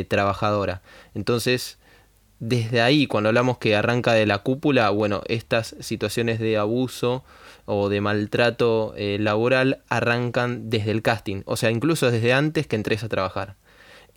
trabajadora. 0.09 0.81
Entonces, 1.13 1.77
desde 2.39 2.81
ahí, 2.81 3.05
cuando 3.05 3.29
hablamos 3.29 3.57
que 3.57 3.75
arranca 3.75 4.13
de 4.13 4.25
la 4.25 4.39
cúpula, 4.39 4.89
bueno, 4.89 5.21
estas 5.27 5.75
situaciones 5.79 6.39
de 6.39 6.57
abuso 6.57 7.23
o 7.71 7.87
de 7.87 8.01
maltrato 8.01 8.93
eh, 8.97 9.17
laboral 9.19 9.83
arrancan 9.89 10.71
desde 10.71 10.89
el 10.89 11.03
casting, 11.03 11.43
o 11.45 11.55
sea, 11.55 11.69
incluso 11.69 12.09
desde 12.09 12.33
antes 12.33 12.65
que 12.65 12.75
entres 12.75 13.03
a 13.03 13.09
trabajar. 13.09 13.55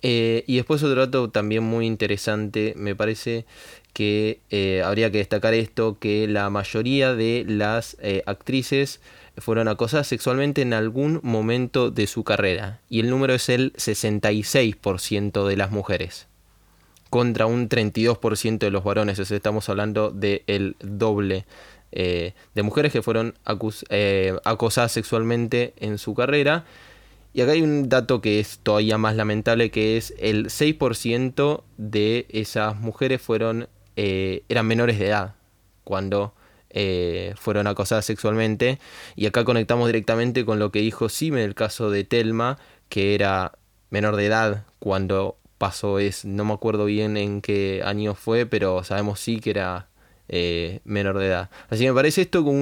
Eh, 0.01 0.43
y 0.47 0.55
después 0.57 0.81
otro 0.81 1.05
dato 1.05 1.29
también 1.29 1.63
muy 1.63 1.85
interesante, 1.85 2.73
me 2.75 2.95
parece 2.95 3.45
que 3.93 4.39
eh, 4.49 4.81
habría 4.83 5.11
que 5.11 5.19
destacar 5.19 5.53
esto, 5.53 5.99
que 5.99 6.27
la 6.27 6.49
mayoría 6.49 7.13
de 7.13 7.45
las 7.47 7.95
actrices 8.25 9.01
fueron 9.37 9.67
acosadas 9.67 10.07
sexualmente 10.07 10.63
en 10.63 10.73
algún 10.73 11.19
momento 11.21 11.91
de 11.91 12.07
su 12.07 12.23
carrera, 12.23 12.81
y 12.89 13.01
el 13.01 13.09
número 13.11 13.35
es 13.35 13.49
el 13.49 13.71
66% 13.73 15.47
de 15.47 15.57
las 15.57 15.69
mujeres 15.69 16.27
contra 17.11 17.45
un 17.45 17.69
32% 17.69 18.57
de 18.57 18.71
los 18.71 18.83
varones, 18.83 19.19
o 19.19 19.21
estamos 19.21 19.69
hablando 19.69 20.09
del 20.09 20.75
doble 20.79 21.45
eh, 21.95 22.33
de 22.55 22.63
mujeres 22.63 22.91
que 22.91 23.03
fueron 23.03 23.35
eh, 23.89 24.35
acosadas 24.45 24.91
sexualmente 24.91 25.73
en 25.77 25.99
su 25.99 26.15
carrera. 26.15 26.65
Y 27.33 27.41
acá 27.41 27.51
hay 27.51 27.61
un 27.61 27.87
dato 27.87 28.19
que 28.19 28.39
es 28.39 28.59
todavía 28.63 28.97
más 28.97 29.15
lamentable, 29.15 29.69
que 29.69 29.97
es 29.97 30.13
el 30.17 30.47
6% 30.47 31.63
de 31.77 32.25
esas 32.29 32.79
mujeres 32.79 33.21
fueron, 33.21 33.69
eh, 33.95 34.43
eran 34.49 34.65
menores 34.65 34.97
de 34.99 35.07
edad 35.07 35.35
cuando 35.83 36.33
fueron 37.35 37.67
acosadas 37.67 38.05
sexualmente. 38.05 38.79
Y 39.15 39.27
acá 39.27 39.43
conectamos 39.43 39.85
directamente 39.85 40.43
con 40.43 40.57
lo 40.57 40.71
que 40.71 40.79
dijo 40.79 41.07
Sime 41.07 41.43
en 41.43 41.49
el 41.49 41.53
caso 41.53 41.91
de 41.91 42.03
Telma, 42.03 42.57
que 42.89 43.13
era 43.13 43.51
menor 43.91 44.15
de 44.15 44.25
edad 44.25 44.65
cuando 44.79 45.37
pasó 45.59 45.99
es, 45.99 46.25
no 46.25 46.45
me 46.45 46.53
acuerdo 46.53 46.85
bien 46.85 47.15
en 47.15 47.41
qué 47.41 47.83
año 47.85 48.15
fue, 48.15 48.47
pero 48.47 48.83
sabemos 48.83 49.19
sí 49.19 49.39
que 49.39 49.51
era 49.51 49.87
eh, 50.29 50.79
menor 50.85 51.17
de 51.17 51.27
edad. 51.27 51.49
Así 51.69 51.83
que 51.83 51.89
me 51.89 51.95
parece 51.95 52.21
esto 52.21 52.43
como 52.43 52.61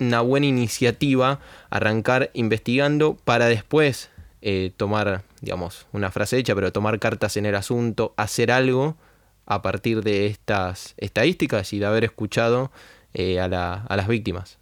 una 0.00 0.20
buena 0.20 0.46
iniciativa, 0.46 1.40
arrancar 1.70 2.30
investigando 2.34 3.16
para 3.16 3.46
después 3.46 4.10
eh, 4.40 4.72
tomar, 4.76 5.24
digamos, 5.40 5.86
una 5.92 6.10
frase 6.10 6.38
hecha, 6.38 6.54
pero 6.54 6.72
tomar 6.72 6.98
cartas 6.98 7.36
en 7.36 7.46
el 7.46 7.54
asunto, 7.54 8.14
hacer 8.16 8.50
algo 8.50 8.96
a 9.46 9.62
partir 9.62 10.02
de 10.02 10.26
estas 10.26 10.94
estadísticas 10.96 11.72
y 11.72 11.78
de 11.78 11.86
haber 11.86 12.04
escuchado 12.04 12.70
eh, 13.14 13.40
a, 13.40 13.48
las 13.48 14.08
víctimas. 14.08 14.58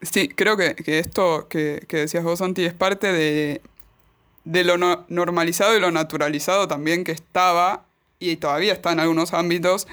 Sí, 0.00 0.28
creo 0.28 0.56
que, 0.56 0.74
esto 0.98 1.48
que, 1.48 1.86
decías 1.88 2.24
vos, 2.24 2.38
Santi, 2.38 2.64
es 2.64 2.74
parte 2.74 3.12
de 3.12 4.64
lo 4.64 4.78
normalizado 5.08 5.76
y 5.76 5.80
lo 5.80 5.90
naturalizado 5.90 6.66
también 6.66 7.04
que 7.04 7.12
estaba 7.12 7.84
y 8.30 8.36
todavía 8.36 8.72
está 8.72 8.92
en 8.92 9.00
algunos 9.00 9.32
ámbitos 9.32 9.86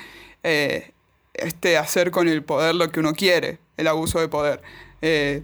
eh, 0.44 0.92
este 1.34 1.78
hacer 1.78 2.12
con 2.12 2.28
el 2.28 2.44
poder 2.44 2.76
lo 2.76 2.92
que 2.92 3.00
uno 3.00 3.14
quiere, 3.14 3.60
el 3.78 3.88
abuso 3.88 4.20
de 4.20 4.28
poder. 4.28 4.62
Eh, 5.02 5.44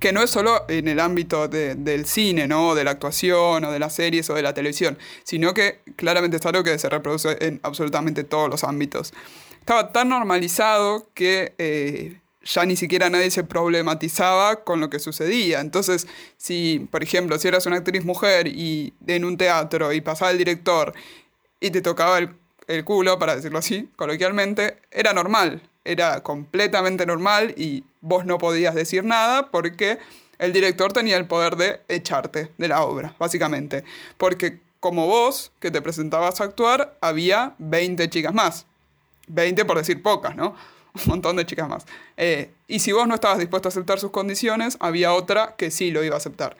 que 0.00 0.12
no 0.12 0.22
es 0.22 0.30
solo 0.30 0.64
en 0.68 0.86
el 0.88 1.00
ámbito 1.00 1.48
del 1.48 2.04
cine, 2.04 2.46
¿no? 2.46 2.74
de 2.74 2.84
la 2.84 2.90
actuación, 2.90 3.64
o 3.64 3.72
de 3.72 3.78
las 3.78 3.94
series, 3.94 4.28
o 4.28 4.34
de 4.34 4.42
la 4.42 4.52
televisión, 4.52 4.98
sino 5.22 5.54
que 5.54 5.80
claramente 5.96 6.36
es 6.36 6.44
algo 6.44 6.62
que 6.62 6.78
se 6.78 6.90
reproduce 6.90 7.38
en 7.40 7.58
absolutamente 7.62 8.22
todos 8.22 8.50
los 8.50 8.64
ámbitos. 8.64 9.14
Estaba 9.60 9.92
tan 9.92 10.10
normalizado 10.10 11.08
que 11.14 11.54
eh, 11.56 12.20
ya 12.44 12.66
ni 12.66 12.76
siquiera 12.76 13.08
nadie 13.08 13.30
se 13.30 13.44
problematizaba 13.44 14.62
con 14.64 14.80
lo 14.80 14.90
que 14.90 14.98
sucedía. 14.98 15.60
Entonces, 15.60 16.06
si, 16.36 16.86
por 16.90 17.02
ejemplo, 17.02 17.38
si 17.38 17.48
eras 17.48 17.64
una 17.64 17.76
actriz 17.76 18.04
mujer 18.04 18.46
y 18.46 18.92
en 19.06 19.24
un 19.24 19.38
teatro 19.38 19.92
y 19.92 20.02
pasaba 20.02 20.30
el 20.32 20.38
director 20.38 20.92
y 21.64 21.70
te 21.70 21.80
tocaba 21.80 22.18
el, 22.18 22.28
el 22.66 22.84
culo, 22.84 23.18
para 23.18 23.36
decirlo 23.36 23.58
así, 23.58 23.88
coloquialmente, 23.96 24.76
era 24.90 25.14
normal, 25.14 25.62
era 25.82 26.22
completamente 26.22 27.06
normal 27.06 27.54
y 27.56 27.84
vos 28.02 28.26
no 28.26 28.36
podías 28.36 28.74
decir 28.74 29.02
nada 29.02 29.50
porque 29.50 29.98
el 30.38 30.52
director 30.52 30.92
tenía 30.92 31.16
el 31.16 31.26
poder 31.26 31.56
de 31.56 31.80
echarte 31.88 32.52
de 32.58 32.68
la 32.68 32.82
obra, 32.82 33.14
básicamente. 33.18 33.82
Porque 34.18 34.60
como 34.78 35.06
vos, 35.06 35.52
que 35.58 35.70
te 35.70 35.80
presentabas 35.80 36.42
a 36.42 36.44
actuar, 36.44 36.98
había 37.00 37.54
20 37.56 38.10
chicas 38.10 38.34
más. 38.34 38.66
20 39.28 39.64
por 39.64 39.78
decir 39.78 40.02
pocas, 40.02 40.36
¿no? 40.36 40.54
un 40.92 41.02
montón 41.06 41.36
de 41.36 41.46
chicas 41.46 41.66
más. 41.66 41.86
Eh, 42.18 42.50
y 42.68 42.80
si 42.80 42.92
vos 42.92 43.08
no 43.08 43.14
estabas 43.14 43.38
dispuesto 43.38 43.68
a 43.68 43.70
aceptar 43.70 43.98
sus 43.98 44.10
condiciones, 44.10 44.76
había 44.80 45.14
otra 45.14 45.54
que 45.56 45.70
sí 45.70 45.90
lo 45.90 46.04
iba 46.04 46.14
a 46.14 46.18
aceptar. 46.18 46.58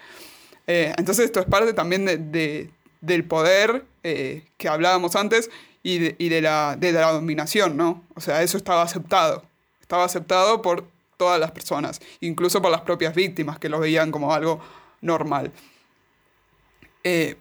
Eh, 0.66 0.94
entonces 0.96 1.26
esto 1.26 1.40
es 1.40 1.46
parte 1.46 1.74
también 1.74 2.06
de, 2.06 2.70
del 3.04 3.24
poder 3.24 3.84
eh, 4.02 4.44
que 4.56 4.68
hablábamos 4.68 5.16
antes 5.16 5.50
y, 5.82 5.98
de, 5.98 6.16
y 6.18 6.28
de, 6.28 6.40
la, 6.40 6.76
de 6.78 6.92
la 6.92 7.12
dominación, 7.12 7.76
¿no? 7.76 8.02
O 8.14 8.20
sea, 8.20 8.42
eso 8.42 8.56
estaba 8.56 8.82
aceptado. 8.82 9.44
Estaba 9.80 10.04
aceptado 10.04 10.62
por 10.62 10.86
todas 11.16 11.38
las 11.38 11.52
personas, 11.52 12.00
incluso 12.20 12.60
por 12.60 12.70
las 12.70 12.80
propias 12.80 13.14
víctimas 13.14 13.58
que 13.58 13.68
lo 13.68 13.78
veían 13.78 14.10
como 14.10 14.32
algo 14.32 14.60
normal. 15.00 15.52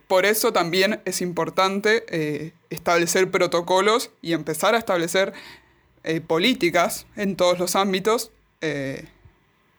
por 0.07 0.25
eso 0.25 0.51
también 0.51 1.01
es 1.05 1.21
importante 1.21 2.53
establecer 2.69 3.31
protocolos 3.31 4.11
y 4.21 4.33
empezar 4.33 4.75
a 4.75 4.77
establecer 4.77 5.33
eh, 6.05 6.19
políticas 6.19 7.05
en 7.15 7.37
todos 7.37 7.57
los 7.59 7.77
ámbitos 7.77 8.31
eh, 8.59 9.07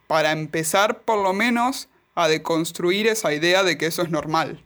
para 0.06 0.32
empezar 0.32 1.00
por 1.00 1.22
lo 1.22 1.34
menos 1.34 1.88
a 2.14 2.28
deconstruir 2.28 3.08
esa 3.08 3.34
idea 3.34 3.62
de 3.62 3.76
que 3.76 3.86
eso 3.86 4.00
es 4.00 4.08
normal. 4.10 4.62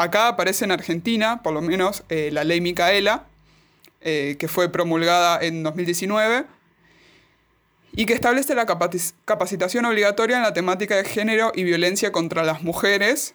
Acá 0.00 0.28
aparece 0.28 0.64
en 0.64 0.72
Argentina, 0.72 1.42
por 1.42 1.52
lo 1.52 1.60
menos, 1.60 2.04
eh, 2.08 2.30
la 2.32 2.42
ley 2.42 2.62
Micaela, 2.62 3.26
que 4.00 4.48
fue 4.48 4.70
promulgada 4.70 5.38
en 5.44 5.62
2019 5.62 6.46
y 7.92 8.06
que 8.06 8.14
establece 8.14 8.54
la 8.54 8.64
capacitación 8.64 9.84
obligatoria 9.84 10.38
en 10.38 10.42
la 10.42 10.54
temática 10.54 10.96
de 10.96 11.04
género 11.04 11.52
y 11.54 11.64
violencia 11.64 12.10
contra 12.10 12.42
las 12.42 12.62
mujeres, 12.62 13.34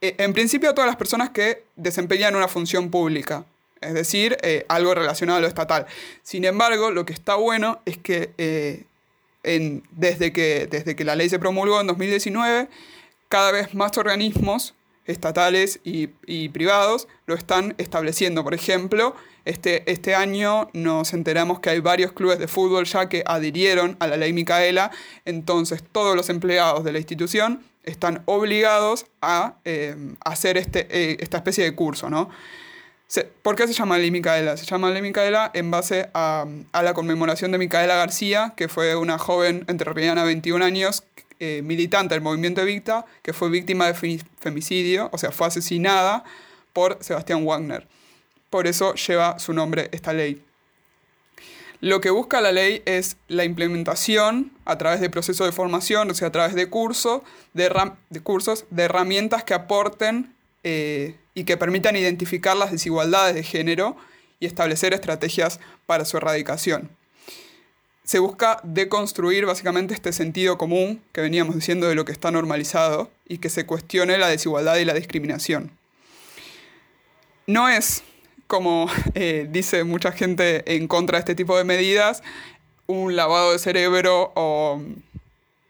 en 0.00 0.32
principio 0.32 0.70
a 0.70 0.74
todas 0.74 0.86
las 0.86 0.94
personas 0.94 1.30
que 1.30 1.64
desempeñan 1.74 2.36
una 2.36 2.46
función 2.46 2.92
pública, 2.92 3.44
es 3.80 3.94
decir, 3.94 4.36
eh, 4.42 4.64
algo 4.68 4.94
relacionado 4.94 5.38
a 5.38 5.40
lo 5.40 5.48
estatal. 5.48 5.86
Sin 6.22 6.44
embargo, 6.44 6.90
lo 6.90 7.04
que 7.04 7.12
está 7.12 7.34
bueno 7.34 7.80
es 7.84 7.98
que, 7.98 8.32
eh, 8.38 8.84
desde 9.90 10.32
que 10.32 10.68
desde 10.70 10.94
que 10.94 11.04
la 11.04 11.16
ley 11.16 11.28
se 11.28 11.38
promulgó 11.38 11.80
en 11.80 11.86
2019, 11.86 12.68
cada 13.28 13.52
vez 13.52 13.74
más 13.74 13.96
organismos 13.96 14.74
estatales 15.06 15.80
y, 15.84 16.08
privados 16.48 17.08
lo 17.26 17.34
están 17.34 17.74
estableciendo. 17.78 18.44
Por 18.44 18.54
ejemplo, 18.54 19.14
este, 19.44 19.90
este 19.90 20.14
año 20.14 20.70
nos 20.72 21.12
enteramos 21.12 21.60
que 21.60 21.70
hay 21.70 21.80
varios 21.80 22.12
clubes 22.12 22.38
de 22.38 22.48
fútbol 22.48 22.84
ya 22.84 23.08
que 23.08 23.22
adhirieron 23.26 23.96
a 24.00 24.06
la 24.06 24.16
ley 24.16 24.32
Micaela, 24.32 24.90
entonces 25.24 25.82
todos 25.90 26.14
los 26.16 26.28
empleados 26.28 26.84
de 26.84 26.92
la 26.92 26.98
institución 26.98 27.62
están 27.84 28.22
obligados 28.26 29.06
a 29.22 29.54
eh, 29.64 29.96
hacer 30.24 30.56
este, 30.56 31.22
esta 31.22 31.38
especie 31.38 31.64
de 31.64 31.74
curso, 31.74 32.10
¿no? 32.10 32.28
¿Por 33.42 33.56
qué 33.56 33.66
se 33.66 33.72
llama 33.72 33.98
Ley 33.98 34.12
Micaela? 34.12 34.56
Se 34.56 34.64
llama 34.64 34.90
Ley 34.90 35.02
Micaela 35.02 35.50
en 35.52 35.70
base 35.70 36.10
a, 36.14 36.46
la 36.72 36.94
conmemoración 36.94 37.50
de 37.50 37.58
Micaela 37.58 37.96
García, 37.96 38.54
que 38.56 38.68
fue 38.68 38.94
una 38.94 39.18
joven 39.18 39.64
entrerriana 39.66 40.20
de 40.20 40.28
21 40.28 40.64
años, 40.64 41.02
eh, 41.40 41.62
militante 41.62 42.14
del 42.14 42.22
movimiento 42.22 42.60
Evicta, 42.60 43.06
que 43.22 43.32
fue 43.32 43.48
víctima 43.48 43.90
de 43.90 44.20
femicidio, 44.38 45.08
o 45.12 45.18
sea, 45.18 45.32
fue 45.32 45.46
asesinada 45.46 46.22
por 46.72 46.98
Sebastián 47.00 47.44
Wagner. 47.46 47.88
Por 48.50 48.66
eso 48.66 48.94
lleva 48.94 49.38
su 49.38 49.52
nombre 49.52 49.88
esta 49.92 50.12
ley. 50.12 50.42
Lo 51.80 52.02
que 52.02 52.10
busca 52.10 52.42
la 52.42 52.52
ley 52.52 52.82
es 52.84 53.16
la 53.28 53.44
implementación 53.44 54.52
a 54.66 54.76
través 54.76 55.00
de 55.00 55.08
procesos 55.08 55.46
de 55.46 55.52
formación, 55.52 56.10
o 56.10 56.14
sea, 56.14 56.28
a 56.28 56.32
través 56.32 56.54
de, 56.54 56.66
de, 56.66 56.70
cursos, 56.70 58.64
de 58.70 58.82
herramientas 58.82 59.44
que 59.44 59.54
aporten 59.54 60.34
eh, 60.62 61.16
y 61.32 61.44
que 61.44 61.56
permitan 61.56 61.96
identificar 61.96 62.54
las 62.54 62.70
desigualdades 62.70 63.34
de 63.34 63.44
género 63.44 63.96
y 64.40 64.46
establecer 64.46 64.92
estrategias 64.92 65.58
para 65.86 66.04
su 66.04 66.18
erradicación. 66.18 66.90
Se 68.10 68.18
busca 68.18 68.58
deconstruir 68.64 69.46
básicamente 69.46 69.94
este 69.94 70.12
sentido 70.12 70.58
común 70.58 71.00
que 71.12 71.20
veníamos 71.20 71.54
diciendo 71.54 71.86
de 71.86 71.94
lo 71.94 72.04
que 72.04 72.10
está 72.10 72.32
normalizado 72.32 73.08
y 73.28 73.38
que 73.38 73.48
se 73.50 73.66
cuestione 73.66 74.18
la 74.18 74.26
desigualdad 74.26 74.78
y 74.78 74.84
la 74.84 74.94
discriminación. 74.94 75.70
No 77.46 77.68
es, 77.68 78.02
como 78.48 78.88
eh, 79.14 79.46
dice 79.48 79.84
mucha 79.84 80.10
gente 80.10 80.74
en 80.74 80.88
contra 80.88 81.18
de 81.18 81.20
este 81.20 81.36
tipo 81.36 81.56
de 81.56 81.62
medidas, 81.62 82.24
un 82.88 83.14
lavado 83.14 83.52
de 83.52 83.60
cerebro 83.60 84.32
o, 84.34 84.82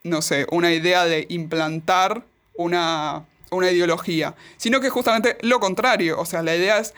no 0.05 0.22
sé, 0.22 0.47
una 0.51 0.72
idea 0.72 1.05
de 1.05 1.26
implantar 1.28 2.24
una 2.55 3.26
una 3.51 3.70
ideología, 3.70 4.34
sino 4.57 4.80
que 4.80 4.88
justamente 4.88 5.36
lo 5.43 5.61
contrario, 5.61 6.18
o 6.18 6.24
sea, 6.24 6.43
la 6.43 6.57
idea 6.57 6.78
es 6.78 6.95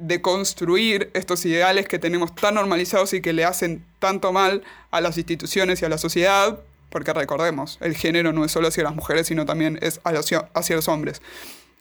de 0.00 0.20
construir 0.20 1.10
estos 1.14 1.44
ideales 1.44 1.86
que 1.86 1.98
tenemos 1.98 2.34
tan 2.34 2.54
normalizados 2.54 3.12
y 3.12 3.20
que 3.20 3.32
le 3.32 3.44
hacen 3.44 3.84
tanto 3.98 4.32
mal 4.32 4.62
a 4.90 5.00
las 5.00 5.16
instituciones 5.18 5.82
y 5.82 5.84
a 5.84 5.88
la 5.88 5.98
sociedad 5.98 6.58
porque 6.90 7.12
recordemos, 7.12 7.78
el 7.80 7.94
género 7.94 8.32
no 8.32 8.44
es 8.44 8.52
solo 8.52 8.68
hacia 8.68 8.82
las 8.82 8.94
mujeres, 8.94 9.28
sino 9.28 9.46
también 9.46 9.78
es 9.80 10.00
hacia 10.04 10.76
los 10.76 10.88
hombres. 10.88 11.22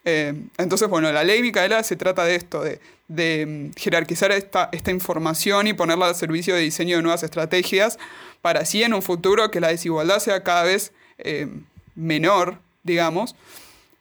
Eh, 0.06 0.34
entonces, 0.58 0.88
bueno, 0.88 1.12
la 1.12 1.24
ley 1.24 1.42
Micaela 1.42 1.84
se 1.84 1.96
trata 1.96 2.24
de 2.24 2.36
esto, 2.36 2.64
de, 2.64 3.46
mm, 3.46 3.72
jerarquizar 3.76 4.32
esta, 4.32 4.70
esta, 4.72 4.92
información 4.92 5.68
y 5.68 5.74
ponerla 5.74 6.08
al 6.08 6.16
servicio 6.16 6.56
de 6.56 6.62
diseño 6.62 6.96
de 6.96 7.04
nuevas 7.04 7.24
estrategias 7.24 7.98
para 8.42 8.62
así 8.62 8.84
en 8.84 8.94
un 8.94 9.02
futuro 9.02 9.52
que 9.52 9.60
la 9.60 9.70
desigualdad 9.70 10.20
sea 10.20 10.44
cada 10.44 10.64
vez 10.64 10.94
eh, 11.18 11.48
menor, 11.96 12.60
digamos, 12.84 13.36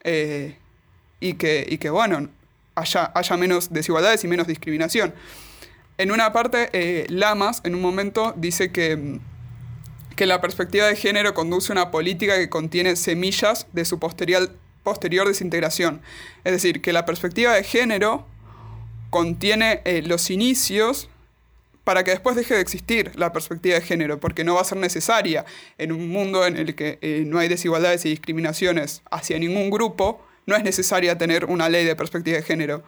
eh, 0.04 0.56
y, 1.20 1.34
que, 1.34 1.66
y 1.68 1.78
que, 1.78 1.90
bueno, 1.90 2.28
haya, 2.79 3.37
menos 3.37 3.72
desigualdades 3.72 4.24
y 4.24 4.29
menos 4.29 4.47
discriminación. 4.47 5.14
En 5.99 6.12
una 6.12 6.33
parte, 6.33 7.07
Lamas 7.09 7.61
en 7.64 7.74
un 7.74 7.83
momento 7.83 8.33
dice 8.37 8.70
que 8.70 8.97
mm, 8.97 9.20
que 10.18 10.26
la 10.26 10.41
perspectiva 10.41 10.85
de 10.87 10.97
género 10.97 11.33
conduce 11.33 11.72
a 11.72 11.74
una 11.74 11.91
política 11.93 12.37
que 12.37 12.51
contiene 12.51 12.97
semillas 12.97 13.68
de 13.72 13.85
su 13.85 14.01
posterior, 14.01 14.51
posterior 14.83 15.29
desintegración. 15.29 16.03
Es 16.43 16.53
decir, 16.53 16.83
que 16.83 16.93
la 16.93 17.07
perspectiva 17.07 17.55
de 17.55 17.62
género 17.62 18.26
contiene 19.11 19.81
eh, 19.85 20.03
los 20.05 20.31
inicios 20.31 21.09
para 21.85 22.03
que 22.03 22.11
después 22.11 22.35
deje 22.35 22.55
de 22.55 22.61
existir 22.61 23.12
la 23.14 23.33
perspectiva 23.33 23.76
de 23.76 23.81
género, 23.81 24.18
porque 24.18 24.43
no 24.43 24.57
va 24.57 24.62
a 24.62 24.64
ser 24.64 24.79
necesaria 24.79 25.45
en 25.79 25.93
un 25.93 26.09
mundo 26.09 26.45
en 26.45 26.57
el 26.57 26.74
que 26.74 26.99
eh, 27.01 27.22
no 27.24 27.39
hay 27.39 27.47
desigualdades 27.47 28.05
y 28.05 28.11
discriminaciones 28.11 29.03
hacia 29.12 29.39
ningún 29.39 29.70
grupo, 29.70 30.20
no 30.49 30.57
es 30.57 30.64
necesaria 30.64 31.16
tener 31.16 31.44
una 31.44 31.68
ley 31.68 31.84
de 31.84 31.94
perspectiva 31.94 32.38
de 32.38 32.42
género, 32.42 32.82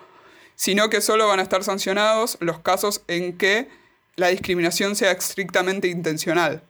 sino 0.56 0.90
que 0.90 1.00
solo 1.00 1.28
van 1.28 1.38
a 1.38 1.42
estar 1.42 1.62
sancionados 1.62 2.36
los 2.40 2.58
casos 2.58 3.02
en 3.06 3.38
que 3.38 3.68
la 4.16 4.28
discriminación 4.28 4.96
sea 4.96 5.12
estrictamente 5.12 5.86
intencional 5.86 6.64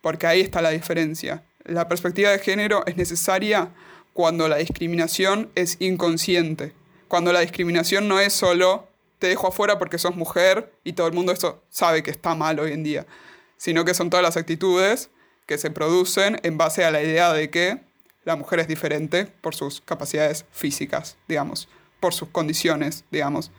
porque 0.00 0.26
ahí 0.26 0.40
está 0.40 0.62
la 0.62 0.70
diferencia. 0.70 1.44
La 1.64 1.88
perspectiva 1.88 2.30
de 2.30 2.38
género 2.38 2.84
es 2.86 2.96
necesaria 2.96 3.70
cuando 4.12 4.48
la 4.48 4.56
discriminación 4.56 5.50
es 5.54 5.76
inconsciente, 5.80 6.72
cuando 7.08 7.32
la 7.32 7.40
discriminación 7.40 8.08
no 8.08 8.20
es 8.20 8.32
solo 8.32 8.88
te 9.18 9.26
dejo 9.26 9.48
afuera 9.48 9.78
porque 9.78 9.98
sos 9.98 10.14
mujer 10.14 10.72
y 10.84 10.92
todo 10.92 11.08
el 11.08 11.12
mundo 11.12 11.32
eso 11.32 11.60
sabe 11.70 12.04
que 12.04 12.10
está 12.12 12.36
mal 12.36 12.60
hoy 12.60 12.72
en 12.72 12.84
día, 12.84 13.06
sino 13.56 13.84
que 13.84 13.92
son 13.92 14.10
todas 14.10 14.22
las 14.22 14.36
actitudes 14.36 15.10
que 15.46 15.58
se 15.58 15.70
producen 15.70 16.38
en 16.44 16.56
base 16.56 16.84
a 16.84 16.92
la 16.92 17.02
idea 17.02 17.32
de 17.32 17.50
que 17.50 17.80
la 18.28 18.36
mujer 18.36 18.60
es 18.60 18.68
diferente 18.68 19.24
por 19.24 19.54
sus 19.54 19.80
capacidades 19.80 20.44
físicas, 20.52 21.16
digamos, 21.26 21.66
por 21.98 22.12
sus 22.12 22.28
condiciones, 22.28 23.06
digamos, 23.10 23.50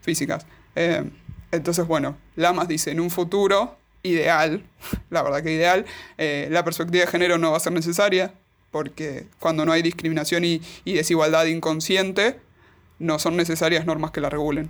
físicas. 0.00 0.44
Eh, 0.74 1.08
entonces, 1.52 1.86
bueno, 1.86 2.16
Lamas 2.34 2.66
dice, 2.66 2.90
en 2.90 2.98
un 2.98 3.10
futuro 3.10 3.76
ideal, 4.02 4.64
la 5.10 5.22
verdad 5.22 5.40
que 5.44 5.52
ideal, 5.52 5.86
eh, 6.16 6.48
la 6.50 6.64
perspectiva 6.64 7.04
de 7.04 7.10
género 7.12 7.38
no 7.38 7.52
va 7.52 7.58
a 7.58 7.60
ser 7.60 7.72
necesaria, 7.72 8.34
porque 8.72 9.28
cuando 9.38 9.64
no 9.64 9.70
hay 9.70 9.82
discriminación 9.82 10.44
y, 10.44 10.62
y 10.84 10.94
desigualdad 10.94 11.44
inconsciente, 11.44 12.40
no 12.98 13.20
son 13.20 13.36
necesarias 13.36 13.86
normas 13.86 14.10
que 14.10 14.20
la 14.20 14.30
regulen. 14.30 14.68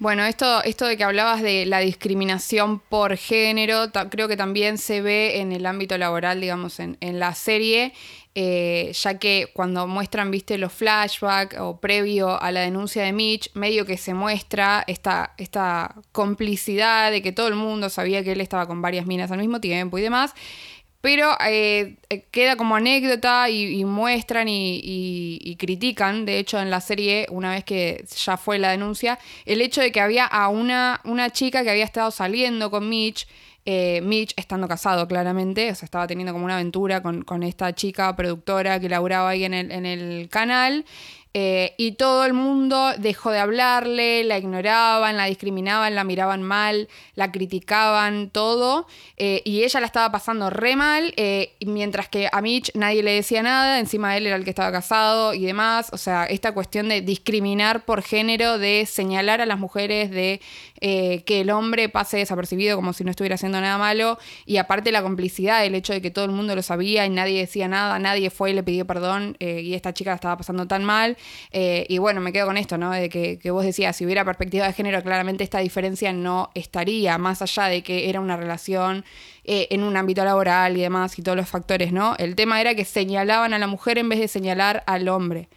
Bueno, 0.00 0.24
esto, 0.24 0.62
esto 0.64 0.86
de 0.86 0.96
que 0.96 1.04
hablabas 1.04 1.40
de 1.40 1.66
la 1.66 1.78
discriminación 1.78 2.80
por 2.80 3.16
género, 3.16 3.90
creo 4.10 4.26
que 4.26 4.36
también 4.36 4.76
se 4.76 5.00
ve 5.00 5.40
en 5.40 5.52
el 5.52 5.64
ámbito 5.66 5.96
laboral, 5.96 6.40
digamos, 6.40 6.80
en, 6.80 6.98
en 7.00 7.20
la 7.20 7.32
serie, 7.34 7.92
eh, 8.34 8.90
ya 8.92 9.18
que 9.20 9.50
cuando 9.54 9.86
muestran, 9.86 10.32
viste, 10.32 10.58
los 10.58 10.72
flashbacks 10.72 11.56
o 11.60 11.78
previo 11.78 12.42
a 12.42 12.50
la 12.50 12.60
denuncia 12.60 13.04
de 13.04 13.12
Mitch, 13.12 13.52
medio 13.54 13.86
que 13.86 13.96
se 13.96 14.12
muestra 14.12 14.82
esta, 14.88 15.34
esta 15.38 15.94
complicidad 16.10 17.12
de 17.12 17.22
que 17.22 17.30
todo 17.30 17.46
el 17.46 17.54
mundo 17.54 17.88
sabía 17.88 18.24
que 18.24 18.32
él 18.32 18.40
estaba 18.40 18.66
con 18.66 18.82
varias 18.82 19.06
minas 19.06 19.30
al 19.30 19.38
mismo 19.38 19.60
tiempo 19.60 19.96
y 19.98 20.02
demás. 20.02 20.34
Pero 21.04 21.36
eh, 21.46 21.96
eh, 22.08 22.24
queda 22.30 22.56
como 22.56 22.76
anécdota 22.76 23.50
y, 23.50 23.84
muestran 23.84 24.46
y, 24.48 25.54
critican, 25.58 26.24
de 26.24 26.38
hecho 26.38 26.58
en 26.58 26.70
la 26.70 26.80
serie, 26.80 27.26
una 27.28 27.50
vez 27.50 27.62
que 27.62 28.06
ya 28.16 28.38
fue 28.38 28.58
la 28.58 28.70
denuncia, 28.70 29.18
el 29.44 29.60
hecho 29.60 29.82
de 29.82 29.92
que 29.92 30.00
había 30.00 30.24
a 30.24 30.48
una, 30.48 31.02
una 31.04 31.28
chica 31.28 31.62
que 31.62 31.68
había 31.68 31.84
estado 31.84 32.10
saliendo 32.10 32.70
con 32.70 32.88
Mitch 32.88 33.26
eh, 33.66 34.00
Mitch 34.02 34.32
estando 34.36 34.66
casado 34.66 35.06
claramente, 35.06 35.70
o 35.70 35.74
sea, 35.74 35.84
estaba 35.84 36.06
teniendo 36.06 36.32
como 36.32 36.46
una 36.46 36.54
aventura 36.54 37.02
con, 37.02 37.42
esta 37.42 37.74
chica 37.74 38.16
productora 38.16 38.80
que 38.80 38.88
laburaba 38.88 39.28
ahí 39.28 39.44
en 39.44 39.52
el, 39.52 39.72
en 39.72 39.84
el 39.84 40.30
canal. 40.30 40.86
Eh, 41.34 41.74
y 41.76 41.92
todo 41.92 42.24
el 42.24 42.32
mundo 42.32 42.92
dejó 42.98 43.30
de 43.30 43.40
hablarle, 43.40 44.24
la 44.24 44.38
ignoraban, 44.38 45.16
la 45.16 45.26
discriminaban, 45.26 45.94
la 45.94 46.04
miraban 46.04 46.42
mal, 46.42 46.88
la 47.14 47.32
criticaban, 47.32 48.30
todo. 48.30 48.86
Eh, 49.16 49.42
y 49.44 49.64
ella 49.64 49.80
la 49.80 49.86
estaba 49.86 50.10
pasando 50.12 50.48
re 50.48 50.76
mal, 50.76 51.12
mientras 51.60 52.08
que 52.08 52.28
a 52.32 52.40
Mitch 52.40 52.70
nadie 52.74 53.02
le 53.02 53.12
decía 53.12 53.42
nada, 53.42 53.78
encima 53.80 54.16
él 54.16 54.26
era 54.26 54.36
el 54.36 54.44
que 54.44 54.50
estaba 54.50 54.72
casado 54.72 55.34
y 55.34 55.44
demás. 55.44 55.90
O 55.92 55.98
sea, 55.98 56.24
esta 56.24 56.52
cuestión 56.52 56.88
de 56.88 57.00
discriminar 57.00 57.84
por 57.84 58.02
género, 58.02 58.58
de 58.58 58.86
señalar 58.86 59.40
a 59.40 59.46
las 59.46 59.58
mujeres, 59.58 60.10
de 60.10 60.40
eh, 60.80 61.22
que 61.24 61.40
el 61.40 61.50
hombre 61.50 61.88
pase 61.88 62.18
desapercibido 62.18 62.76
como 62.76 62.92
si 62.92 63.04
no 63.04 63.10
estuviera 63.10 63.36
haciendo 63.36 63.60
nada 63.60 63.78
malo, 63.78 64.18
y 64.44 64.58
aparte 64.58 64.92
la 64.92 65.02
complicidad, 65.02 65.64
el 65.64 65.74
hecho 65.74 65.92
de 65.92 66.02
que 66.02 66.10
todo 66.10 66.24
el 66.24 66.30
mundo 66.30 66.54
lo 66.54 66.62
sabía 66.62 67.06
y 67.06 67.10
nadie 67.10 67.38
decía 67.40 67.68
nada, 67.68 67.98
nadie 67.98 68.30
fue 68.30 68.50
y 68.50 68.54
le 68.54 68.62
pidió 68.62 68.86
perdón, 68.86 69.36
eh, 69.40 69.60
y 69.62 69.74
esta 69.74 69.94
chica 69.94 70.10
la 70.10 70.16
estaba 70.16 70.36
pasando 70.36 70.66
tan 70.66 70.84
mal, 70.84 71.16
eh, 71.50 71.86
y 71.88 71.98
bueno, 71.98 72.20
me 72.20 72.32
quedo 72.32 72.46
con 72.46 72.56
esto, 72.56 72.78
¿no? 72.78 72.90
De 72.90 73.08
que, 73.08 73.50
vos 73.50 73.64
decías, 73.64 73.96
si 73.96 74.04
hubiera 74.04 74.24
perspectiva 74.24 74.66
de 74.66 74.72
género, 74.72 75.02
claramente 75.02 75.44
esta 75.44 75.58
diferencia 75.58 76.12
no 76.12 76.50
estaría, 76.54 77.18
más 77.18 77.42
allá 77.42 77.64
de 77.64 77.82
que 77.82 78.08
era 78.08 78.20
una 78.20 78.36
relación 78.36 79.04
en 79.46 79.82
un 79.82 79.94
ámbito 79.96 80.24
laboral 80.24 80.76
y 80.76 80.80
demás, 80.80 81.18
y 81.18 81.22
todos 81.22 81.36
los 81.36 81.48
factores, 81.48 81.92
¿no? 81.92 82.16
El 82.18 82.34
tema 82.34 82.60
era 82.60 82.74
que 82.74 82.86
señalaban 82.86 83.52
a 83.52 83.58
la 83.58 83.66
mujer 83.66 83.98
en 83.98 84.08
vez 84.08 84.18
de 84.18 84.28
señalar 84.28 84.82
al 84.86 85.06
hombre. 85.08 85.48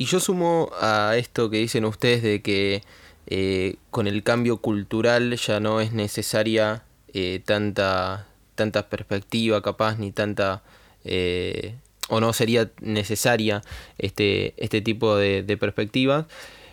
Y 0.00 0.06
yo 0.06 0.20
sumo 0.20 0.70
a 0.80 1.14
esto 1.16 1.50
que 1.50 1.58
dicen 1.58 1.84
ustedes 1.84 2.22
de 2.22 2.40
que 2.40 2.82
eh, 3.26 3.76
con 3.90 4.06
el 4.06 4.22
cambio 4.22 4.56
cultural 4.56 5.36
ya 5.36 5.60
no 5.60 5.80
es 5.80 5.92
necesaria 5.92 6.84
eh, 7.12 7.42
tanta, 7.44 8.26
tanta 8.54 8.88
perspectiva 8.88 9.62
capaz 9.62 9.98
ni 9.98 10.10
tanta... 10.10 10.62
Eh, 11.04 11.74
o 12.10 12.20
no 12.20 12.34
sería 12.34 12.70
necesaria 12.80 13.62
este, 13.96 14.52
este 14.58 14.82
tipo 14.82 15.16
de, 15.16 15.42
de 15.42 15.56
perspectivas. 15.56 16.26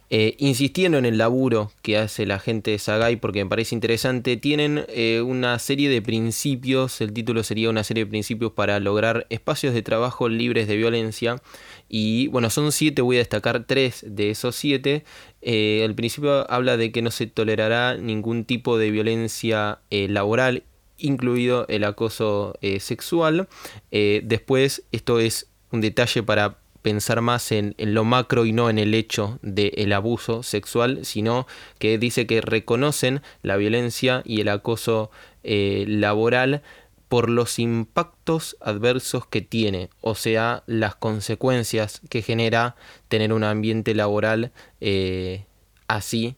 insistiendo 0.09 0.97
en 0.97 1.05
el 1.05 1.17
laburo 1.17 1.69
que 1.81 1.97
hace 1.97 2.25
la 2.25 2.39
gente 2.39 2.71
de 2.71 2.79
Sagai 2.79 3.17
porque 3.17 3.43
me 3.43 3.49
parece 3.49 3.75
interesante, 3.75 4.37
tienen 4.37 4.85
una 5.25 5.59
serie 5.59 5.89
de 5.89 6.01
principios, 6.01 7.01
el 7.01 7.11
título 7.11 7.43
sería 7.43 7.69
una 7.69 7.83
serie 7.83 8.05
de 8.05 8.09
principios 8.09 8.53
para 8.53 8.79
lograr 8.79 9.27
espacios 9.29 9.73
de 9.73 9.81
trabajo 9.81 10.29
libres 10.29 10.67
de 10.69 10.77
violencia 10.77 11.41
y 11.89 12.27
bueno, 12.27 12.49
son 12.49 12.71
siete, 12.71 13.01
voy 13.01 13.17
a 13.17 13.19
destacar 13.19 13.63
tres 13.65 14.03
de 14.07 14.31
esos 14.31 14.55
siete. 14.55 15.03
Eh, 15.41 15.83
al 15.85 15.95
principio 15.95 16.49
habla 16.51 16.77
de 16.77 16.91
que 16.91 17.01
no 17.01 17.11
se 17.11 17.27
tolerará 17.27 17.95
ningún 17.95 18.45
tipo 18.45 18.77
de 18.77 18.91
violencia 18.91 19.79
eh, 19.89 20.07
laboral, 20.09 20.63
incluido 20.97 21.65
el 21.67 21.83
acoso 21.83 22.57
eh, 22.61 22.79
sexual. 22.79 23.47
después, 23.91 24.83
esto 24.91 25.19
es 25.19 25.47
un 25.71 25.81
detalle 25.81 26.23
para 26.23 26.57
pensar 26.81 27.21
más 27.21 27.51
en, 27.51 27.75
lo 27.77 28.03
macro 28.03 28.45
y 28.45 28.53
no 28.53 28.69
en 28.69 28.77
el 28.77 28.93
hecho 28.93 29.39
del 29.41 29.91
abuso 29.93 30.43
sexual, 30.43 31.03
sino 31.03 31.47
que 31.79 31.97
dice 31.97 32.27
que 32.27 32.41
reconocen 32.41 33.21
la 33.41 33.57
violencia 33.57 34.21
y 34.25 34.41
el 34.41 34.49
acoso 34.49 35.11
laboral 35.43 36.61
por 37.07 37.29
los 37.29 37.59
impactos 37.59 38.57
adversos 38.59 39.25
que 39.27 39.41
tiene, 39.41 39.89
o 40.01 40.15
sea, 40.15 40.63
las 40.67 40.95
consecuencias 40.95 42.01
que 42.09 42.21
genera 42.21 42.75
tener 43.07 43.31
un 43.31 43.43
ambiente 43.43 43.95
laboral 43.95 44.51
eh, 44.81 45.45
así, 45.87 46.35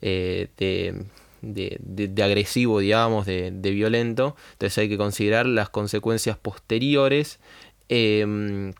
eh, 0.00 0.48
de, 0.56 1.04
agresivo, 2.22 2.80
digamos, 2.80 3.26
de, 3.26 3.50
violento. 3.50 4.36
Entonces 4.52 4.78
hay 4.78 4.88
que 4.88 4.98
considerar 4.98 5.46
las 5.46 5.70
consecuencias 5.70 6.36
posteriores. 6.36 7.40
Em, 7.88 8.72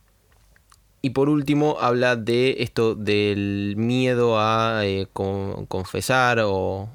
y 1.00 1.10
por 1.10 1.28
último 1.28 1.78
habla 1.80 2.16
de 2.16 2.56
esto 2.60 2.94
del 2.94 3.74
miedo 3.76 4.40
a 4.40 4.80
eh, 4.84 5.06
confesar 5.12 6.40
o 6.40 6.88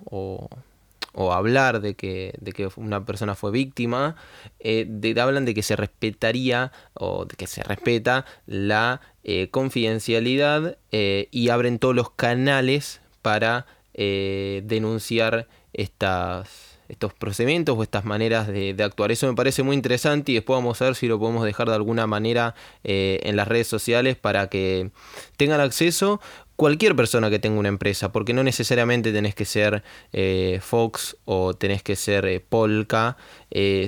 o 1.14 1.32
hablar 1.32 1.80
de 1.80 1.96
que, 1.96 2.34
de 2.40 2.52
que 2.52 2.70
una 2.76 3.06
persona 3.06 3.36
fue 3.36 3.52
víctima, 3.52 4.16
eh, 4.60 4.88
hablan 5.20 5.46
de 5.46 5.54
que 5.54 5.64
se 5.64 5.76
respetaría 5.76 6.72
o 6.96 7.26
de 7.26 7.36
que 7.36 7.48
se 7.48 7.64
respeta 7.64 8.26
la 8.48 9.02
eh, 9.24 9.50
confidencialidad 9.50 10.78
y 10.92 11.50
abren 11.50 11.80
todos 11.80 11.96
los 11.96 12.12
canales 12.12 13.02
para 13.22 13.66
denunciar 13.96 15.48
estas, 15.74 16.74
estos 16.90 17.14
procedimientos 17.14 17.78
o 17.78 17.84
estas 17.84 18.06
maneras 18.06 18.48
de, 18.48 18.76
actuar. 18.84 19.12
Eso 19.12 19.28
me 19.28 19.36
parece 19.36 19.64
muy 19.64 19.76
interesante 19.76 20.32
y 20.32 20.36
después 20.36 20.58
vamos 20.58 20.82
a 20.82 20.86
ver 20.86 20.96
si 20.96 21.08
lo 21.08 21.20
podemos 21.20 21.44
dejar 21.44 21.68
de 21.70 21.76
alguna 21.76 22.08
manera 22.08 22.56
eh, 22.84 23.20
en 23.24 23.36
las 23.36 23.48
redes 23.48 23.68
sociales 23.68 24.16
para 24.16 24.48
que 24.48 24.92
tengan 25.38 25.62
acceso 25.62 26.22
cualquier 26.56 26.96
persona 26.96 27.32
que 27.32 27.40
tenga 27.40 27.60
una 27.60 27.70
empresa, 27.70 28.12
porque 28.12 28.34
no 28.34 28.44
necesariamente 28.44 29.12
tenés 29.12 29.34
que 29.34 29.44
ser 29.44 29.84
eh, 30.14 30.60
Fox 30.62 31.18
o 31.26 31.56
tenés 31.56 31.82
que 31.82 31.96
ser 31.96 32.26
eh, 32.26 32.40
Polka, 32.40 33.18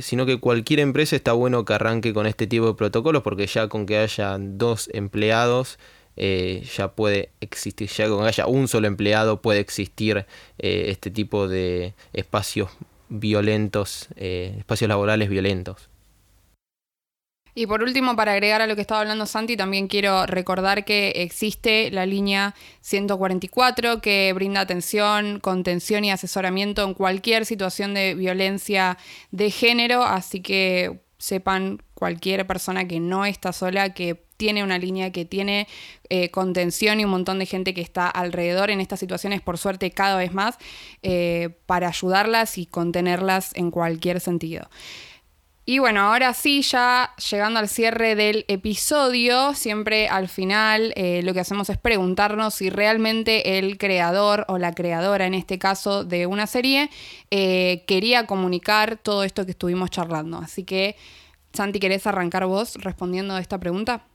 sino 0.02 0.26
que 0.26 0.40
cualquier 0.40 0.80
empresa 0.80 1.16
está 1.16 1.34
bueno 1.34 1.64
que 1.64 1.74
arranque 1.74 2.14
con 2.14 2.26
este 2.26 2.48
tipo 2.48 2.68
de 2.68 2.74
protocolos, 2.74 3.24
porque 3.24 3.48
ya 3.48 3.68
con 3.68 3.86
que 3.86 3.98
haya 3.98 4.38
dos 4.40 4.90
empleados, 4.94 5.78
ya 6.18 6.94
puede 6.96 7.30
existir, 7.42 7.90
ya 7.90 8.08
con 8.08 8.26
haya 8.26 8.48
un 8.48 8.68
solo 8.68 8.88
empleado 8.88 9.42
puede 9.42 9.60
existir 9.60 10.26
este 10.58 11.12
tipo 11.12 11.48
de 11.48 11.94
espacios 12.14 12.70
violentos, 13.10 14.08
eh, 14.16 14.56
espacios 14.60 14.90
laborales 14.90 15.30
violentos. 15.30 15.90
Y 17.58 17.68
por 17.68 17.84
último, 17.84 18.18
para 18.18 18.34
agregar 18.34 18.62
a 18.62 18.68
lo 18.68 18.76
que 18.76 18.82
estaba 18.82 19.00
hablando 19.00 19.26
Santi, 19.26 19.56
también 19.56 19.88
quiero 19.88 20.26
recordar 20.26 20.84
que 20.84 21.12
existe 21.16 21.90
la 21.90 22.06
línea 22.06 22.54
144 22.82 24.02
que 24.02 24.34
brinda 24.34 24.60
atención, 24.60 25.40
contención 25.40 26.04
y 26.04 26.12
asesoramiento 26.12 26.84
en 26.84 26.94
cualquier 26.94 27.46
situación 27.46 27.94
de 27.94 28.14
violencia 28.14 28.98
de 29.32 29.52
género, 29.52 30.04
así 30.04 30.42
que 30.42 31.00
sepan 31.18 31.82
cualquier 31.94 32.46
persona 32.46 32.90
que 32.90 33.00
no 33.00 33.26
está 33.26 33.54
sola, 33.54 33.94
que 33.94 34.25
tiene 34.38 34.64
una 34.64 34.78
línea 34.78 35.12
que 35.12 35.26
tiene 35.26 35.68
eh, 36.10 36.30
contención 36.30 37.00
y 37.00 37.06
un 37.06 37.12
montón 37.12 37.40
de 37.40 37.46
gente 37.46 37.74
que 37.74 37.82
está 37.82 38.08
alrededor 38.10 38.70
en 38.70 38.82
estas 38.82 39.00
situaciones, 39.00 39.42
por 39.42 39.58
suerte 39.58 39.92
cada 39.92 40.18
vez 40.18 40.34
más, 40.34 40.58
eh, 41.04 41.50
para 41.66 41.88
ayudarlas 41.88 42.58
y 42.58 42.66
contenerlas 42.66 43.52
en 43.56 43.72
cualquier 43.72 44.20
sentido. 44.20 44.70
Y 45.68 45.80
bueno, 45.80 46.02
ahora 46.02 46.32
sí, 46.36 46.62
ya 46.62 47.16
llegando 47.32 47.60
al 47.60 47.68
cierre 47.68 48.14
del 48.14 48.46
episodio, 48.48 49.56
siempre 49.56 50.08
al 50.08 50.28
final 50.28 50.94
eh, 50.96 51.22
lo 51.24 51.34
que 51.34 51.40
hacemos 51.40 51.72
es 51.72 51.80
preguntarnos 51.80 52.54
si 52.54 52.70
realmente 52.70 53.58
el 53.58 53.80
creador 53.80 54.46
o 54.48 54.60
la 54.60 54.74
creadora, 54.74 55.26
en 55.26 55.34
este 55.34 55.58
caso 55.58 56.04
de 56.04 56.28
una 56.28 56.46
serie, 56.46 56.92
quería 57.32 58.28
comunicar 58.28 58.98
todo 58.98 59.24
esto 59.24 59.44
que 59.46 59.52
estuvimos 59.52 59.90
charlando. 59.90 60.38
Así 60.38 60.64
que, 60.66 60.98
Santi, 61.52 61.80
¿querés 61.80 62.06
arrancar 62.06 62.46
vos 62.46 62.76
respondiendo 62.76 63.34
a 63.34 63.40
esta 63.40 63.60
pregunta? 63.60 64.06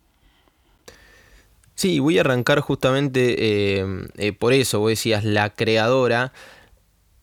Sí, 1.81 1.99
voy 1.99 2.19
a 2.19 2.21
arrancar 2.21 2.61
justamente 2.61 3.79
eh, 3.79 3.87
eh, 4.19 4.35
por 4.35 4.53
eso, 4.53 4.81
vos 4.81 4.91
decías, 4.91 5.25
la 5.25 5.49
creadora. 5.49 6.35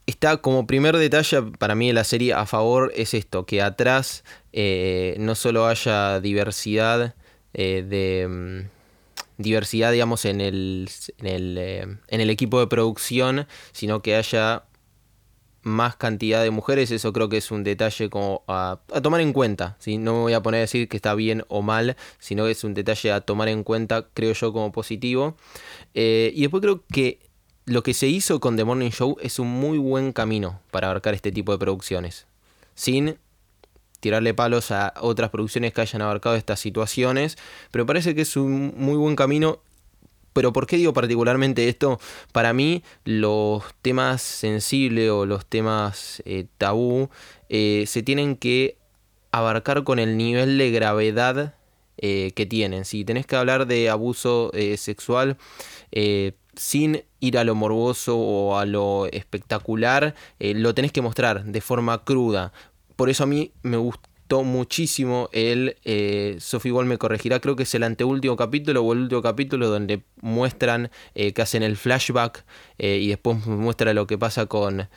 Está 0.08 0.38
como 0.38 0.66
primer 0.66 0.98
detalle 0.98 1.44
para 1.60 1.76
mí 1.76 1.90
de 1.90 1.94
la 1.94 2.04
serie 2.04 2.34
a 2.34 2.48
favor 2.48 2.92
es 2.96 3.14
esto, 3.14 3.46
que 3.46 3.62
atrás 3.62 4.24
eh, 4.54 5.16
no 5.20 5.36
solo 5.36 5.68
haya 5.68 6.20
diversidad 6.22 7.14
de... 7.54 8.28
Mm, 8.28 8.78
diversidad, 9.38 9.92
digamos, 9.92 10.26
en 10.26 10.42
el, 10.42 10.90
en 11.20 11.28
el, 11.28 11.58
en 12.08 12.22
el 12.22 12.30
equipo 12.32 12.60
de 12.60 12.66
producción, 12.66 13.46
sino 13.74 14.02
que 14.02 14.16
haya 14.16 14.64
más 15.68 15.96
cantidad 15.96 16.42
de 16.42 16.50
mujeres, 16.50 16.92
eso 16.92 17.14
creo 17.14 17.30
que 17.30 17.38
es 17.38 17.52
un 17.52 17.64
detalle 17.64 18.10
como 18.10 18.44
a, 18.48 18.80
tomar 19.04 19.22
en 19.22 19.34
cuenta, 19.34 19.76
¿sí? 19.80 19.98
no 19.98 20.14
me 20.14 20.20
voy 20.20 20.34
a 20.34 20.42
poner 20.42 20.60
a 20.60 20.62
decir 20.62 20.88
que 20.88 20.98
está 20.98 21.14
bien 21.14 21.44
o 21.48 21.62
mal, 21.62 21.96
sino 22.20 22.46
que 22.46 22.52
es 22.52 22.64
un 22.64 22.74
detalle 22.74 23.12
a 23.12 23.22
tomar 23.22 23.50
en 23.50 23.64
cuenta, 23.64 24.08
creo 24.14 24.34
yo, 24.34 24.54
como 24.54 24.72
positivo. 24.72 25.36
Eh, 25.94 26.32
y 26.36 26.42
después 26.42 26.62
creo 26.62 26.84
que 26.92 27.20
lo 27.66 27.84
que 27.84 27.94
se 27.94 28.08
hizo 28.08 28.40
con 28.40 28.56
The 28.56 28.64
Morning 28.64 28.92
Show 28.92 29.18
es 29.22 29.40
un 29.40 29.50
muy 29.50 29.78
buen 29.78 30.14
camino 30.14 30.62
para 30.72 30.88
abarcar 30.88 31.14
este 31.14 31.32
tipo 31.32 31.52
de 31.52 31.58
producciones, 31.58 32.26
sin 32.76 33.18
tirarle 34.00 34.34
palos 34.34 34.72
a 34.72 34.94
otras 35.02 35.30
producciones 35.32 35.74
que 35.74 35.82
hayan 35.82 36.02
abarcado 36.02 36.36
estas 36.36 36.60
situaciones, 36.60 37.38
pero 37.72 37.86
parece 37.86 38.16
que 38.16 38.22
es 38.22 38.38
un 38.38 38.74
muy 38.78 38.96
buen 38.96 39.16
camino 39.16 39.60
pero 40.38 40.54
¿por 40.54 40.68
qué 40.68 40.78
digo 40.78 40.94
particularmente 40.94 41.68
esto? 41.68 42.00
Para 42.32 42.54
mí 42.54 42.84
los 43.06 43.64
temas 43.82 44.22
sensibles 44.22 45.10
o 45.10 45.26
los 45.26 45.48
temas 45.48 46.22
eh, 46.26 46.46
tabú 46.60 47.10
eh, 47.50 47.86
se 47.88 48.04
tienen 48.04 48.36
que 48.36 48.78
abarcar 49.32 49.84
con 49.84 49.98
el 49.98 50.16
nivel 50.16 50.60
de 50.60 50.70
gravedad 50.70 51.56
eh, 51.98 52.34
que 52.36 52.46
tienen. 52.46 52.86
Si 52.86 53.04
tenés 53.04 53.26
que 53.26 53.36
hablar 53.36 53.66
de 53.66 53.90
abuso 53.90 54.52
sexual 54.76 55.38
sin 56.56 57.04
ir 57.20 57.40
a 57.40 57.44
lo 57.44 57.56
morboso 57.56 58.16
o 58.16 58.60
a 58.60 58.68
lo 58.68 59.08
espectacular, 59.08 60.14
lo 60.38 60.76
tenés 60.76 60.92
que 60.92 61.02
mostrar 61.02 61.46
de 61.46 61.62
forma 61.62 62.04
cruda. 62.04 62.54
Por 62.96 63.10
eso 63.10 63.24
a 63.24 63.28
mí 63.28 63.54
me 63.64 63.78
muchísimo 64.30 65.30
el, 65.32 65.78
eh, 65.84 66.38
Sophie 66.40 66.70
igual 66.70 66.86
me 66.86 66.98
corregirá, 66.98 67.40
creo 67.40 67.56
que 67.56 67.64
es 67.64 67.74
el 67.76 67.84
anteúltimo 67.84 68.36
capítulo 68.36 68.82
o 68.84 68.94
el 68.94 69.00
último 69.00 69.22
capítulo 69.22 69.70
donde 69.70 70.02
muestran 70.22 70.92
eh, 71.16 71.34
que 71.34 71.42
hacen 71.42 71.64
el 71.64 71.78
flashback 71.78 72.46
eh, 72.78 73.00
y 73.02 73.08
después 73.08 73.46
muestra 73.46 73.94
lo 73.94 74.06
que 74.06 74.18
pasa 74.18 74.46
con, 74.46 74.90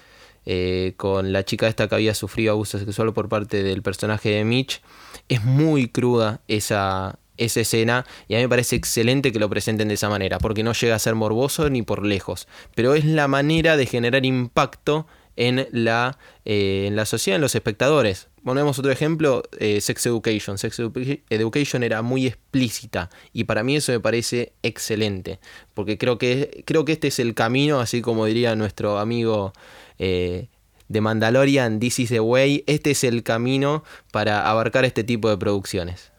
eh, 0.46 0.94
con 0.96 1.32
la 1.32 1.44
chica 1.44 1.68
esta 1.68 1.88
que 1.88 1.94
había 1.94 2.14
sufrido 2.14 2.52
abuso 2.52 2.78
sexual 2.78 3.12
por 3.12 3.28
parte 3.28 3.62
del 3.62 3.82
personaje 3.82 4.30
de 4.30 4.44
Mitch. 4.44 4.82
Es 5.28 5.44
muy 5.44 5.88
cruda 5.88 6.40
esa, 6.48 7.18
esa 7.36 7.60
escena 7.60 8.06
y 8.28 8.34
a 8.34 8.38
mí 8.38 8.44
me 8.44 8.48
parece 8.48 8.76
excelente 8.76 9.32
que 9.32 9.38
lo 9.38 9.48
presenten 9.48 9.88
de 9.88 9.94
esa 9.94 10.08
manera, 10.08 10.38
porque 10.38 10.62
no 10.62 10.72
llega 10.72 10.96
a 10.96 10.98
ser 10.98 11.14
morboso 11.14 11.70
ni 11.70 11.82
por 11.82 12.04
lejos, 12.04 12.48
pero 12.74 12.94
es 12.94 13.04
la 13.04 13.28
manera 13.28 13.76
de 13.76 13.86
generar 13.86 14.26
impacto 14.26 15.06
en 15.40 15.66
la, 15.72 16.18
en 16.44 16.96
la 16.96 17.06
sociedad, 17.06 17.36
en 17.36 17.40
los 17.40 17.54
espectadores. 17.54 18.28
Ponemos 18.44 18.78
otro 18.78 18.92
ejemplo, 18.92 19.42
eh, 19.58 19.80
Sex 19.80 20.04
Education. 20.04 20.58
Sex 20.58 20.78
Education 21.30 21.82
era 21.82 22.02
muy 22.02 22.26
explícita 22.26 23.08
y 23.32 23.44
para 23.44 23.62
mí 23.62 23.76
eso 23.76 23.90
me 23.90 24.00
parece 24.00 24.52
excelente, 24.62 25.40
porque 25.72 25.96
creo 25.96 26.18
que, 26.18 26.62
creo 26.66 26.84
que 26.84 26.92
este 26.92 27.08
es 27.08 27.18
el 27.18 27.34
camino, 27.34 27.80
así 27.80 28.02
como 28.02 28.26
diría 28.26 28.54
nuestro 28.54 28.98
amigo 28.98 29.54
eh, 29.98 30.48
de 30.88 31.00
Mandalorian, 31.00 31.80
This 31.80 32.00
is 32.00 32.10
the 32.10 32.20
way, 32.20 32.62
este 32.66 32.90
es 32.90 33.02
el 33.02 33.22
camino 33.22 33.82
para 34.12 34.50
abarcar 34.50 34.84
este 34.84 35.04
tipo 35.04 35.30
de 35.30 35.38
producciones. 35.38 36.12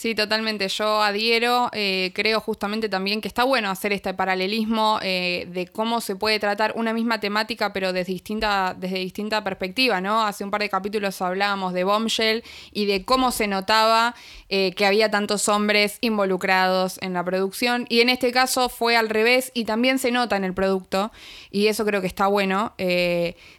Sí, 0.00 0.14
totalmente. 0.14 0.66
Yo 0.68 1.02
adhiero. 1.02 1.68
Eh, 1.74 2.10
creo 2.14 2.40
justamente 2.40 2.88
también 2.88 3.20
que 3.20 3.28
está 3.28 3.44
bueno 3.44 3.68
hacer 3.68 3.92
este 3.92 4.14
paralelismo 4.14 4.98
eh, 5.02 5.46
de 5.52 5.66
cómo 5.66 6.00
se 6.00 6.16
puede 6.16 6.38
tratar 6.38 6.72
una 6.74 6.94
misma 6.94 7.20
temática, 7.20 7.74
pero 7.74 7.92
desde 7.92 8.14
distinta, 8.14 8.74
desde 8.78 8.96
distinta 8.96 9.44
perspectiva, 9.44 10.00
¿no? 10.00 10.22
Hace 10.24 10.42
un 10.42 10.50
par 10.50 10.62
de 10.62 10.70
capítulos 10.70 11.20
hablábamos 11.20 11.74
de 11.74 11.84
Bombshell 11.84 12.42
y 12.72 12.86
de 12.86 13.04
cómo 13.04 13.30
se 13.30 13.46
notaba 13.46 14.14
eh, 14.48 14.72
que 14.72 14.86
había 14.86 15.10
tantos 15.10 15.50
hombres 15.50 15.98
involucrados 16.00 16.96
en 17.02 17.12
la 17.12 17.22
producción. 17.22 17.84
Y 17.90 18.00
en 18.00 18.08
este 18.08 18.32
caso 18.32 18.70
fue 18.70 18.96
al 18.96 19.10
revés 19.10 19.52
y 19.52 19.66
también 19.66 19.98
se 19.98 20.12
nota 20.12 20.34
en 20.34 20.44
el 20.44 20.54
producto. 20.54 21.12
Y 21.50 21.66
eso 21.66 21.84
creo 21.84 22.00
que 22.00 22.06
está 22.06 22.26
bueno. 22.26 22.72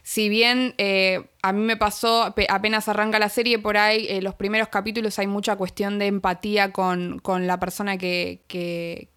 si 0.02 0.28
bien 0.28 0.74
a 1.42 1.52
mí 1.52 1.60
me 1.60 1.76
pasó, 1.76 2.32
apenas 2.48 2.88
arranca 2.88 3.18
la 3.18 3.28
serie, 3.28 3.58
por 3.58 3.76
ahí, 3.76 4.06
eh, 4.08 4.22
los 4.22 4.34
primeros 4.34 4.68
capítulos 4.68 5.18
hay 5.18 5.26
mucha 5.26 5.56
cuestión 5.56 5.98
de 5.98 6.06
empatía 6.06 6.72
con, 6.72 7.20
la 7.46 7.58
persona 7.58 7.98
que, 7.98 8.44
que, 8.46 9.10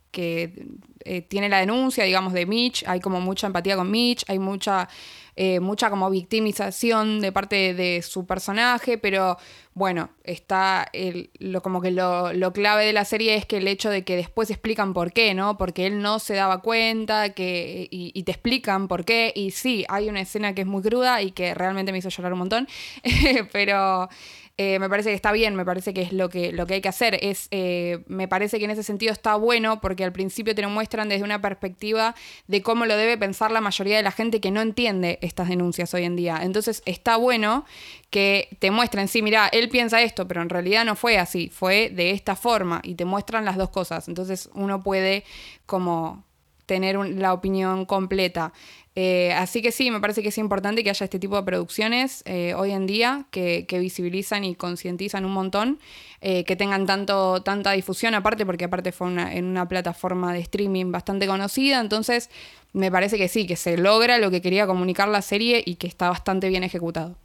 eh, 1.05 1.21
tiene 1.21 1.49
la 1.49 1.59
denuncia, 1.59 2.03
digamos, 2.03 2.33
de 2.33 2.47
Mitch. 2.47 2.83
Hay 2.87 2.99
como 2.99 3.21
mucha 3.21 3.45
empatía 3.45 3.75
con 3.75 3.91
Mitch, 3.91 4.25
hay 4.27 4.39
mucha, 4.39 4.89
eh, 5.35 5.59
mucha 5.59 5.89
como 5.89 6.09
victimización 6.09 7.19
de 7.19 7.31
parte 7.31 7.73
de 7.73 8.01
su 8.01 8.25
personaje, 8.25 8.97
pero 8.97 9.37
bueno, 9.73 10.09
está 10.23 10.87
el, 10.93 11.29
lo, 11.39 11.61
como 11.61 11.81
que 11.81 11.91
lo, 11.91 12.31
clave 12.53 12.85
de 12.85 12.93
la 12.93 13.03
serie 13.03 13.35
es 13.35 13.45
que 13.45 13.57
el 13.57 13.67
hecho 13.67 13.89
de 13.89 14.05
que 14.05 14.15
después 14.15 14.49
explican 14.49 14.93
por 14.93 15.11
qué, 15.11 15.33
¿no? 15.33 15.57
Porque 15.57 15.85
él 15.87 16.01
no 16.01 16.19
se 16.19 16.35
daba 16.35 16.61
cuenta 16.61 17.33
que, 17.33 17.87
y, 17.91 18.11
y 18.13 18.23
te 18.23 18.31
explican 18.31 18.87
por 18.87 19.03
qué. 19.03 19.33
Y 19.35 19.51
sí, 19.51 19.85
hay 19.89 20.07
una 20.07 20.21
escena 20.21 20.55
que 20.55 20.61
es 20.61 20.67
muy 20.67 20.81
cruda 20.81 21.21
y 21.21 21.31
que 21.31 21.53
realmente 21.53 21.91
me 21.91 21.97
hizo 21.97 22.09
llorar 22.09 22.33
un 22.33 22.39
montón, 22.39 22.67
pero... 23.51 24.09
Eh, 24.57 24.79
me 24.79 24.89
parece 24.89 25.09
que 25.09 25.15
está 25.15 25.33
bien, 25.33 25.53
me 25.55 25.65
parece 25.65 25.93
que 25.93 26.01
es 26.01 26.13
lo 26.13 26.29
que, 26.29 26.53
lo 26.53 26.65
que 26.65 26.75
hay 26.75 26.81
que 26.81 26.87
hacer. 26.87 27.19
Es, 27.21 27.49
eh, 27.51 28.05
me 28.07 28.29
parece 28.29 28.57
que 28.57 28.63
en 28.63 28.71
ese 28.71 28.83
sentido 28.83 29.11
está 29.11 29.35
bueno 29.35 29.81
porque 29.81 30.05
al 30.05 30.13
principio 30.13 30.55
te 30.55 30.61
lo 30.61 30.69
muestran 30.69 31.09
desde 31.09 31.25
una 31.25 31.41
perspectiva 31.41 32.15
de 32.47 32.61
cómo 32.61 32.85
lo 32.85 32.95
debe 32.95 33.17
pensar 33.17 33.51
la 33.51 33.59
mayoría 33.59 33.97
de 33.97 34.03
la 34.03 34.11
gente 34.11 34.39
que 34.39 34.51
no 34.51 34.61
entiende 34.61 35.19
estas 35.21 35.49
denuncias 35.49 35.93
hoy 35.93 36.05
en 36.05 36.15
día. 36.15 36.39
Entonces 36.41 36.83
está 36.85 37.17
bueno 37.17 37.65
que 38.09 38.47
te 38.59 38.71
muestren, 38.71 39.09
sí, 39.09 39.21
mira, 39.21 39.49
él 39.49 39.67
piensa 39.67 40.01
esto, 40.01 40.25
pero 40.25 40.41
en 40.41 40.47
realidad 40.49 40.85
no 40.85 40.95
fue 40.95 41.17
así, 41.17 41.49
fue 41.49 41.89
de 41.89 42.11
esta 42.11 42.37
forma 42.37 42.79
y 42.83 42.95
te 42.95 43.03
muestran 43.03 43.43
las 43.43 43.57
dos 43.57 43.71
cosas. 43.71 44.07
Entonces 44.07 44.49
uno 44.53 44.81
puede 44.81 45.25
como 45.65 46.23
tener 46.65 46.95
la 46.95 47.33
opinión 47.33 47.85
completa. 47.85 48.53
Eh, 48.97 49.33
así 49.33 49.61
que 49.61 49.73
sí, 49.73 49.91
me 49.91 49.99
parece 49.99 50.23
que 50.23 50.29
es 50.29 50.37
importante 50.37 50.81
que 50.81 50.89
haya 50.89 51.03
este 51.03 51.19
tipo 51.19 51.35
de 51.35 51.43
producciones 51.43 52.23
eh, 52.25 52.53
hoy 52.55 52.71
en 52.71 52.87
día 52.87 53.25
que, 53.29 53.65
visibilizan 53.69 54.45
y 54.45 54.55
concientizan 54.55 55.25
un 55.25 55.33
montón, 55.33 55.79
eh, 56.21 56.45
que 56.45 56.55
tengan 56.55 56.85
tanto, 56.85 57.43
tanta 57.43 57.73
difusión, 57.73 58.15
aparte 58.15 58.45
porque 58.45 58.65
aparte 58.65 58.93
fue 58.93 59.09
en 59.09 59.45
una 59.45 59.67
plataforma 59.67 60.31
de 60.31 60.39
streaming 60.39 60.93
bastante 60.93 61.27
conocida, 61.27 61.81
entonces 61.81 62.29
me 62.71 62.89
parece 62.89 63.17
que 63.17 63.27
sí, 63.27 63.45
que 63.45 63.57
se 63.57 63.77
logra 63.77 64.17
lo 64.17 64.31
que 64.31 64.41
quería 64.41 64.65
comunicar 64.65 65.09
la 65.09 65.21
serie 65.21 65.61
y 65.65 65.75
que 65.75 65.87
está 65.87 66.09
bastante 66.09 66.47
bien 66.47 66.63
ejecutado. 66.63 67.17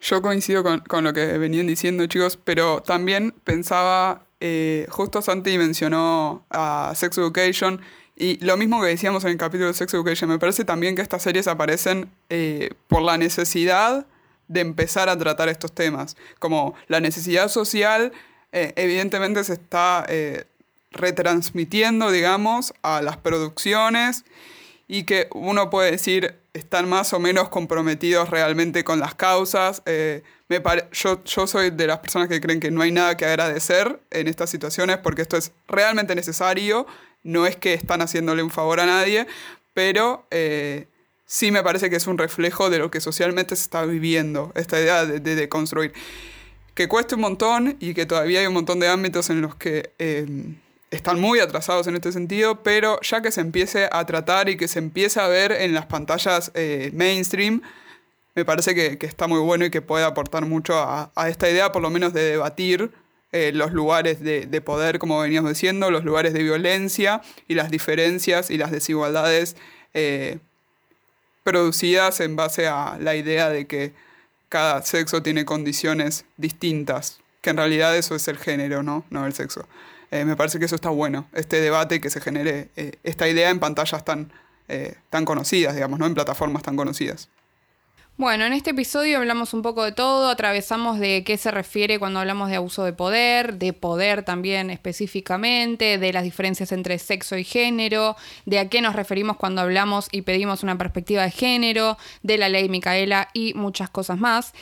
Yo 0.00 0.22
coincido 0.22 0.62
con, 0.62 0.80
con 0.80 1.02
lo 1.02 1.12
que 1.12 1.38
venían 1.38 1.66
diciendo 1.66 2.06
chicos, 2.06 2.38
pero 2.42 2.82
también 2.82 3.34
pensaba, 3.42 4.22
justo 4.90 5.22
Santi 5.22 5.58
mencionó 5.58 6.46
a 6.50 6.92
Sex 6.94 7.18
Education, 7.18 7.80
y 8.16 8.42
lo 8.42 8.56
mismo 8.56 8.80
que 8.80 8.88
decíamos 8.88 9.24
en 9.24 9.32
el 9.32 9.36
capítulo 9.36 9.68
de 9.68 9.74
Sex 9.74 9.92
Education, 9.92 10.30
me 10.30 10.38
parece 10.38 10.64
también 10.64 10.96
que 10.96 11.02
estas 11.02 11.22
series 11.22 11.46
aparecen 11.48 12.10
eh, 12.30 12.70
por 12.88 13.02
la 13.02 13.18
necesidad 13.18 14.06
de 14.48 14.60
empezar 14.60 15.10
a 15.10 15.18
tratar 15.18 15.50
estos 15.50 15.72
temas. 15.72 16.16
Como 16.38 16.74
la 16.88 17.00
necesidad 17.00 17.48
social, 17.48 18.12
eh, 18.52 18.72
evidentemente 18.76 19.44
se 19.44 19.52
está 19.52 20.06
eh, 20.08 20.44
retransmitiendo, 20.92 22.10
digamos, 22.10 22.72
a 22.80 23.02
las 23.02 23.18
producciones 23.18 24.24
y 24.88 25.02
que 25.04 25.28
uno 25.34 25.68
puede 25.68 25.90
decir 25.90 26.36
están 26.54 26.88
más 26.88 27.12
o 27.12 27.18
menos 27.18 27.50
comprometidos 27.50 28.30
realmente 28.30 28.82
con 28.82 28.98
las 28.98 29.14
causas. 29.14 29.82
me 29.84 30.62
yo, 30.92 31.22
yo 31.22 31.46
soy 31.46 31.68
de 31.68 31.86
las 31.86 31.98
personas 31.98 32.28
que 32.28 32.40
creen 32.40 32.60
que 32.60 32.70
no 32.70 32.80
hay 32.80 32.92
nada 32.92 33.14
que 33.14 33.26
agradecer 33.26 34.00
en 34.10 34.26
estas 34.26 34.48
situaciones 34.48 34.96
porque 34.96 35.20
esto 35.20 35.36
es 35.36 35.52
realmente 35.68 36.14
necesario 36.14 36.86
no 37.26 37.46
es 37.46 37.56
que 37.56 37.74
están 37.74 38.00
haciéndole 38.00 38.42
un 38.42 38.50
favor 38.50 38.80
a 38.80 38.86
nadie, 38.86 39.26
pero 39.74 40.26
eh, 40.30 40.86
sí 41.26 41.50
me 41.50 41.62
parece 41.62 41.90
que 41.90 41.96
es 41.96 42.06
un 42.06 42.16
reflejo 42.16 42.70
de 42.70 42.78
lo 42.78 42.90
que 42.90 43.00
socialmente 43.00 43.56
se 43.56 43.62
está 43.62 43.84
viviendo, 43.84 44.52
esta 44.54 44.80
idea 44.80 45.04
de, 45.04 45.48
construir. 45.48 45.92
Que 46.74 46.88
cueste 46.88 47.14
un 47.14 47.22
montón 47.22 47.76
y 47.80 47.94
que 47.94 48.06
todavía 48.06 48.40
hay 48.40 48.46
un 48.46 48.54
montón 48.54 48.80
de 48.80 48.88
ámbitos 48.88 49.28
en 49.30 49.40
los 49.40 49.54
que 49.56 49.90
eh, 49.98 50.26
están 50.90 51.20
muy 51.20 51.40
atrasados 51.40 51.86
en 51.88 51.96
este 51.96 52.12
sentido, 52.12 52.62
pero 52.62 53.00
ya 53.02 53.22
que 53.22 53.32
se 53.32 53.40
empiece 53.40 53.88
a 53.90 54.06
tratar 54.06 54.48
y 54.48 54.56
que 54.56 54.68
se 54.68 54.78
empiece 54.78 55.20
a 55.20 55.26
ver 55.26 55.52
en 55.52 55.74
las 55.74 55.86
pantallas 55.86 56.52
eh, 56.54 56.90
mainstream, 56.94 57.62
me 58.34 58.44
parece 58.44 58.74
que, 58.74 58.98
está 59.06 59.26
muy 59.26 59.40
bueno 59.40 59.64
y 59.64 59.70
que 59.70 59.82
puede 59.82 60.04
aportar 60.04 60.44
mucho 60.44 60.74
a 60.76 61.28
esta 61.28 61.50
idea, 61.50 61.72
por 61.72 61.80
lo 61.80 61.88
menos 61.90 62.12
de 62.12 62.22
debatir 62.22 62.92
eh, 63.32 63.50
los 63.52 63.72
lugares 63.72 64.20
de, 64.20 64.60
poder, 64.60 64.98
como 64.98 65.20
veníamos 65.20 65.50
diciendo, 65.50 65.90
los 65.90 66.04
lugares 66.04 66.32
de 66.32 66.42
violencia 66.42 67.22
y 67.48 67.54
las 67.54 67.70
diferencias 67.70 68.50
y 68.50 68.56
las 68.56 68.70
desigualdades 68.70 69.56
eh, 69.94 70.38
producidas 71.42 72.20
en 72.20 72.36
base 72.36 72.68
a 72.68 72.98
la 73.00 73.16
idea 73.16 73.50
de 73.50 73.66
que 73.66 73.92
cada 74.48 74.82
sexo 74.82 75.22
tiene 75.22 75.44
condiciones 75.44 76.24
distintas, 76.36 77.20
que 77.42 77.50
en 77.50 77.56
realidad 77.56 77.96
eso 77.96 78.14
es 78.14 78.28
el 78.28 78.38
género, 78.38 78.82
no, 78.82 79.04
no 79.10 79.26
el 79.26 79.34
sexo. 79.34 79.66
Eh, 80.12 80.24
me 80.24 80.36
parece 80.36 80.60
que 80.60 80.66
eso 80.66 80.76
está 80.76 80.90
bueno, 80.90 81.28
este 81.34 81.60
debate 81.60 82.00
que 82.00 82.10
se 82.10 82.20
genere 82.20 82.68
esta 83.02 83.28
idea 83.28 83.50
en 83.50 83.58
pantallas 83.58 84.04
tan, 84.04 84.32
tan 85.10 85.24
conocidas, 85.24 85.74
digamos, 85.74 85.98
¿no? 85.98 86.06
en 86.06 86.14
plataformas 86.14 86.62
tan 86.62 86.76
conocidas. 86.76 87.28
Bueno, 88.18 88.46
en 88.46 88.54
este 88.54 88.70
episodio 88.70 89.18
hablamos 89.18 89.52
un 89.52 89.60
poco 89.60 89.84
de 89.84 89.92
todo, 89.92 90.30
atravesamos 90.30 90.98
de 90.98 91.22
qué 91.22 91.36
se 91.36 91.50
refiere 91.50 91.98
cuando 91.98 92.18
hablamos 92.18 92.48
de 92.48 92.56
abuso 92.56 92.82
de 92.82 92.94
poder, 92.94 93.58
de 93.58 93.74
poder 93.74 94.22
también 94.22 94.70
específicamente, 94.70 95.98
de 95.98 96.12
las 96.14 96.24
diferencias 96.24 96.72
entre 96.72 96.98
sexo 96.98 97.36
y 97.36 97.44
género, 97.44 98.16
de 98.46 98.58
a 98.58 98.70
qué 98.70 98.80
nos 98.80 98.96
referimos 98.96 99.36
cuando 99.36 99.60
hablamos 99.60 100.08
y 100.12 100.22
pedimos 100.22 100.62
una 100.62 100.78
perspectiva 100.78 101.24
de 101.24 101.30
género, 101.30 101.98
de 102.22 102.38
la 102.38 102.48
ley 102.48 102.70
Micaela 102.70 103.28
y 103.34 103.52
muchas 103.52 103.90
cosas 103.90 104.18
más. 104.18 104.54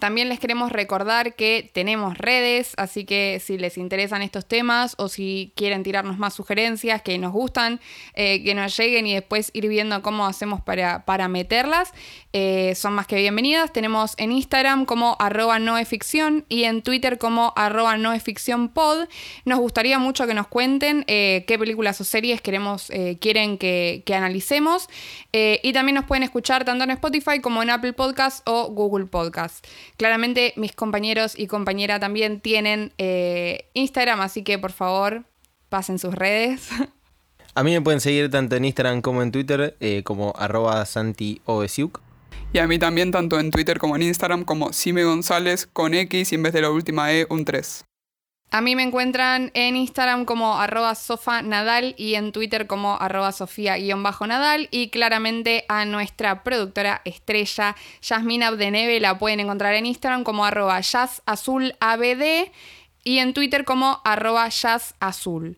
También 0.00 0.30
les 0.30 0.40
queremos 0.40 0.72
recordar 0.72 1.34
que 1.34 1.70
tenemos 1.74 2.16
redes, 2.16 2.72
así 2.78 3.04
que 3.04 3.38
si 3.44 3.58
les 3.58 3.76
interesan 3.76 4.22
estos 4.22 4.46
temas 4.46 4.94
o 4.96 5.10
si 5.10 5.52
quieren 5.56 5.82
tirarnos 5.82 6.16
más 6.16 6.32
sugerencias 6.32 7.02
que 7.02 7.18
nos 7.18 7.32
gustan, 7.32 7.80
eh, 8.14 8.42
que 8.42 8.54
nos 8.54 8.74
lleguen 8.76 9.06
y 9.06 9.12
después 9.12 9.50
ir 9.52 9.68
viendo 9.68 10.00
cómo 10.00 10.26
hacemos 10.26 10.62
para, 10.62 11.04
para 11.04 11.28
meterlas, 11.28 11.92
eh, 12.32 12.74
son 12.76 12.94
más 12.94 13.06
que 13.06 13.16
bienvenidas. 13.16 13.74
Tenemos 13.74 14.14
en 14.16 14.32
Instagram 14.32 14.86
como 14.86 15.16
arroba 15.18 15.58
noeficción 15.58 16.46
y 16.48 16.64
en 16.64 16.80
Twitter 16.80 17.18
como 17.18 17.52
arroba 17.54 17.98
noeficciónpod. 17.98 19.06
Nos 19.44 19.58
gustaría 19.58 19.98
mucho 19.98 20.26
que 20.26 20.32
nos 20.32 20.46
cuenten 20.46 21.04
eh, 21.08 21.44
qué 21.46 21.58
películas 21.58 22.00
o 22.00 22.04
series 22.04 22.40
queremos, 22.40 22.90
quieren 23.20 23.58
que, 23.58 24.02
que 24.06 24.14
analicemos. 24.14 24.88
y 25.32 25.72
también 25.74 25.96
nos 25.96 26.06
pueden 26.06 26.22
escuchar 26.22 26.64
tanto 26.64 26.84
en 26.84 26.90
Spotify 26.90 27.40
como 27.42 27.62
en 27.62 27.68
Apple 27.68 27.92
Podcast 27.92 28.48
o 28.48 28.68
Google 28.68 29.06
Podcast. 29.06 29.66
Claramente 30.00 30.54
mis 30.56 30.72
compañeros 30.72 31.38
y 31.38 31.46
compañera 31.46 32.00
también 32.00 32.40
tienen 32.40 32.94
eh, 32.96 33.66
Instagram, 33.74 34.22
así 34.22 34.42
que 34.42 34.58
por 34.58 34.72
favor 34.72 35.24
pasen 35.68 35.98
sus 35.98 36.14
redes. 36.14 36.70
A 37.54 37.62
mí 37.62 37.72
me 37.72 37.82
pueden 37.82 38.00
seguir 38.00 38.30
tanto 38.30 38.56
en 38.56 38.64
Instagram 38.64 39.02
como 39.02 39.20
en 39.20 39.30
Twitter 39.30 39.76
eh, 39.78 40.02
como 40.02 40.32
arroba 40.38 40.86
Y 42.54 42.58
a 42.58 42.66
mí 42.66 42.78
también 42.78 43.10
tanto 43.10 43.38
en 43.38 43.50
Twitter 43.50 43.78
como 43.78 43.94
en 43.94 44.00
Instagram 44.04 44.44
como 44.44 44.72
Sime 44.72 45.04
González 45.04 45.66
con 45.70 45.92
X 45.92 46.32
y 46.32 46.34
en 46.34 46.44
vez 46.44 46.54
de 46.54 46.62
la 46.62 46.70
última 46.70 47.12
E 47.12 47.26
un 47.28 47.44
3. 47.44 47.84
A 48.52 48.60
mí 48.60 48.74
me 48.74 48.82
encuentran 48.82 49.52
en 49.54 49.76
Instagram 49.76 50.24
como 50.24 50.58
arroba 50.58 50.96
sofanadal 50.96 51.94
y 51.96 52.16
en 52.16 52.32
Twitter 52.32 52.66
como 52.66 52.96
arroba 53.00 53.30
sofía-nadal 53.30 54.66
y 54.72 54.88
claramente 54.88 55.64
a 55.68 55.84
nuestra 55.84 56.42
productora 56.42 57.00
estrella 57.04 57.76
Yasmina 58.02 58.48
Abdeneve 58.48 58.98
la 58.98 59.18
pueden 59.18 59.38
encontrar 59.38 59.74
en 59.76 59.86
Instagram 59.86 60.24
como 60.24 60.44
arroba 60.44 60.80
jazzazulabd 60.80 62.50
y 63.04 63.18
en 63.18 63.34
Twitter 63.34 63.64
como 63.64 64.00
arroba 64.04 64.48
jazzazul. 64.48 65.56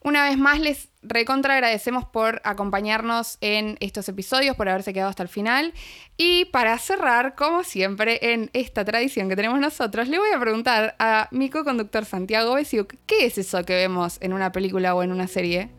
Una 0.00 0.30
vez 0.30 0.38
más 0.38 0.60
les 0.60 0.88
recontra 1.08 1.54
agradecemos 1.54 2.04
por 2.04 2.40
acompañarnos 2.44 3.38
en 3.40 3.76
estos 3.80 4.08
episodios, 4.08 4.56
por 4.56 4.68
haberse 4.68 4.92
quedado 4.92 5.10
hasta 5.10 5.22
el 5.22 5.28
final. 5.28 5.72
Y 6.16 6.46
para 6.46 6.76
cerrar, 6.78 7.34
como 7.34 7.64
siempre, 7.64 8.32
en 8.32 8.50
esta 8.52 8.84
tradición 8.84 9.28
que 9.28 9.36
tenemos 9.36 9.60
nosotros, 9.60 10.08
le 10.08 10.18
voy 10.18 10.30
a 10.34 10.40
preguntar 10.40 10.96
a 10.98 11.28
mi 11.30 11.50
co-conductor 11.50 12.04
Santiago 12.04 12.54
Besiuk, 12.54 12.94
¿qué 13.06 13.26
es 13.26 13.38
eso 13.38 13.64
que 13.64 13.74
vemos 13.74 14.18
en 14.20 14.32
una 14.32 14.52
película 14.52 14.94
o 14.94 15.02
en 15.02 15.12
una 15.12 15.26
serie? 15.26 15.70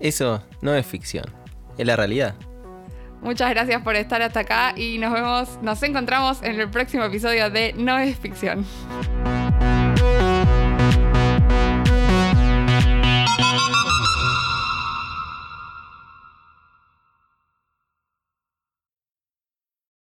Eso 0.00 0.42
no 0.62 0.74
es 0.74 0.86
ficción, 0.86 1.26
es 1.76 1.86
la 1.86 1.96
realidad. 1.96 2.34
Muchas 3.22 3.50
gracias 3.50 3.82
por 3.82 3.96
estar 3.96 4.22
hasta 4.22 4.40
acá 4.40 4.72
y 4.76 4.98
nos 4.98 5.12
vemos, 5.12 5.58
nos 5.62 5.82
encontramos 5.82 6.42
en 6.42 6.58
el 6.58 6.70
próximo 6.70 7.04
episodio 7.04 7.50
de 7.50 7.74
No 7.74 7.98
es 7.98 8.18
ficción. 8.18 8.64